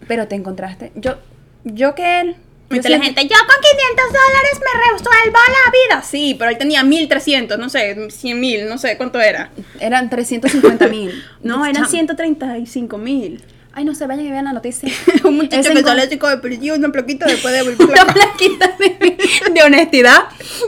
Pero 0.08 0.28
te 0.28 0.36
encontraste. 0.36 0.92
Yo, 0.96 1.16
yo 1.64 1.96
que 1.96 2.20
él, 2.22 2.36
Yo 2.70 2.78
la 2.90 3.00
gente, 3.02 3.22
yo 3.24 3.36
con 3.38 3.56
500 3.62 4.06
dólares 4.08 4.60
me 4.60 4.92
resuelvo 4.92 5.38
la 5.48 5.72
vida. 5.96 6.02
Sí, 6.04 6.36
pero 6.38 6.52
él 6.52 6.58
tenía 6.58 6.84
1300, 6.84 7.58
no 7.58 7.70
sé, 7.70 8.10
100 8.12 8.40
mil, 8.40 8.68
no 8.70 8.78
sé 8.78 8.98
cuánto 8.98 9.20
era. 9.20 9.50
Eran 9.80 10.10
350 10.10 10.88
mil. 10.88 11.12
No, 11.44 11.66
eran 11.66 11.88
135 11.88 12.98
mil. 12.98 13.44
Ay, 13.78 13.84
no 13.84 13.94
se 13.94 14.08
vayan 14.08 14.26
y 14.26 14.32
vean 14.32 14.46
la 14.46 14.54
noticia. 14.54 14.90
Un 15.26 15.36
muchacho 15.36 15.70
que 15.72 15.82
sale 15.82 16.04
así 16.04 16.18
como 16.18 16.32
de 16.32 16.38
perdido, 16.38 16.78
una 16.78 16.90
plaquita 16.90 17.26
después 17.26 17.54
de 17.54 17.62
volver 17.62 17.90
Una 17.90 18.06
plaquita 18.06 18.74
de, 18.80 19.18
de 19.54 19.64
honestidad. 19.64 20.20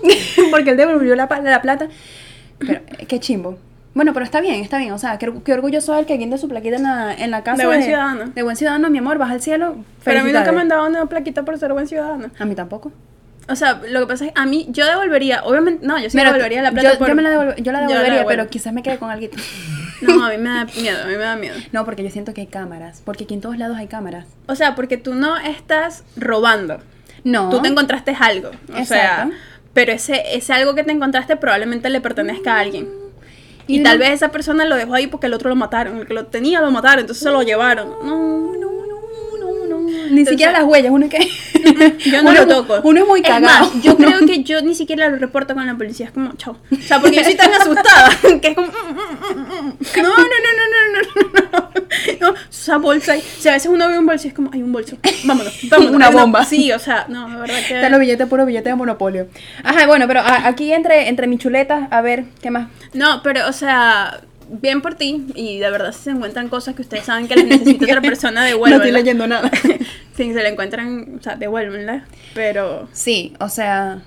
Porque 0.52 0.72
él 0.72 0.78
devolvió 0.78 1.16
la, 1.16 1.28
la 1.42 1.62
plata. 1.62 1.88
Pero, 2.60 2.82
eh, 3.00 3.06
qué 3.08 3.20
chimbo. 3.22 3.58
Bueno, 3.94 4.14
pero 4.14 4.26
está 4.26 4.42
bien, 4.42 4.56
está 4.56 4.78
bien. 4.78 4.92
O 4.92 4.98
sea, 5.00 5.18
qué, 5.18 5.32
qué 5.44 5.54
orgulloso 5.54 5.94
es 5.94 6.02
el 6.02 6.06
que 6.06 6.18
guinde 6.18 6.38
su 6.38 6.50
plaquita 6.50 6.76
en 6.76 6.84
la, 6.84 7.14
en 7.14 7.32
la 7.32 7.44
casa. 7.44 7.62
De 7.62 7.66
buen 7.68 7.82
ciudadano. 7.82 8.32
De 8.36 8.44
buen 8.44 8.58
ciudadano, 8.58 8.90
mi 8.90 8.98
amor, 8.98 9.18
baja 9.18 9.34
al 9.34 9.42
cielo. 9.42 9.78
Pero 10.04 10.20
a 10.20 10.24
mí 10.24 10.34
nunca 10.34 10.52
me 10.52 10.62
han 10.62 10.68
dado 10.68 10.86
una 10.86 11.06
plaquita 11.06 11.44
por 11.44 11.58
ser 11.58 11.72
buen 11.72 11.88
ciudadano. 11.88 12.30
A 12.38 12.46
mí 12.46 12.56
tampoco. 12.56 12.92
O 13.50 13.56
sea, 13.56 13.82
lo 13.90 14.02
que 14.02 14.08
pasa 14.08 14.26
es 14.26 14.34
que 14.34 14.40
a 14.40 14.46
mí, 14.46 14.68
yo 14.70 14.86
devolvería, 14.86 15.44
obviamente, 15.46 15.88
no, 15.88 15.98
yo 15.98 16.10
sí 16.10 16.18
Mira, 16.18 16.32
devolvería 16.34 16.62
la 16.62 16.72
plata 16.72 16.94
yo, 16.94 17.00
por... 17.00 17.08
yo 17.08 17.16
me 17.16 17.22
la 17.22 17.56
yo 17.56 17.72
la 17.72 17.80
devolvería, 17.88 18.26
pero 18.26 18.48
quizás 18.50 18.74
me 18.74 18.84
quede 18.84 18.98
con 18.98 19.10
algo. 19.10 19.28
No, 20.02 20.26
a 20.26 20.30
mí 20.30 20.38
me 20.38 20.50
da 20.50 20.66
miedo, 20.66 21.02
a 21.04 21.06
mí 21.06 21.12
me 21.14 21.18
da 21.24 21.36
miedo. 21.36 21.56
No, 21.72 21.86
porque 21.86 22.04
yo 22.04 22.10
siento 22.10 22.34
que 22.34 22.42
hay 22.42 22.48
cámaras. 22.48 23.02
Porque 23.06 23.24
aquí 23.24 23.34
en 23.34 23.42
todos 23.42 23.58
lados 23.58 23.78
hay 23.78 23.88
cámaras. 23.88 24.26
O 24.48 24.56
sea, 24.56 24.76
porque 24.76 24.98
tú 24.98 25.16
no 25.16 25.38
estás 25.38 26.04
robando. 26.16 26.80
No. 27.24 27.50
Tú 27.50 27.62
te 27.62 27.68
encontraste 27.68 28.16
algo. 28.20 28.52
O 28.80 28.86
sea, 28.86 29.30
pero 29.74 29.92
ese, 29.92 30.36
ese 30.36 30.54
algo 30.54 30.76
que 30.76 30.84
te 30.84 30.92
encontraste 30.92 31.36
probablemente 31.36 31.90
le 31.90 32.00
pertenezca 32.02 32.56
a 32.56 32.60
alguien. 32.60 32.88
Y, 33.68 33.80
Y 33.80 33.84
tal 33.84 33.98
no- 33.98 34.06
vez 34.06 34.14
esa 34.14 34.30
persona 34.32 34.66
lo 34.66 34.76
dejó 34.76 34.94
ahí 34.94 35.08
porque 35.08 35.28
el 35.28 35.34
otro 35.34 35.50
lo 35.50 35.56
mataron. 35.56 35.98
El 35.98 36.08
que 36.08 36.14
lo 36.14 36.26
tenía 36.28 36.62
lo 36.62 36.72
mataron, 36.72 37.00
entonces 37.00 37.24
se 37.24 37.32
lo 37.32 37.42
llevaron. 37.42 37.90
No, 38.04 38.54
no. 38.60 38.77
Ni 39.88 39.94
Entonces, 40.22 40.30
siquiera 40.30 40.52
las 40.52 40.64
huellas, 40.64 40.92
uno 40.92 41.10
que. 41.10 41.20
Yo 42.10 42.22
no 42.22 42.30
uno 42.32 42.46
lo 42.46 42.48
toco. 42.48 42.82
Uno 42.84 43.02
es 43.02 43.08
muy 43.08 43.20
Es 43.22 43.28
cagado. 43.28 43.66
más, 43.66 43.82
yo 43.84 43.98
creo 43.98 44.20
que 44.26 44.44
yo 44.44 44.62
ni 44.62 44.76
siquiera 44.76 45.10
lo 45.10 45.18
reporto 45.18 45.54
con 45.54 45.66
la 45.66 45.76
policía. 45.76 46.08
Es 46.08 46.12
como, 46.12 46.34
chao. 46.36 46.58
O 46.72 46.76
sea, 46.82 47.00
porque 47.00 47.18
yo 47.18 47.24
soy 47.24 47.36
tan 47.36 47.54
asustada 47.62 48.10
que 48.42 48.48
es 48.50 48.56
como. 48.56 48.68
mm, 48.68 48.72
mm, 48.72 49.68
mm. 49.68 49.78
No, 49.98 50.04
no, 50.04 50.18
no, 50.18 50.52
no, 50.58 50.92
no, 50.94 51.02
no, 51.32 51.50
no. 51.52 51.68
No, 52.22 52.34
esa 52.50 52.78
bolsa 52.78 53.14
ahí. 53.14 53.20
O 53.38 53.42
sea, 53.42 53.54
a 53.54 53.56
veces 53.56 53.72
uno 53.72 53.88
ve 53.88 53.98
un 53.98 54.06
bolso 54.06 54.28
y 54.28 54.30
es 54.30 54.34
como, 54.34 54.50
hay 54.54 54.62
un 54.62 54.72
bolso. 54.72 54.98
Vámonos, 55.24 55.54
vámonos. 55.70 55.94
Una 55.96 56.10
bomba. 56.10 56.44
Sí, 56.46 56.72
o 56.72 56.80
sea, 56.80 57.06
no, 57.08 57.30
de 57.30 57.36
verdad 57.40 57.56
que. 57.68 57.76
Están 57.76 57.92
los 57.92 58.00
billetes, 58.00 58.28
puro 58.28 58.46
billete 58.46 58.70
de 58.70 58.76
monopolio. 58.76 59.28
Ajá, 59.64 59.88
bueno, 59.88 60.08
pero 60.08 60.22
aquí 60.24 60.72
entre, 60.74 61.08
entre 61.08 61.28
mi 61.28 61.38
chuleta, 61.38 61.88
a 61.92 62.02
ver, 62.02 62.26
¿qué 62.42 62.52
más? 62.52 62.68
No, 62.94 63.22
pero, 63.24 63.48
o 63.48 63.54
sea, 63.54 64.22
bien 64.50 64.82
por 64.82 64.96
ti. 64.96 65.28
Y 65.36 65.60
de 65.60 65.70
verdad, 65.70 65.92
si 65.94 66.04
se 66.04 66.10
encuentran 66.12 66.50
cosas 66.50 66.76
que 66.76 66.82
ustedes 66.82 67.06
saben 67.06 67.28
que 67.28 67.36
las 67.36 67.46
necesita 67.46 67.86
otra 67.86 68.02
persona, 68.02 68.42
No 68.42 68.46
devuélvanlas. 68.48 68.88
estoy 68.88 69.02
leyendo 69.02 69.28
nada. 69.28 69.52
si 70.16 70.34
se 70.34 70.44
la 70.44 70.50
encuentran, 70.50 71.18
o 71.20 71.24
sea, 71.24 71.36
devuélvenla. 71.36 72.06
Pero. 72.34 72.88
Sí, 72.94 73.34
o 73.40 73.50
sea, 73.50 74.02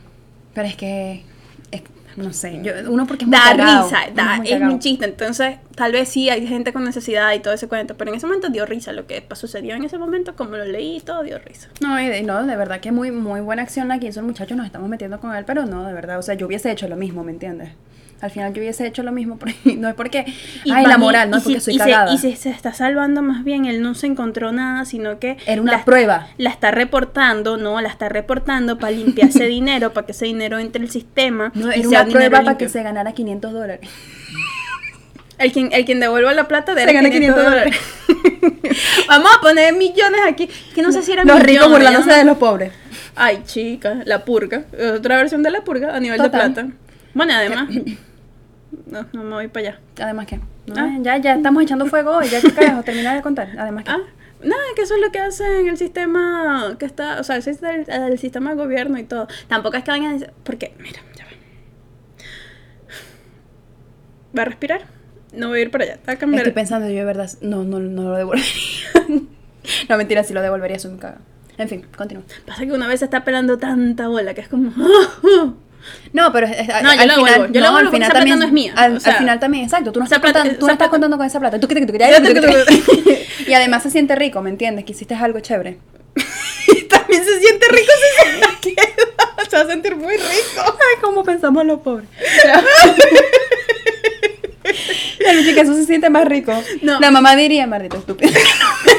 pero 0.54 0.66
es 0.68 0.76
que, 0.76 1.22
es- 1.70 1.82
no 2.16 2.32
sé, 2.32 2.58
yo, 2.62 2.72
uno 2.90 3.06
porque 3.06 3.24
es 3.24 3.28
muy 3.28 3.38
Da 3.38 3.56
cagado, 3.56 3.84
risa, 3.84 3.98
da- 4.14 4.36
muy 4.36 4.46
es 4.48 4.52
cagado. 4.54 4.72
un 4.72 4.80
chiste. 4.80 5.04
Entonces, 5.04 5.56
tal 5.76 5.92
vez 5.92 6.08
sí 6.08 6.28
hay 6.28 6.46
gente 6.46 6.72
con 6.72 6.84
necesidad 6.84 7.32
y 7.34 7.38
todo 7.40 7.54
ese 7.54 7.68
cuento. 7.68 7.96
Pero 7.96 8.10
en 8.10 8.16
ese 8.16 8.26
momento 8.26 8.48
dio 8.48 8.66
risa. 8.66 8.92
Lo 8.92 9.06
que 9.06 9.24
sucedió 9.34 9.76
en 9.76 9.84
ese 9.84 9.96
momento, 9.98 10.34
como 10.34 10.56
lo 10.56 10.64
leí, 10.64 10.96
y 10.96 11.00
todo 11.00 11.22
dio 11.22 11.38
risa. 11.38 11.68
No, 11.80 11.98
y 12.00 12.08
de, 12.08 12.22
no, 12.22 12.44
de 12.44 12.56
verdad 12.56 12.80
que 12.80 12.90
muy, 12.92 13.10
muy 13.12 13.40
buena 13.40 13.62
acción 13.62 13.86
la 13.88 13.98
que 14.00 14.08
hizo 14.08 14.20
el 14.20 14.26
muchacho, 14.26 14.56
nos 14.56 14.66
estamos 14.66 14.88
metiendo 14.88 15.20
con 15.20 15.34
él, 15.36 15.44
pero 15.46 15.64
no, 15.66 15.86
de 15.86 15.92
verdad, 15.94 16.18
o 16.18 16.22
sea, 16.22 16.34
yo 16.34 16.46
hubiese 16.46 16.70
hecho 16.72 16.88
lo 16.88 16.96
mismo, 16.96 17.22
¿me 17.22 17.30
entiendes? 17.32 17.70
Al 18.22 18.30
final 18.30 18.52
yo 18.52 18.60
hubiese 18.60 18.86
hecho 18.86 19.02
lo 19.02 19.12
mismo, 19.12 19.36
porque, 19.38 19.54
no 19.76 19.88
es 19.88 19.94
porque, 19.94 20.26
Y 20.64 20.72
ay, 20.72 20.84
la 20.86 20.98
moral, 20.98 21.30
no 21.30 21.38
es 21.38 21.42
porque 21.42 21.60
soy 21.60 21.74
y 21.74 21.78
se- 21.78 21.84
cagada. 21.84 22.12
y 22.12 22.18
se, 22.18 22.36
se 22.36 22.50
está 22.50 22.72
salvando 22.74 23.22
más 23.22 23.44
bien, 23.44 23.64
él 23.64 23.80
no 23.82 23.94
se 23.94 24.06
encontró 24.06 24.52
nada, 24.52 24.84
sino 24.84 25.18
que... 25.18 25.36
Era 25.46 25.62
una 25.62 25.72
la- 25.72 25.84
prueba. 25.84 26.28
La 26.36 26.50
está 26.50 26.70
reportando, 26.70 27.56
no, 27.56 27.80
la 27.80 27.88
está 27.88 28.08
reportando 28.10 28.78
para 28.78 28.92
limpiarse 28.92 29.44
dinero, 29.46 29.92
para 29.92 30.06
que 30.06 30.12
ese 30.12 30.26
dinero 30.26 30.58
entre 30.58 30.82
el 30.82 30.90
sistema. 30.90 31.50
No, 31.54 31.68
y 31.74 31.80
era 31.80 31.88
una 31.88 32.04
prueba 32.06 32.42
para 32.42 32.58
que 32.58 32.68
se 32.68 32.82
ganara 32.82 33.12
500 33.12 33.52
dólares. 33.52 33.88
El 35.38 35.52
quien, 35.52 35.70
el 35.72 35.86
quien 35.86 36.00
devuelva 36.00 36.34
la 36.34 36.46
plata 36.48 36.74
de 36.74 36.84
Se 36.84 36.92
gana 36.92 37.08
500 37.08 37.44
Vamos 39.08 39.30
a 39.36 39.40
poner 39.40 39.74
millones 39.74 40.20
aquí. 40.28 40.48
Que 40.74 40.82
no 40.82 40.92
sé 40.92 41.02
si 41.02 41.12
eran 41.12 41.26
Los 41.26 41.40
ricos 41.40 41.66
millones, 41.66 41.70
burlándose 41.78 42.10
ya. 42.10 42.16
de 42.18 42.24
los 42.24 42.36
pobres. 42.36 42.72
Ay, 43.16 43.42
chica, 43.46 44.02
la 44.04 44.24
purga. 44.26 44.64
Otra 44.96 45.16
versión 45.16 45.42
de 45.42 45.50
la 45.50 45.62
purga 45.62 45.96
a 45.96 46.00
nivel 46.00 46.18
Total. 46.20 46.48
de 46.54 46.60
plata. 46.62 46.74
Bueno, 47.14 47.32
además. 47.34 47.68
No, 48.86 49.06
no 49.12 49.22
me 49.24 49.30
voy 49.34 49.48
para 49.48 49.68
allá. 49.70 49.80
Además 50.00 50.26
que, 50.26 50.36
no, 50.36 50.74
Ah. 50.76 50.96
ya, 51.00 51.16
ya 51.18 51.34
estamos 51.34 51.62
echando 51.62 51.86
fuego 51.86 52.16
hoy, 52.16 52.28
ya 52.28 52.40
que 52.40 52.52
carajo, 52.52 52.82
terminar 52.82 53.16
de 53.16 53.22
contar. 53.22 53.48
Además 53.58 53.84
que, 53.84 53.90
Ah, 53.90 53.98
nada, 54.42 54.62
que 54.76 54.82
eso 54.82 54.94
es 54.94 55.00
lo 55.00 55.10
que 55.10 55.18
hacen 55.18 55.68
el 55.68 55.76
sistema 55.76 56.76
que 56.78 56.86
está, 56.86 57.20
o 57.20 57.24
sea, 57.24 57.36
el, 57.36 57.42
sistema- 57.42 57.74
el 57.74 58.18
sistema 58.18 58.50
de 58.50 58.56
gobierno 58.56 58.98
y 58.98 59.04
todo. 59.04 59.26
Tampoco 59.48 59.76
es 59.76 59.84
que 59.84 59.90
vayan 59.90 60.06
a 60.06 60.12
decir, 60.14 60.30
porque, 60.44 60.74
mira, 60.78 61.00
ya 61.16 61.24
va. 61.24 61.30
¿Va 64.38 64.42
a 64.42 64.44
respirar? 64.44 64.82
No 65.32 65.48
voy 65.48 65.58
a 65.60 65.62
ir 65.62 65.70
para 65.70 65.84
allá. 65.84 65.98
A 66.06 66.16
cambiar. 66.16 66.40
estoy 66.42 66.52
pensando, 66.54 66.88
yo 66.88 66.94
de 66.96 67.04
verdad, 67.04 67.30
no, 67.40 67.64
no, 67.64 67.78
no 67.80 68.02
lo 68.10 68.16
devolvería. 68.16 68.46
no, 69.88 69.96
mentira, 69.96 70.22
si 70.24 70.34
lo 70.34 70.42
devolvería, 70.42 70.78
soy 70.78 70.92
muy 70.92 71.00
cagada. 71.00 71.20
En 71.58 71.68
fin, 71.68 71.84
continúa. 71.96 72.22
Pasa 72.46 72.64
que 72.64 72.72
una 72.72 72.88
vez 72.88 73.00
se 73.00 73.04
está 73.04 73.24
pelando 73.24 73.58
tanta 73.58 74.08
bola 74.08 74.32
que 74.34 74.40
es 74.42 74.48
como. 74.48 74.72
No, 76.12 76.32
pero 76.32 76.46
es- 76.46 76.66
No, 76.82 76.94
yo 76.94 77.00
al 77.00 77.08
la 77.08 77.14
final. 77.14 77.52
Yo 77.52 77.60
no, 77.60 77.76
al 77.76 77.88
final 77.90 78.02
esa 78.02 78.10
plata 78.10 78.12
también, 78.18 78.38
no 78.38 78.44
es 78.46 78.52
mía. 78.52 78.72
Al, 78.76 78.96
O 78.96 79.00
sea, 79.00 79.12
al 79.14 79.18
final 79.18 79.40
también, 79.40 79.64
exacto. 79.64 79.92
Tú 79.92 79.98
no 80.00 80.04
estás, 80.04 80.18
plata- 80.20 80.40
contando, 80.40 80.58
tú 80.60 80.66
no 80.66 80.72
estás 80.72 80.88
contando 80.88 81.16
con 81.16 81.26
esa 81.26 81.40
plata. 81.40 81.58
Tú, 81.60 81.66
tuc, 81.68 81.78
tuc. 81.78 83.48
y 83.48 83.52
además 83.54 83.82
se 83.82 83.90
siente 83.90 84.14
rico, 84.16 84.42
¿me 84.42 84.50
entiendes? 84.50 84.84
Que 84.84 84.92
hiciste 84.92 85.14
algo 85.14 85.40
chévere. 85.40 85.78
También 86.88 87.24
se 87.24 87.40
siente 87.40 87.66
rico 87.70 87.92
si 87.96 88.30
se 88.30 88.60
queda. 88.74 88.88
Se 89.48 89.56
va 89.56 89.62
a 89.62 89.66
sentir 89.66 89.96
muy 89.96 90.14
rico. 90.16 90.28
Ay, 90.64 91.00
cómo 91.00 91.24
pensamos 91.24 91.64
los 91.64 91.80
pobres. 91.80 92.08
La 95.20 95.32
Luchi, 95.32 95.54
que 95.54 95.60
eso 95.60 95.74
se 95.74 95.84
siente 95.84 96.08
más 96.10 96.24
rico. 96.26 96.52
No. 96.82 97.00
La 97.00 97.10
mamá 97.10 97.34
diría, 97.36 97.66
maldito 97.66 97.96
estúpido. 97.98 98.30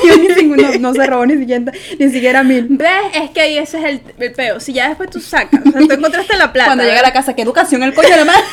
Yo 0.07 0.17
ni 0.17 0.27
siquiera, 0.29 0.71
no, 0.71 0.79
no 0.79 0.93
se 0.93 1.05
robó 1.07 1.25
ni 1.25 1.37
siquiera, 1.37 1.71
ni 1.99 2.09
siquiera 2.09 2.43
mil. 2.43 2.67
¿Ves? 2.69 2.89
Es 3.13 3.29
que 3.31 3.41
ahí 3.41 3.57
ese 3.57 3.77
es 3.79 3.83
el, 3.85 4.01
el 4.17 4.31
peo. 4.33 4.59
Si 4.59 4.73
ya 4.73 4.87
después 4.89 5.09
tú 5.09 5.19
sacas, 5.19 5.59
o 5.65 5.71
sea, 5.71 5.81
tú 5.81 5.91
encontraste 5.93 6.37
la 6.37 6.51
plata. 6.53 6.67
Cuando 6.69 6.83
llega 6.83 6.99
a 6.99 7.03
la 7.03 7.13
casa, 7.13 7.33
¿qué 7.35 7.41
educación 7.41 7.83
el 7.83 7.93
coño 7.93 8.09
de 8.09 8.17
la 8.17 8.25
madre? 8.25 8.41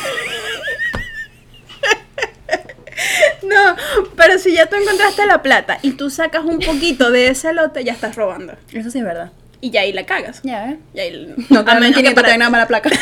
No, 3.43 3.75
pero 4.17 4.37
si 4.37 4.53
ya 4.53 4.65
tú 4.65 4.75
encontraste 4.75 5.25
la 5.25 5.41
plata 5.41 5.79
y 5.81 5.91
tú 5.91 6.09
sacas 6.09 6.43
un 6.43 6.59
poquito 6.59 7.09
de 7.11 7.29
ese 7.29 7.53
lote, 7.53 7.83
ya 7.85 7.93
estás 7.93 8.15
robando. 8.15 8.53
Eso 8.73 8.91
sí 8.91 8.99
es 8.99 9.05
verdad. 9.05 9.31
Y 9.61 9.71
ya 9.71 9.81
ahí 9.81 9.93
la 9.93 10.05
cagas. 10.05 10.41
Ya, 10.43 10.71
¿eh? 10.71 10.77
Y 10.93 10.99
ahí, 10.99 11.35
No 11.49 11.61
a 11.61 11.65
te 11.65 11.71
dan 11.71 11.79
menos 11.79 11.95
que 11.95 12.01
500, 12.03 12.21
para- 12.23 12.37
nada 12.37 12.51
mala 12.51 12.67
placa. 12.67 12.89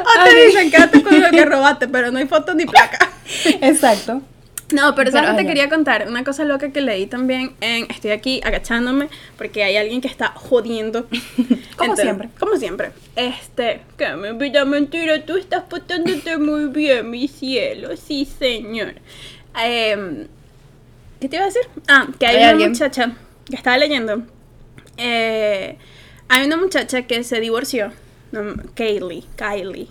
O 0.00 0.24
te 0.24 0.34
dicen, 0.46 0.70
quédate 0.70 1.02
con 1.02 1.20
lo 1.20 1.30
que 1.30 1.44
robaste, 1.44 1.86
pero 1.88 2.10
no 2.10 2.18
hay 2.18 2.26
foto 2.26 2.54
ni 2.54 2.64
placa. 2.66 2.98
Exacto. 3.60 4.22
No, 4.70 4.94
pero 4.94 5.10
Pero, 5.10 5.12
¿sabes 5.12 5.30
qué 5.30 5.36
ay, 5.36 5.42
te 5.44 5.46
quería 5.46 5.68
contar? 5.70 6.06
Una 6.08 6.24
cosa 6.24 6.44
loca 6.44 6.70
que 6.72 6.82
leí 6.82 7.06
también 7.06 7.54
en... 7.62 7.90
Estoy 7.90 8.10
aquí 8.10 8.42
agachándome 8.44 9.08
porque 9.38 9.64
hay 9.64 9.78
alguien 9.78 10.02
que 10.02 10.08
está 10.08 10.28
jodiendo. 10.34 11.06
Como 11.78 11.96
siempre. 11.96 12.28
Como 12.38 12.56
siempre. 12.56 12.90
Este... 13.16 13.80
Que 13.96 14.14
me 14.16 14.34
pida 14.34 14.66
mentira, 14.66 15.24
tú 15.24 15.38
estás 15.38 15.62
portándote 15.64 16.36
muy 16.36 16.66
bien, 16.66 17.08
mi 17.10 17.28
cielo. 17.28 17.96
Sí, 17.96 18.26
señor. 18.26 18.96
Em, 19.58 20.26
¿Qué 21.18 21.28
te 21.30 21.36
iba 21.36 21.44
a 21.46 21.48
decir? 21.48 21.62
Ah, 21.88 22.06
que 22.18 22.26
hay, 22.26 22.36
Hay 22.36 22.42
una 22.42 22.50
alguien. 22.50 22.70
muchacha 22.72 23.16
que 23.48 23.56
estaba 23.56 23.78
leyendo. 23.78 24.22
eh, 24.98 25.78
hay 26.28 26.46
una 26.46 26.58
muchacha 26.58 27.06
que 27.06 27.24
se 27.24 27.40
divorció. 27.40 27.90
No, 28.32 28.42
Kaylee. 28.74 29.24
Kylie. 29.34 29.88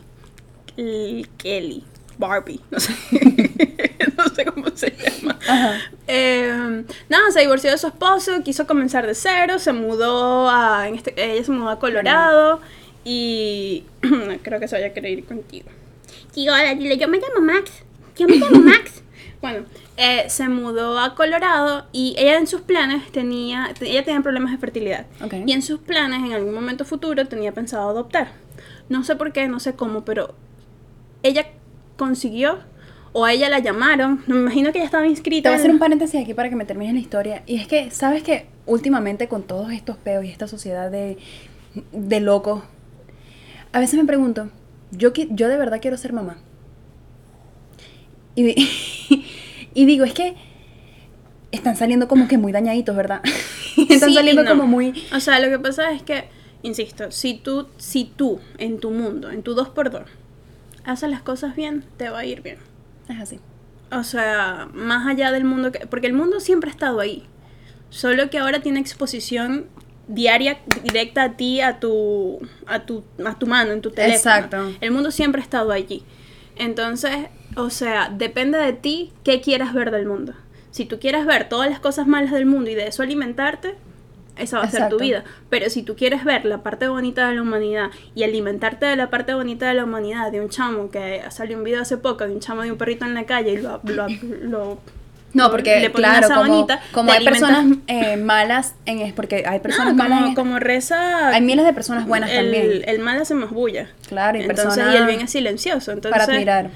Kelly. 1.37 1.83
Barbie. 2.17 2.59
No 2.71 2.79
sé. 2.79 2.93
no 4.17 4.27
sé 4.29 4.45
cómo 4.45 4.67
se 4.75 4.91
llama. 4.91 5.37
Ajá. 5.47 5.79
Eh, 6.07 6.83
nada, 7.09 7.31
se 7.31 7.41
divorció 7.41 7.71
de 7.71 7.77
su 7.77 7.87
esposo, 7.87 8.43
quiso 8.43 8.65
comenzar 8.65 9.05
de 9.05 9.15
cero, 9.15 9.59
se 9.59 9.73
mudó 9.73 10.49
a. 10.49 10.87
En 10.87 10.95
este, 10.95 11.13
ella 11.17 11.43
se 11.43 11.51
mudó 11.51 11.69
a 11.69 11.79
Colorado 11.79 12.61
y. 13.03 13.83
creo 14.43 14.59
que 14.59 14.67
se 14.67 14.75
vaya 14.75 14.87
a 14.87 14.93
querer 14.93 15.11
ir 15.11 15.25
contigo. 15.25 15.69
Sí, 16.31 16.47
hola, 16.47 16.73
dile, 16.75 16.97
yo 16.97 17.07
me 17.07 17.19
llamo 17.19 17.41
Max. 17.41 17.71
Yo 18.17 18.27
me 18.27 18.37
llamo 18.37 18.59
Max. 18.63 19.01
bueno, 19.41 19.65
eh, 19.97 20.25
se 20.27 20.47
mudó 20.49 20.99
a 20.99 21.15
Colorado 21.15 21.87
y 21.91 22.15
ella 22.17 22.37
en 22.37 22.47
sus 22.47 22.61
planes 22.61 23.11
tenía. 23.11 23.73
Ella 23.81 24.03
tenía 24.03 24.21
problemas 24.21 24.51
de 24.51 24.57
fertilidad. 24.57 25.05
Ok. 25.23 25.33
Y 25.45 25.51
en 25.51 25.61
sus 25.61 25.79
planes, 25.79 26.19
en 26.23 26.33
algún 26.33 26.53
momento 26.53 26.85
futuro, 26.85 27.27
tenía 27.27 27.51
pensado 27.53 27.89
adoptar. 27.89 28.31
No 28.89 29.03
sé 29.03 29.15
por 29.15 29.33
qué, 29.33 29.47
no 29.47 29.59
sé 29.59 29.75
cómo, 29.75 30.05
pero 30.05 30.33
ella 31.23 31.47
consiguió. 31.97 32.59
O 33.13 33.25
a 33.25 33.33
ella 33.33 33.49
la 33.49 33.59
llamaron. 33.59 34.23
Me 34.27 34.35
imagino 34.35 34.71
que 34.71 34.77
ella 34.79 34.85
estaba 34.85 35.03
Te 35.03 35.09
inscrita. 35.09 35.49
voy 35.49 35.55
a 35.57 35.59
hacer 35.59 35.71
un 35.71 35.79
paréntesis 35.79 36.21
aquí 36.21 36.33
para 36.35 36.49
que 36.49 36.55
me 36.55 36.65
termines 36.65 36.93
la 36.93 36.99
historia. 36.99 37.41
Y 37.47 37.55
es 37.55 37.67
que, 37.67 37.89
¿sabes 37.91 38.23
que 38.23 38.45
Últimamente 38.67 39.27
con 39.29 39.43
todos 39.43 39.71
estos 39.71 39.95
peos 39.97 40.25
y 40.25 40.29
esta 40.29 40.45
sociedad 40.47 40.91
de, 40.91 41.17
de 41.93 42.19
locos, 42.19 42.63
a 43.71 43.79
veces 43.79 43.97
me 43.97 44.03
pregunto, 44.05 44.49
yo, 44.91 45.13
yo 45.13 45.47
de 45.47 45.55
verdad 45.57 45.79
quiero 45.81 45.95
ser 45.95 46.11
mamá. 46.11 46.35
Y, 48.35 48.43
di- 48.43 48.69
y 49.73 49.85
digo, 49.85 50.03
es 50.03 50.13
que 50.13 50.35
están 51.53 51.77
saliendo 51.77 52.07
como 52.09 52.27
que 52.27 52.37
muy 52.37 52.51
dañaditos, 52.51 52.93
¿verdad? 52.95 53.21
están 53.89 54.09
Sí 54.09 54.15
saliendo 54.15 54.43
no. 54.43 54.49
como 54.49 54.67
muy... 54.67 54.93
O 55.15 55.19
sea, 55.21 55.39
lo 55.39 55.47
que 55.49 55.59
pasa 55.59 55.91
es 55.93 56.03
que, 56.03 56.25
insisto, 56.61 57.09
si 57.11 57.35
tú, 57.35 57.67
si 57.77 58.03
tú 58.03 58.39
en 58.57 58.79
tu 58.79 58.91
mundo, 58.91 59.31
en 59.31 59.43
tu 59.43 59.55
2x2, 59.55 60.03
haces 60.87 61.09
las 61.09 61.21
cosas 61.21 61.55
bien, 61.55 61.85
te 61.97 62.09
va 62.09 62.19
a 62.19 62.25
ir 62.25 62.41
bien. 62.41 62.57
Es 63.09 63.19
así. 63.19 63.39
O 63.91 64.03
sea, 64.03 64.67
más 64.73 65.07
allá 65.07 65.31
del 65.31 65.43
mundo 65.43 65.71
que... 65.71 65.85
Porque 65.87 66.07
el 66.07 66.13
mundo 66.13 66.39
siempre 66.39 66.69
ha 66.69 66.73
estado 66.73 66.99
ahí. 66.99 67.25
Solo 67.89 68.29
que 68.29 68.39
ahora 68.39 68.61
tiene 68.61 68.79
exposición 68.79 69.67
diaria 70.07 70.59
directa 70.83 71.23
a 71.23 71.37
ti, 71.37 71.61
a 71.61 71.79
tu, 71.79 72.39
a 72.65 72.79
tu, 72.79 73.03
a 73.25 73.37
tu 73.37 73.47
mano, 73.47 73.71
en 73.71 73.81
tu 73.81 73.91
teléfono. 73.91 74.15
Exacto. 74.15 74.73
El 74.81 74.91
mundo 74.91 75.11
siempre 75.11 75.41
ha 75.41 75.43
estado 75.43 75.71
allí. 75.71 76.03
Entonces, 76.55 77.27
o 77.55 77.69
sea, 77.69 78.09
depende 78.09 78.57
de 78.57 78.73
ti 78.73 79.13
qué 79.23 79.41
quieras 79.41 79.73
ver 79.73 79.91
del 79.91 80.05
mundo. 80.05 80.33
Si 80.71 80.85
tú 80.85 80.99
quieres 80.99 81.25
ver 81.25 81.49
todas 81.49 81.69
las 81.69 81.79
cosas 81.79 82.07
malas 82.07 82.31
del 82.31 82.45
mundo 82.45 82.69
y 82.69 82.75
de 82.75 82.87
eso 82.87 83.03
alimentarte, 83.03 83.75
esa 84.39 84.57
va 84.59 84.63
a 84.65 84.67
ser 84.69 84.77
Exacto. 84.79 84.97
tu 84.97 85.03
vida. 85.03 85.23
Pero 85.49 85.69
si 85.69 85.83
tú 85.83 85.95
quieres 85.95 86.23
ver 86.23 86.45
la 86.45 86.59
parte 86.63 86.87
bonita 86.87 87.29
de 87.29 87.35
la 87.35 87.41
humanidad 87.41 87.89
y 88.15 88.23
alimentarte 88.23 88.85
de 88.85 88.95
la 88.95 89.09
parte 89.09 89.33
bonita 89.33 89.67
de 89.67 89.73
la 89.75 89.83
humanidad, 89.83 90.31
de 90.31 90.41
un 90.41 90.49
chamo 90.49 90.89
que 90.91 91.21
salió 91.29 91.57
un 91.57 91.63
video 91.63 91.81
hace 91.81 91.97
poco 91.97 92.25
de 92.27 92.33
un 92.33 92.39
chamo 92.39 92.61
de 92.63 92.71
un 92.71 92.77
perrito 92.77 93.05
en 93.05 93.13
la 93.13 93.25
calle 93.25 93.53
y 93.53 93.57
lo, 93.57 93.79
lo, 93.83 94.07
lo- 94.41 94.79
No, 95.33 95.51
porque 95.51 95.79
le 95.81 95.91
claro, 95.91 96.27
como, 96.29 96.67
como 96.91 97.11
hay 97.11 97.17
alimentas- 97.17 97.39
personas 97.49 97.77
eh, 97.87 98.17
malas 98.17 98.73
en 98.85 98.99
es 98.99 99.13
porque 99.13 99.43
hay 99.45 99.59
personas 99.59 99.93
No, 99.95 100.03
malas 100.03 100.17
como, 100.19 100.27
en 100.29 100.35
como 100.35 100.59
reza 100.59 101.29
hay 101.29 101.41
miles 101.41 101.65
de 101.65 101.73
personas 101.73 102.07
buenas 102.07 102.29
el, 102.31 102.37
también 102.51 102.81
el 102.87 102.99
mal 102.99 103.21
hace 103.21 103.33
más 103.35 103.51
bulla. 103.51 103.89
Claro, 104.07 104.37
y 104.37 104.41
Entonces, 104.41 104.65
personas 104.65 104.93
y 104.93 104.97
el 104.97 105.05
bien 105.05 105.21
es 105.21 105.31
silencioso. 105.31 105.91
Entonces, 105.91 106.19
para 106.19 106.33
admirar. 106.33 106.69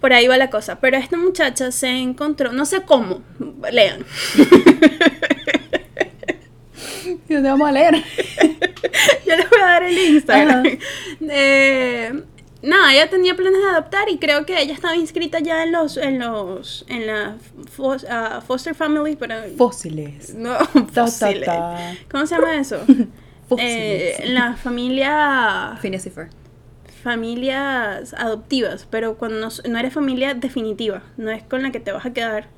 por 0.00 0.12
ahí 0.12 0.26
va 0.26 0.36
la 0.36 0.50
cosa. 0.50 0.80
Pero 0.80 0.96
esta 0.96 1.16
muchacha 1.16 1.70
se 1.70 1.88
encontró, 1.88 2.52
no 2.52 2.64
sé 2.64 2.82
cómo, 2.82 3.20
lean. 3.70 4.04
Yo 7.28 7.42
te 7.42 7.48
vamos 7.48 7.68
a 7.68 7.72
leer. 7.72 7.94
Yo 9.26 9.36
les 9.36 9.50
voy 9.50 9.60
a 9.60 9.66
dar 9.66 9.82
el 9.84 9.98
Instagram. 9.98 10.64
Eh, 11.28 12.22
nada, 12.62 12.92
ella 12.94 13.08
tenía 13.10 13.34
planes 13.34 13.60
de 13.60 13.68
adoptar 13.68 14.08
y 14.08 14.18
creo 14.18 14.44
que 14.46 14.60
ella 14.60 14.72
estaba 14.74 14.96
inscrita 14.96 15.38
ya 15.40 15.62
en 15.64 15.72
los, 15.72 15.96
en 15.96 16.18
los, 16.18 16.84
en 16.88 17.06
la 17.06 17.36
fos- 17.76 18.06
ah, 18.08 18.40
foster 18.46 18.74
family, 18.74 19.16
pero 19.16 19.34
Fósiles. 19.56 20.34
no, 20.34 20.56
Ta, 20.92 21.06
fósiles. 21.06 21.44
ta. 21.44 21.94
¿Cómo 22.10 22.26
se 22.26 22.34
llama 22.36 22.56
eso? 22.56 22.80
Fósiles. 23.48 23.70
Eh, 23.72 24.16
en 24.24 24.34
la 24.34 24.56
familia 24.56 25.78
Phineas 25.80 26.06
y 26.06 26.10
familias 27.02 28.14
adoptivas, 28.14 28.86
pero 28.90 29.16
cuando 29.16 29.38
no, 29.38 29.48
no 29.68 29.78
eres 29.78 29.92
familia 29.92 30.34
definitiva, 30.34 31.02
no 31.16 31.30
es 31.30 31.42
con 31.44 31.62
la 31.62 31.70
que 31.70 31.78
te 31.78 31.92
vas 31.92 32.04
a 32.04 32.12
quedar. 32.12 32.48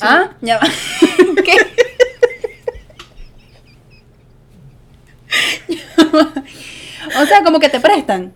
Ah, 0.00 0.30
ya 0.42 0.58
va. 0.58 0.68
¿Qué? 1.42 1.56
o 7.20 7.26
sea, 7.26 7.42
como 7.44 7.58
que 7.60 7.68
te 7.68 7.80
prestan. 7.80 8.32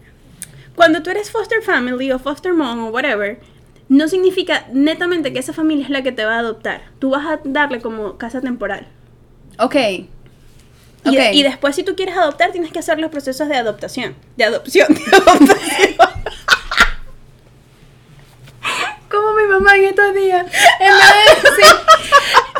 Cuando 0.74 1.02
tú 1.02 1.10
eres 1.10 1.30
foster 1.30 1.62
family 1.62 2.10
o 2.12 2.18
foster 2.18 2.54
mom 2.54 2.84
o 2.86 2.88
whatever, 2.88 3.40
no 3.88 4.08
significa 4.08 4.66
netamente 4.72 5.32
que 5.32 5.38
esa 5.40 5.52
familia 5.52 5.84
es 5.84 5.90
la 5.90 6.02
que 6.02 6.12
te 6.12 6.24
va 6.24 6.36
a 6.36 6.38
adoptar. 6.38 6.82
Tú 6.98 7.10
vas 7.10 7.26
a 7.26 7.40
darle 7.44 7.80
como 7.80 8.16
casa 8.18 8.40
temporal. 8.40 8.86
Ok. 9.58 9.74
Y, 9.76 10.08
Ok. 11.04 11.18
y 11.32 11.42
después 11.42 11.74
si 11.76 11.82
tú 11.82 11.96
quieres 11.96 12.16
adoptar, 12.16 12.52
tienes 12.52 12.70
que 12.72 12.78
hacer 12.78 12.98
los 12.98 13.10
procesos 13.10 13.48
de 13.48 13.56
adoptación. 13.56 14.14
De 14.36 14.44
adopción, 14.44 14.86
de 14.94 15.16
adoptación. 15.16 15.96
Como 19.10 19.32
mi 19.34 19.44
mamá 19.48 19.76
en 19.76 19.86
estos 19.86 20.14
días. 20.14 20.46
En 20.78 20.92
vez 20.92 21.42
de 21.42 21.50
decir 21.50 21.74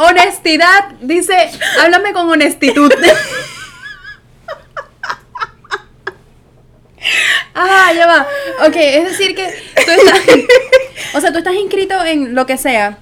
honestidad, 0.00 0.88
dice, 1.00 1.50
háblame 1.80 2.12
con 2.12 2.28
honestitud. 2.28 2.92
Ah, 7.54 7.92
ya 7.94 8.06
va. 8.06 8.26
Ok, 8.66 8.76
es 8.76 9.04
decir 9.04 9.34
que 9.34 9.44
tú 9.84 9.90
estás, 9.90 10.20
o 11.14 11.20
sea, 11.20 11.32
tú 11.32 11.38
estás 11.38 11.54
inscrito 11.54 12.02
en 12.04 12.34
lo 12.34 12.46
que 12.46 12.56
sea 12.56 12.98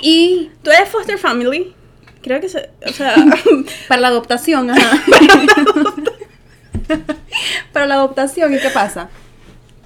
y 0.00 0.50
Tú 0.62 0.70
eres 0.70 0.88
foster 0.88 1.18
family. 1.18 1.74
Creo 2.22 2.40
que 2.40 2.48
se, 2.48 2.70
o 2.86 2.92
sea, 2.92 3.14
para 3.88 4.00
la 4.00 4.08
adoptación, 4.08 4.70
ajá. 4.70 5.02
Para 7.72 7.86
la 7.86 7.94
adoptación, 7.94 8.52
¿y 8.54 8.58
qué 8.58 8.70
pasa? 8.70 9.08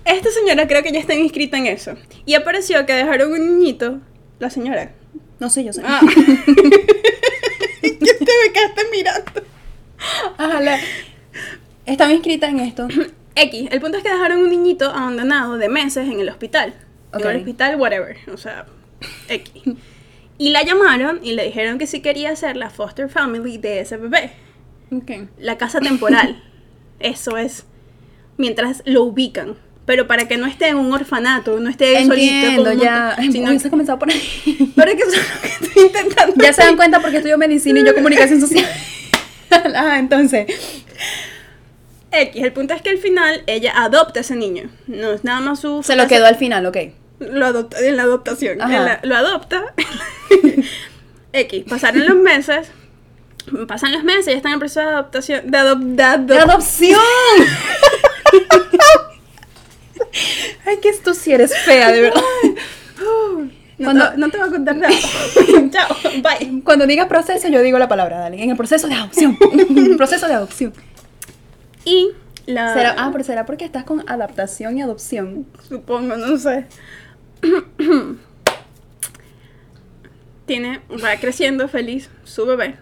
esta 0.07 0.31
señora 0.31 0.67
creo 0.69 0.83
que 0.83 0.93
ya 0.93 1.01
está 1.01 1.15
inscrita 1.15 1.57
en 1.57 1.67
eso. 1.67 1.95
Y 2.27 2.35
apareció 2.35 2.85
que 2.87 2.93
dejaron 2.93 3.33
un 3.33 3.59
niñito, 3.59 4.01
la 4.39 4.51
señora. 4.51 4.93
No 5.41 5.49
sé, 5.51 5.65
yo 5.65 5.73
sé. 5.73 5.83
Ah. 5.85 6.01
ya 6.03 6.15
te 8.19 8.33
me 8.43 8.53
quedaste 8.53 8.83
mirando. 8.91 9.43
Ajá, 10.39 10.61
la- 10.61 10.79
Estaba 11.87 12.13
inscrita 12.13 12.49
en 12.49 12.61
esto. 12.61 12.87
X, 13.37 13.69
el 13.71 13.81
punto 13.81 13.99
es 13.99 14.05
que 14.05 14.11
dejaron 14.11 14.41
un 14.41 14.51
niñito 14.51 14.91
abandonado 14.91 15.59
de 15.59 15.69
meses 15.69 16.09
en 16.09 16.21
el 16.21 16.29
hospital. 16.29 16.75
Ok. 17.13 17.21
En 17.21 17.31
el 17.31 17.37
hospital, 17.39 17.77
whatever. 17.77 18.17
O 18.33 18.37
sea, 18.37 18.67
X. 19.29 19.63
Y 20.39 20.51
la 20.51 20.63
llamaron 20.63 21.21
y 21.23 21.33
le 21.33 21.45
dijeron 21.45 21.79
que 21.79 21.87
si 21.87 22.01
quería 22.01 22.35
ser 22.37 22.57
la 22.57 22.71
foster 22.71 23.09
family 23.09 23.59
de 23.59 23.81
ese 23.81 23.97
bebé. 23.97 24.33
Ok. 24.91 25.29
La 25.39 25.59
casa 25.59 25.81
temporal. 25.81 26.43
Eso 27.01 27.37
es. 27.37 27.65
Mientras 28.37 28.83
lo 28.85 29.05
ubican. 29.05 29.57
Pero 29.87 30.07
para 30.07 30.27
que 30.27 30.39
no 30.39 30.47
esté 30.47 30.69
en 30.69 30.77
un 30.77 30.93
orfanato, 30.93 31.61
no 31.61 31.69
esté 31.69 32.07
solito. 32.07 32.33
Entiendo, 32.33 32.65
con 32.65 32.79
un 32.79 32.81
ya. 32.81 33.15
Ay, 33.17 33.31
sino 33.31 33.51
hubiese 33.51 33.69
comenzado 33.69 33.99
por 33.99 34.11
ahí. 34.11 34.73
Pero 34.75 34.91
es 34.91 34.97
que 34.97 35.03
eso 35.03 35.13
es 35.13 35.35
lo 35.35 35.41
que 35.41 35.49
estoy 35.49 35.83
intentando. 35.87 36.35
Ya 36.43 36.53
se 36.53 36.63
dan 36.63 36.77
cuenta 36.77 37.01
porque 37.01 37.19
estudio 37.19 37.37
medicina 37.37 37.81
y 37.81 37.85
yo 37.85 37.95
comunicación 37.95 38.41
social. 38.41 38.67
ah, 39.77 39.99
entonces. 39.99 40.47
X, 42.23 42.43
el 42.43 42.53
punto 42.53 42.75
es 42.75 42.83
que 42.83 42.91
al 42.91 42.99
final 42.99 43.43
ella 43.47 43.73
adopta 43.77 44.21
a 44.21 44.23
ese 44.23 44.37
niño. 44.37 44.71
No 44.87 45.13
es 45.13 45.25
nada 45.25 45.41
más 45.41 45.61
su. 45.61 45.83
Se 45.83 45.97
lo 45.97 46.07
quedó 46.09 46.27
al 46.27 46.37
final, 46.37 46.67
ok. 46.67 46.77
Lo 47.21 47.47
adopta 47.47 47.79
en 47.81 47.97
la 47.97 48.03
adoptación. 48.03 48.61
En 48.61 48.71
la- 48.71 49.01
lo 49.03 49.17
adopta. 49.17 49.63
X, 51.33 51.65
pasaron 51.69 52.07
los 52.07 52.17
meses. 52.17 52.69
Pasan 53.69 53.93
los 53.93 54.03
meses, 54.05 54.27
ya 54.27 54.33
están 54.33 54.55
en 54.55 54.59
proceso 54.59 54.81
de 54.81 54.87
adoptación. 54.87 55.51
De, 55.51 55.59
adop- 55.59 55.79
de 55.81 56.03
adop- 56.03 56.27
¡De 56.27 56.39
adopción! 56.39 57.01
Ay, 60.67 60.79
que 60.79 60.93
tú 61.05 61.15
sí 61.15 61.33
eres 61.33 61.57
fea, 61.59 61.91
de 61.93 62.01
verdad. 62.03 62.23
No, 63.77 63.87
Cuando- 63.87 64.11
te, 64.13 64.17
no 64.19 64.31
te 64.31 64.39
voy 64.39 64.49
a 64.49 64.51
contar 64.51 64.77
nada. 64.77 64.95
Chao, 65.71 65.97
bye. 66.23 66.63
Cuando 66.63 66.87
digas 66.87 67.07
proceso, 67.09 67.49
yo 67.49 67.61
digo 67.61 67.79
la 67.79 67.89
palabra, 67.89 68.19
dale. 68.19 68.43
En 68.43 68.51
el 68.51 68.57
proceso 68.57 68.87
de 68.87 68.95
adopción. 68.95 69.37
proceso 69.97 70.29
de 70.29 70.35
adopción. 70.35 70.73
Y 71.85 72.11
la. 72.47 72.73
¿Será, 72.75 72.95
ah, 72.99 73.11
pero 73.13 73.25
será 73.25 73.47
porque 73.47 73.65
estás 73.65 73.85
con 73.85 74.09
adaptación 74.09 74.79
y 74.79 74.83
adopción. 74.83 75.47
Supongo, 75.69 76.17
no 76.17 76.37
sé. 76.39 76.67
Tiene, 80.47 80.81
va 81.03 81.17
creciendo 81.19 81.69
feliz 81.69 82.11
su 82.25 82.45
bebé 82.47 82.77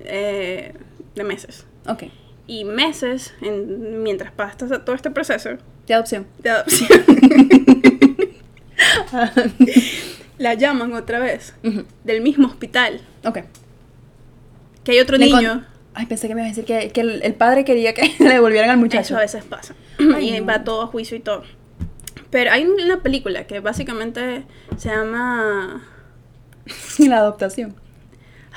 eh, 0.00 0.74
de 1.14 1.24
meses. 1.24 1.64
Ok. 1.86 2.04
Y 2.48 2.64
meses, 2.64 3.34
en- 3.42 4.02
mientras 4.02 4.32
pasa 4.32 4.56
todo 4.84 4.94
este 4.94 5.10
proceso 5.10 5.50
De 5.86 5.94
adopción. 5.94 6.26
de 6.38 6.50
adopción, 6.50 6.88
la 10.38 10.54
llaman 10.54 10.92
otra 10.94 11.18
vez 11.18 11.54
del 12.04 12.20
mismo 12.22 12.46
hospital. 12.48 13.00
Ok. 13.24 13.38
Que 14.84 14.92
hay 14.92 15.00
otro 15.00 15.16
Le 15.16 15.26
niño. 15.26 15.64
Ay, 15.98 16.04
pensé 16.06 16.28
que 16.28 16.34
me 16.34 16.42
ibas 16.42 16.52
a 16.52 16.60
decir 16.60 16.64
que, 16.66 16.90
que 16.90 17.00
el, 17.00 17.22
el 17.22 17.34
padre 17.34 17.64
quería 17.64 17.94
que 17.94 18.14
le 18.18 18.28
devolvieran 18.34 18.68
al 18.70 18.76
muchacho. 18.76 19.00
Eso 19.14 19.16
a 19.16 19.20
veces 19.20 19.44
pasa. 19.44 19.74
Ay, 20.14 20.36
y 20.36 20.40
no. 20.40 20.46
va 20.46 20.62
todo 20.62 20.82
a 20.82 20.86
juicio 20.86 21.16
y 21.16 21.20
todo. 21.20 21.42
Pero 22.30 22.50
hay 22.52 22.66
una 22.66 23.00
película 23.02 23.46
que 23.46 23.60
básicamente 23.60 24.44
se 24.76 24.90
llama. 24.90 25.82
La 26.98 27.18
adoptación. 27.18 27.74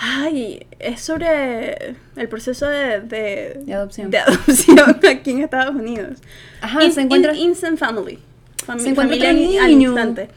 Ay, 0.02 0.66
es 0.80 1.02
sobre 1.02 1.96
el 2.16 2.30
proceso 2.30 2.66
de, 2.68 3.02
de, 3.02 3.60
De 3.66 3.74
adopción. 3.74 4.10
de 4.10 4.18
adopción 4.20 4.80
aquí 5.10 5.32
en 5.32 5.42
Estados 5.44 5.76
Unidos. 5.76 6.20
Ajá, 6.62 6.84
In- 6.84 6.94
se 6.94 7.02
encuentra. 7.02 7.34
in- 7.36 7.50
instant 7.50 7.78
family. 7.78 8.18
Fami- 8.66 8.80
Se 8.80 8.90
encuentra 8.90 9.18
familia 9.28 9.32
in- 9.56 9.60
al 9.62 9.70
niño. 9.72 9.90
instante. 9.90 10.30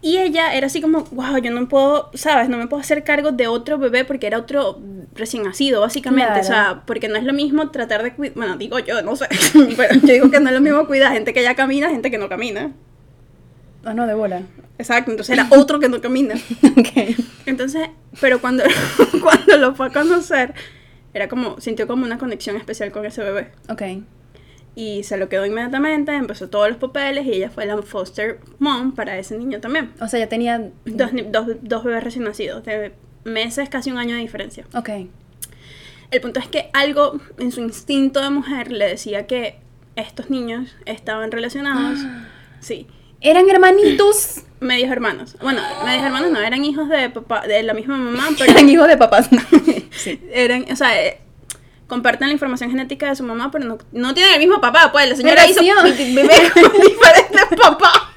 Y 0.00 0.18
ella 0.18 0.54
era 0.54 0.66
así 0.66 0.80
como, 0.80 1.04
wow, 1.12 1.38
yo 1.38 1.50
no 1.52 1.68
puedo, 1.68 2.10
¿sabes? 2.14 2.48
No 2.48 2.56
me 2.56 2.66
puedo 2.66 2.80
hacer 2.80 3.04
cargo 3.04 3.30
de 3.32 3.46
otro 3.48 3.78
bebé 3.78 4.04
porque 4.04 4.26
era 4.28 4.38
otro 4.38 4.80
recién 5.14 5.42
nacido, 5.42 5.80
básicamente. 5.80 6.40
O 6.40 6.44
sea, 6.44 6.64
Claro. 6.64 6.82
porque 6.86 7.08
no 7.08 7.16
es 7.16 7.24
lo 7.24 7.32
mismo 7.32 7.70
tratar 7.70 8.02
de 8.02 8.14
cuidar, 8.14 8.34
bueno, 8.36 8.56
digo 8.56 8.78
yo, 8.78 9.02
no 9.02 9.14
sé, 9.16 9.26
pero 9.76 9.94
yo 9.94 10.06
digo 10.12 10.30
que 10.30 10.40
no 10.40 10.48
es 10.48 10.54
lo 10.54 10.60
mismo 10.60 10.86
cuidar 10.86 11.12
gente 11.12 11.32
que 11.32 11.42
ya 11.42 11.54
camina, 11.54 11.90
gente 11.90 12.10
que 12.10 12.18
no 12.18 12.28
camina. 12.28 12.72
Ah, 13.84 13.94
no, 13.94 14.06
de 14.06 14.14
bola. 14.14 14.42
Exacto, 14.78 15.10
entonces 15.10 15.36
era 15.36 15.48
otro 15.50 15.80
que 15.80 15.88
no 15.88 16.00
camina. 16.00 16.34
ok. 16.78 17.16
Entonces, 17.46 17.88
pero 18.20 18.40
cuando, 18.40 18.64
cuando 19.22 19.56
lo 19.58 19.74
fue 19.74 19.86
a 19.86 19.90
conocer, 19.90 20.54
era 21.14 21.28
como, 21.28 21.60
sintió 21.60 21.86
como 21.86 22.04
una 22.04 22.16
conexión 22.18 22.56
especial 22.56 22.90
con 22.92 23.04
ese 23.04 23.22
bebé. 23.22 23.50
Ok. 23.68 23.82
y 24.74 25.02
se 25.02 25.18
lo 25.18 25.28
quedó 25.28 25.44
inmediatamente, 25.44 26.14
empezó 26.14 26.48
todos 26.48 26.68
los 26.68 26.78
papeles 26.78 27.26
y 27.26 27.32
ella 27.32 27.50
fue 27.50 27.66
la 27.66 27.80
foster 27.82 28.38
mom 28.58 28.94
para 28.94 29.18
ese 29.18 29.36
niño 29.36 29.60
también. 29.60 29.92
O 30.00 30.08
sea, 30.08 30.18
ya 30.20 30.28
tenía... 30.28 30.70
Dos, 30.86 31.10
dos, 31.30 31.46
dos 31.60 31.84
bebés 31.84 32.02
recién 32.02 32.24
nacidos, 32.24 32.64
de 32.64 32.92
meses, 33.24 33.68
casi 33.68 33.90
un 33.90 33.98
año 33.98 34.14
de 34.14 34.20
diferencia. 34.20 34.64
Ok. 34.74 34.90
El 36.10 36.20
punto 36.20 36.40
es 36.40 36.48
que 36.48 36.70
algo 36.72 37.18
en 37.38 37.52
su 37.52 37.60
instinto 37.60 38.20
de 38.20 38.30
mujer 38.30 38.70
le 38.70 38.86
decía 38.86 39.26
que 39.26 39.56
estos 39.96 40.30
niños 40.30 40.74
estaban 40.86 41.32
relacionados, 41.32 41.98
sí, 42.60 42.86
Eran 43.20 43.48
hermanitos. 43.48 44.42
medios 44.60 44.90
hermanos. 44.90 45.36
Bueno, 45.40 45.60
medios 45.84 46.04
hermanos 46.04 46.30
no, 46.30 46.40
eran 46.40 46.64
hijos 46.64 46.88
de 46.88 47.10
papá, 47.10 47.46
de 47.46 47.62
la 47.62 47.74
misma 47.74 47.96
mamá, 47.96 48.28
pero 48.38 48.52
Eran 48.52 48.68
hijos 48.68 48.88
de 48.88 48.96
papás. 48.96 49.28
sí. 49.90 50.20
eran, 50.32 50.66
o 50.70 50.76
sea, 50.76 51.02
eh, 51.02 51.20
comparten 51.86 52.28
la 52.28 52.32
información 52.32 52.70
genética 52.70 53.08
de 53.08 53.16
su 53.16 53.24
mamá, 53.24 53.50
pero 53.50 53.64
no, 53.64 53.78
no 53.92 54.14
tienen 54.14 54.34
el 54.34 54.38
mismo 54.38 54.60
papá, 54.60 54.90
pues 54.92 55.08
la 55.08 55.16
señora 55.16 55.46
hizo 55.46 55.60
bebés 55.60 56.52
con 56.54 56.72
diferentes 56.72 57.58
papás. 57.60 58.11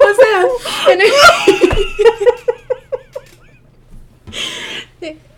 O 0.00 0.14
sea, 0.14 0.92
en 0.92 1.00
el- 1.00 1.12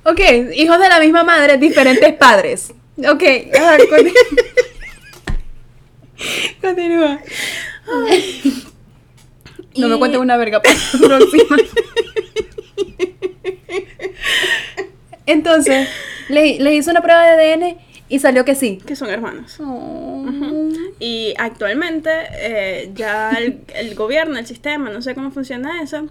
ok, 0.04 0.20
hijos 0.54 0.78
de 0.80 0.88
la 0.88 1.00
misma 1.00 1.22
madre, 1.24 1.56
diferentes 1.58 2.12
padres. 2.14 2.72
Ok, 2.98 3.22
ajá, 3.54 3.78
conti- 3.78 4.12
continúa. 6.60 7.20
No 9.76 9.88
me 9.88 9.98
cuentes 9.98 10.20
una 10.20 10.36
verga 10.36 10.60
para 10.60 10.74
la 10.74 10.98
próxima. 11.18 11.56
Entonces, 15.26 15.88
le, 16.28 16.58
le 16.58 16.74
hizo 16.74 16.90
una 16.90 17.02
prueba 17.02 17.22
de 17.24 17.52
ADN 17.52 17.78
y 18.08 18.18
salió 18.18 18.44
que 18.44 18.54
sí. 18.54 18.78
Que 18.84 18.96
son 18.96 19.10
hermanos. 19.10 19.58
Oh. 19.60 20.26
Y 20.98 21.34
actualmente 21.38 22.10
eh, 22.32 22.90
ya 22.94 23.32
el, 23.32 23.60
el 23.74 23.94
gobierno, 23.94 24.38
el 24.38 24.46
sistema, 24.46 24.90
no 24.90 25.02
sé 25.02 25.14
cómo 25.14 25.30
funciona 25.30 25.82
eso, 25.82 26.08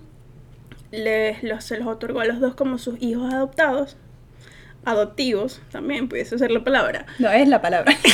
les, 0.91 1.43
los, 1.43 1.63
se 1.63 1.77
los 1.77 1.87
otorgó 1.87 2.21
a 2.21 2.25
los 2.25 2.39
dos 2.39 2.55
como 2.55 2.77
sus 2.77 3.01
hijos 3.01 3.33
adoptados, 3.33 3.97
adoptivos 4.85 5.61
también, 5.71 6.07
pudiese 6.07 6.37
ser 6.37 6.51
la 6.51 6.63
palabra. 6.63 7.05
No 7.19 7.29
es 7.29 7.47
la 7.47 7.61
palabra. 7.61 7.95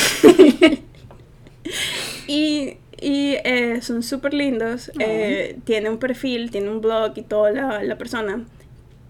Y, 2.28 2.78
y 3.02 3.36
eh, 3.44 3.80
son 3.82 4.04
súper 4.04 4.34
lindos, 4.34 4.92
eh, 5.00 5.60
tiene 5.66 5.90
un 5.90 5.98
perfil, 5.98 6.52
tiene 6.52 6.70
un 6.70 6.82
blog 6.82 7.14
y 7.16 7.22
toda 7.22 7.52
la, 7.52 7.84
la 7.84 7.98
persona. 7.98 8.46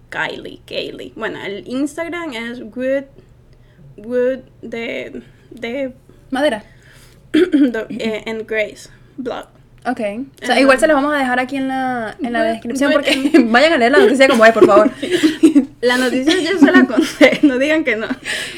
Kylie, 0.09 0.61
Kaylee. 0.67 1.13
Bueno, 1.15 1.43
el 1.43 1.67
Instagram 1.67 2.33
es 2.33 2.61
Wood, 2.61 3.05
Wood 3.97 4.39
de, 4.61 5.21
de, 5.51 5.93
Madera. 6.31 6.63
de- 7.33 7.85
eh, 7.99 8.23
and 8.27 8.45
Grace 8.47 8.89
blog. 9.17 9.47
Ok. 9.85 9.99
O 10.41 10.45
sea, 10.45 10.59
igual 10.61 10.79
se 10.79 10.87
los 10.87 10.95
vamos 10.95 11.13
a 11.13 11.17
dejar 11.17 11.39
aquí 11.39 11.57
en 11.57 11.67
la, 11.67 12.15
en 12.23 12.31
la 12.31 12.43
descripción 12.43 12.93
porque 12.93 13.31
vayan 13.49 13.73
a 13.73 13.77
leer 13.77 13.91
la 13.91 13.97
noticia 13.99 14.27
como 14.29 14.45
es, 14.45 14.53
por 14.53 14.65
favor. 14.65 14.91
La 15.81 15.97
noticia 15.97 16.33
yo 16.39 16.57
se 16.57 16.71
la 16.71 16.85
conté, 16.85 17.39
no 17.43 17.57
digan 17.57 17.83
que 17.83 17.97
no. 17.97 18.07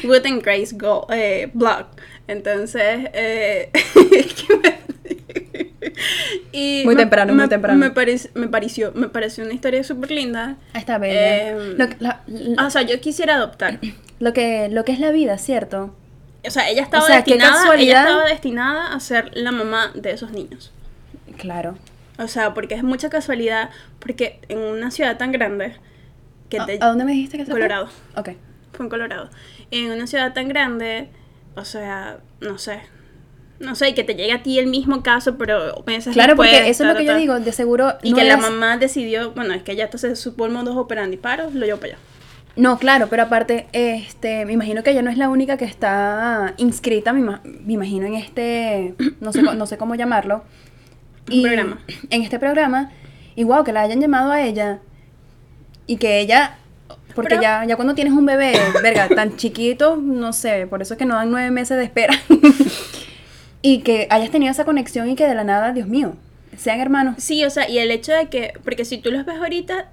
Wood 0.04 0.24
and 0.26 0.40
Grace 0.44 0.68
Go, 0.76 1.08
eh, 1.10 1.50
blog. 1.52 1.86
Entonces, 2.28 3.08
eh, 3.12 3.70
¿qué 3.94 4.56
me- 4.62 4.78
y 6.52 6.82
Muy 6.84 6.94
me- 6.94 7.02
temprano, 7.02 7.32
me, 7.32 7.40
muy 7.42 7.48
temprano. 7.48 7.78
Me, 7.78 7.92
parec- 7.94 8.30
me 8.34 8.48
pareció, 8.48 8.92
me 8.94 9.08
pareció 9.08 9.44
una 9.44 9.54
historia 9.54 9.82
súper 9.84 10.10
linda. 10.10 10.56
Está 10.74 10.98
bella. 10.98 11.50
Em, 11.50 11.76
lo, 11.78 11.88
que- 11.88 11.96
la- 12.00 12.20
la- 12.26 12.66
O 12.66 12.70
sea, 12.70 12.82
yo 12.82 13.00
quisiera 13.00 13.34
adoptar. 13.36 13.78
lo 14.20 14.32
que, 14.32 14.68
lo 14.70 14.84
que 14.84 14.92
es 14.92 15.00
la 15.00 15.10
vida, 15.10 15.38
¿cierto? 15.38 15.94
O 16.46 16.50
sea, 16.50 16.68
ella 16.70 16.82
estaba 16.82 17.02
O 17.02 17.06
sea, 17.06 17.16
destinada, 17.16 17.74
ella 17.76 18.00
estaba 18.02 18.24
destinada 18.26 18.94
a 18.94 19.00
ser 19.00 19.30
la 19.34 19.50
mamá 19.50 19.90
de 19.94 20.12
esos 20.12 20.30
niños. 20.30 20.72
Claro. 21.38 21.76
O 22.18 22.28
sea, 22.28 22.54
porque 22.54 22.74
es 22.74 22.82
mucha 22.82 23.10
casualidad, 23.10 23.70
porque 23.98 24.38
en 24.48 24.58
una 24.58 24.90
ciudad 24.90 25.18
tan 25.18 25.32
grande 25.32 25.74
que 26.48 26.60
¿A, 26.60 26.66
te, 26.66 26.78
a 26.80 26.86
dónde 26.86 27.04
me 27.04 27.12
dijiste 27.12 27.36
que 27.36 27.44
se 27.44 27.50
fue? 27.50 27.60
Colorado. 27.60 27.88
Ok. 28.14 28.30
fue 28.72 28.86
en 28.86 28.90
Colorado. 28.90 29.28
En 29.70 29.90
una 29.90 30.06
ciudad 30.06 30.32
tan 30.32 30.48
grande, 30.48 31.08
o 31.56 31.64
sea, 31.64 32.18
no 32.40 32.58
sé. 32.58 32.80
No 33.58 33.74
sé, 33.74 33.88
y 33.88 33.94
que 33.94 34.04
te 34.04 34.14
llegue 34.14 34.32
a 34.32 34.42
ti 34.42 34.58
el 34.58 34.66
mismo 34.66 35.02
caso, 35.02 35.36
pero 35.38 35.82
meses 35.86 36.12
Claro, 36.12 36.36
porque 36.36 36.68
eso 36.68 36.84
es 36.84 36.90
lo 36.90 36.96
que 36.96 37.06
ta, 37.06 37.12
yo 37.12 37.18
digo, 37.18 37.40
de 37.40 37.52
seguro 37.52 37.94
Y 38.02 38.10
no 38.10 38.16
que 38.16 38.24
la 38.24 38.36
mamá 38.36 38.76
decidió, 38.76 39.32
bueno, 39.32 39.54
es 39.54 39.62
que 39.62 39.74
ya 39.76 39.84
entonces 39.84 40.18
supo 40.18 40.44
el 40.46 40.52
modus 40.52 40.76
operandi, 40.76 41.16
paro, 41.16 41.50
lo 41.52 41.64
llevo 41.64 41.78
para 41.78 41.94
allá. 41.94 42.02
No, 42.56 42.78
claro, 42.78 43.08
pero 43.08 43.22
aparte, 43.22 43.66
este, 43.72 44.46
me 44.46 44.54
imagino 44.54 44.82
que 44.82 44.90
ella 44.90 45.02
no 45.02 45.10
es 45.10 45.18
la 45.18 45.28
única 45.28 45.56
que 45.58 45.66
está 45.66 46.54
inscrita, 46.56 47.12
me, 47.12 47.20
me 47.44 47.72
imagino, 47.72 48.06
en 48.06 48.14
este, 48.14 48.94
no 49.20 49.32
sé, 49.32 49.42
no 49.42 49.66
sé 49.66 49.76
cómo 49.78 49.94
llamarlo. 49.94 50.44
Un 51.32 51.42
programa. 51.42 51.78
En 52.10 52.22
este 52.22 52.38
programa, 52.38 52.90
y 53.34 53.44
wow, 53.44 53.64
que 53.64 53.72
la 53.72 53.82
hayan 53.82 54.00
llamado 54.00 54.32
a 54.32 54.42
ella, 54.42 54.80
y 55.86 55.96
que 55.96 56.20
ella, 56.20 56.58
porque 57.14 57.30
Pero- 57.30 57.42
ya, 57.42 57.64
ya 57.64 57.76
cuando 57.76 57.94
tienes 57.94 58.12
un 58.14 58.24
bebé, 58.26 58.52
verga, 58.82 59.08
tan 59.08 59.36
chiquito, 59.36 59.96
no 59.96 60.32
sé, 60.32 60.66
por 60.66 60.82
eso 60.82 60.94
es 60.94 60.98
que 60.98 61.04
no 61.06 61.14
dan 61.14 61.30
nueve 61.30 61.50
meses 61.50 61.76
de 61.76 61.84
espera. 61.84 62.14
y 63.66 63.80
que 63.80 64.06
hayas 64.10 64.30
tenido 64.30 64.52
esa 64.52 64.64
conexión 64.64 65.10
y 65.10 65.16
que 65.16 65.26
de 65.26 65.34
la 65.34 65.42
nada, 65.42 65.72
Dios 65.72 65.88
mío, 65.88 66.14
sean 66.56 66.78
hermanos. 66.78 67.16
Sí, 67.18 67.44
o 67.44 67.50
sea, 67.50 67.68
y 67.68 67.78
el 67.78 67.90
hecho 67.90 68.12
de 68.12 68.28
que, 68.28 68.52
porque 68.62 68.84
si 68.84 68.98
tú 68.98 69.10
los 69.10 69.26
ves 69.26 69.38
ahorita, 69.38 69.90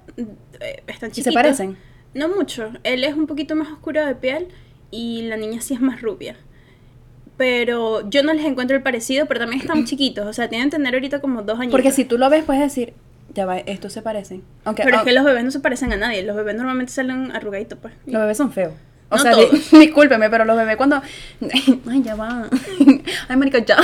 eh, 0.60 0.84
están 0.86 1.10
¿Y 1.10 1.14
chiquitos. 1.14 1.32
se 1.32 1.32
parecen? 1.32 1.76
No 2.14 2.28
mucho. 2.28 2.70
Él 2.84 3.02
es 3.02 3.16
un 3.16 3.26
poquito 3.26 3.56
más 3.56 3.72
oscuro 3.72 4.06
de 4.06 4.14
piel 4.14 4.46
y 4.92 5.22
la 5.22 5.36
niña 5.36 5.60
sí 5.60 5.74
es 5.74 5.80
más 5.80 6.02
rubia. 6.02 6.36
Pero 7.36 8.08
yo 8.08 8.22
no 8.22 8.32
les 8.32 8.44
encuentro 8.44 8.76
el 8.76 8.82
parecido, 8.84 9.26
pero 9.26 9.40
también 9.40 9.62
están 9.62 9.84
chiquitos. 9.86 10.24
O 10.24 10.32
sea, 10.32 10.48
tienen 10.48 10.70
que 10.70 10.76
tener 10.76 10.94
ahorita 10.94 11.20
como 11.20 11.42
dos 11.42 11.58
años. 11.58 11.72
Porque 11.72 11.90
si 11.90 12.04
tú 12.04 12.16
lo 12.16 12.30
ves, 12.30 12.44
puedes 12.44 12.62
decir, 12.62 12.92
ya 13.34 13.44
va, 13.44 13.58
estos 13.58 13.92
se 13.92 14.02
parecen. 14.02 14.44
Aunque, 14.62 14.84
Pero 14.84 14.98
es 14.98 15.02
ah, 15.02 15.04
que 15.04 15.12
los 15.14 15.24
bebés 15.24 15.42
no 15.42 15.50
se 15.50 15.58
parecen 15.58 15.92
a 15.92 15.96
nadie. 15.96 16.22
Los 16.22 16.36
bebés 16.36 16.54
normalmente 16.54 16.92
salen 16.92 17.32
arrugaditos, 17.32 17.76
pues. 17.82 17.92
Los 18.06 18.22
bebés 18.22 18.36
son 18.36 18.52
feos. 18.52 18.74
O 19.14 19.16
No 19.16 19.22
sea, 19.22 19.34
di- 19.36 19.62
discúlpeme, 19.78 20.28
pero 20.30 20.44
los 20.44 20.56
bebés 20.56 20.76
cuando. 20.76 21.00
Ay, 21.90 22.02
ya 22.02 22.14
va. 22.14 22.48
Ay, 23.28 23.36
marica, 23.36 23.58
ya. 23.64 23.76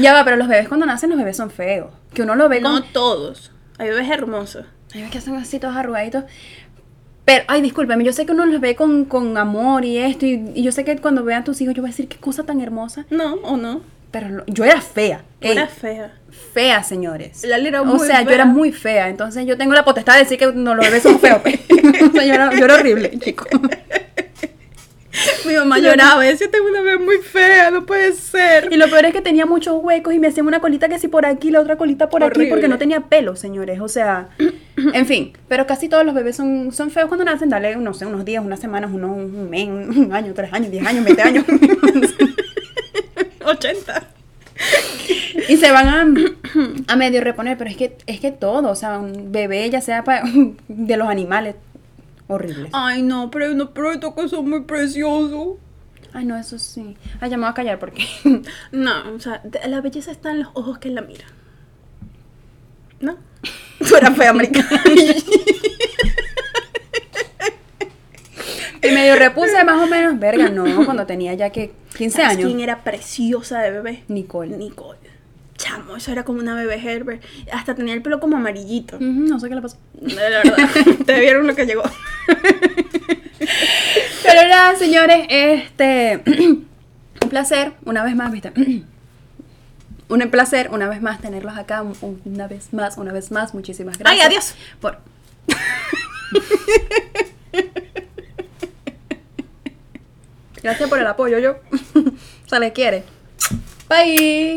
ya 0.00 0.12
va, 0.12 0.24
pero 0.24 0.36
los 0.36 0.48
bebés 0.48 0.68
cuando 0.68 0.86
nacen, 0.86 1.10
los 1.10 1.18
bebés 1.18 1.36
son 1.36 1.50
feos. 1.50 1.90
Que 2.14 2.22
uno 2.22 2.34
lo 2.34 2.48
ve 2.48 2.60
No 2.60 2.80
con. 2.80 2.92
todos. 2.92 3.52
Hay 3.78 3.88
bebés 3.88 4.10
hermosos. 4.10 4.64
Ay, 4.92 5.00
bebés 5.00 5.10
que 5.12 5.20
son 5.20 5.36
así 5.36 5.58
todos 5.58 5.76
arrugaditos. 5.76 6.24
Pero, 7.24 7.44
ay, 7.46 7.62
discúlpeme, 7.62 8.02
yo 8.04 8.12
sé 8.12 8.26
que 8.26 8.32
uno 8.32 8.44
los 8.46 8.60
ve 8.60 8.74
con, 8.74 9.04
con 9.04 9.38
amor 9.38 9.84
y 9.84 9.96
esto. 9.98 10.26
Y, 10.26 10.50
y 10.54 10.62
yo 10.64 10.72
sé 10.72 10.84
que 10.84 10.96
cuando 10.98 11.22
vean 11.22 11.44
tus 11.44 11.60
hijos, 11.60 11.74
yo 11.74 11.82
voy 11.82 11.90
a 11.90 11.92
decir 11.92 12.08
qué 12.08 12.16
cosa 12.16 12.42
tan 12.42 12.60
hermosa. 12.60 13.06
No, 13.10 13.34
o 13.34 13.56
no. 13.56 13.80
Pero 14.12 14.28
lo- 14.28 14.46
yo 14.46 14.64
era 14.64 14.80
fea. 14.80 15.22
Ey, 15.40 15.52
Era 15.52 15.66
fea. 15.66 16.12
fea, 16.52 16.82
señores. 16.82 17.44
Lali 17.44 17.68
era 17.68 17.82
o 17.82 17.98
sea, 17.98 18.22
yo 18.22 18.30
era 18.30 18.44
muy 18.44 18.70
fea. 18.70 19.08
Entonces 19.08 19.46
yo 19.46 19.56
tengo 19.56 19.72
la 19.74 19.84
potestad 19.84 20.14
de 20.14 20.20
decir 20.20 20.38
que 20.38 20.52
no, 20.52 20.74
los 20.74 20.84
bebés 20.86 21.02
son 21.02 21.18
feos. 21.18 21.40
o 21.44 22.12
sea, 22.12 22.24
yo 22.24 22.34
era, 22.34 22.54
yo 22.54 22.64
era 22.66 22.74
horrible, 22.76 23.10
chicos. 23.18 23.48
Mi 25.46 25.54
mamá 25.54 25.78
lloraba. 25.78 26.22
Decía, 26.22 26.50
tengo 26.50 26.66
una 26.68 26.80
bebé 26.80 26.98
muy 27.04 27.18
fea, 27.18 27.70
no 27.70 27.84
puede 27.84 28.12
ser. 28.12 28.68
Y 28.72 28.76
lo 28.76 28.88
peor 28.88 29.04
es 29.06 29.12
que 29.12 29.20
tenía 29.20 29.44
muchos 29.44 29.76
huecos 29.82 30.14
y 30.14 30.18
me 30.18 30.28
hacían 30.28 30.46
una 30.46 30.60
colita 30.60 30.88
que 30.88 30.98
sí 30.98 31.08
por 31.08 31.26
aquí, 31.26 31.50
la 31.50 31.60
otra 31.60 31.76
colita 31.76 32.08
por 32.08 32.24
aquí, 32.24 32.46
porque 32.46 32.66
no 32.68 32.78
tenía 32.78 33.00
pelo, 33.02 33.36
señores. 33.36 33.80
O 33.80 33.88
sea, 33.88 34.28
en 34.76 35.06
fin. 35.06 35.32
Pero 35.48 35.66
casi 35.66 35.88
todos 35.88 36.04
los 36.06 36.14
bebés 36.14 36.36
son, 36.36 36.72
son 36.72 36.90
feos 36.90 37.08
cuando 37.08 37.24
nacen. 37.24 37.50
Dale, 37.50 37.76
no 37.76 37.92
sé, 37.94 38.06
unos 38.06 38.24
días, 38.24 38.44
unas 38.44 38.60
semanas, 38.60 38.90
unos, 38.92 39.10
un 39.10 39.50
mes, 39.50 39.68
un 39.68 40.12
año, 40.12 40.32
tres 40.34 40.52
años, 40.52 40.70
diez 40.70 40.86
años, 40.86 41.04
veinte 41.04 41.22
años. 41.22 41.44
80. 43.44 44.08
y 45.48 45.56
se 45.56 45.70
van 45.72 45.88
a, 45.88 46.92
a 46.92 46.96
medio 46.96 47.20
reponer. 47.22 47.56
Pero 47.58 47.70
es 47.70 47.76
que, 47.76 47.96
es 48.06 48.20
que 48.20 48.30
todo, 48.32 48.70
o 48.70 48.74
sea, 48.74 48.98
un 48.98 49.32
bebé, 49.32 49.68
ya 49.70 49.80
sea 49.80 50.04
pa- 50.04 50.22
de 50.68 50.96
los 50.96 51.08
animales, 51.08 51.56
horribles. 52.28 52.70
Ay, 52.72 53.02
no, 53.02 53.30
pero 53.30 53.52
no, 53.54 53.70
pero 53.70 53.92
estos 53.92 54.14
que 54.14 54.28
son 54.28 54.48
muy 54.48 54.60
preciosos. 54.62 55.56
Ay, 56.14 56.26
no, 56.26 56.36
eso 56.36 56.58
sí. 56.58 56.94
Ay, 57.20 57.30
ya 57.30 57.36
me 57.38 57.44
voy 57.44 57.50
a 57.50 57.54
callar 57.54 57.78
porque. 57.78 58.04
No, 58.72 59.14
o 59.14 59.18
sea, 59.20 59.42
la 59.66 59.80
belleza 59.80 60.10
está 60.10 60.30
en 60.30 60.40
los 60.40 60.48
ojos 60.54 60.78
que 60.78 60.90
la 60.90 61.02
miran. 61.02 61.30
¿No? 63.00 63.16
Tú 63.88 63.96
eras 63.96 64.16
fea, 64.16 64.32
marica. 64.32 64.64
Y 68.82 68.90
medio 68.90 69.16
repuse 69.16 69.62
más 69.64 69.80
o 69.80 69.86
menos, 69.86 70.18
verga, 70.18 70.48
no, 70.48 70.84
cuando 70.84 71.06
tenía 71.06 71.34
ya 71.34 71.50
que 71.50 71.72
15 71.96 72.16
¿Sabes 72.16 72.36
años. 72.38 72.46
quién 72.48 72.60
era 72.60 72.82
preciosa 72.84 73.60
de 73.60 73.70
bebé? 73.70 74.02
Nicole. 74.08 74.56
Nicole. 74.56 74.98
Chamo, 75.56 75.96
eso 75.96 76.10
era 76.10 76.24
como 76.24 76.40
una 76.40 76.56
bebé 76.56 76.74
Herbert. 76.76 77.22
Hasta 77.52 77.74
tenía 77.74 77.94
el 77.94 78.02
pelo 78.02 78.18
como 78.18 78.36
amarillito. 78.36 78.96
No 78.98 79.38
sé 79.38 79.48
qué 79.48 79.54
le 79.54 79.62
pasó. 79.62 79.76
De 79.94 80.14
verdad. 80.14 80.42
Te 81.06 81.20
vieron 81.20 81.46
lo 81.46 81.54
que 81.54 81.66
llegó. 81.66 81.82
Pero 84.24 84.48
nada, 84.48 84.74
señores, 84.76 85.26
este. 85.28 86.22
un 86.26 87.28
placer, 87.28 87.72
una 87.84 88.02
vez 88.02 88.16
más, 88.16 88.32
¿viste? 88.32 88.52
un 90.08 90.30
placer, 90.30 90.70
una 90.72 90.88
vez 90.88 91.00
más, 91.02 91.20
tenerlos 91.20 91.56
acá. 91.56 91.82
un- 91.82 92.20
Una 92.24 92.48
vez 92.48 92.72
más, 92.72 92.96
una 92.98 93.12
vez 93.12 93.30
más. 93.30 93.54
Muchísimas 93.54 93.98
gracias. 93.98 94.20
Ay, 94.20 94.26
adiós. 94.26 94.54
Por... 94.80 94.98
Gracias 100.62 100.88
por 100.88 100.98
el 100.98 101.06
apoyo, 101.06 101.38
yo. 101.38 101.56
Se 102.46 102.58
les 102.60 102.72
quiere. 102.72 103.04
Bye. 103.88 104.54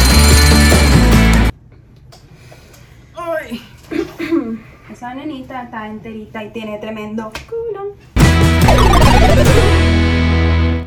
Ay. 3.16 3.62
Esa 4.92 5.14
nenita 5.16 5.64
está 5.64 5.88
enterita 5.88 6.44
y 6.44 6.52
tiene 6.52 6.78
tremendo 6.78 7.32
culo. 7.50 7.96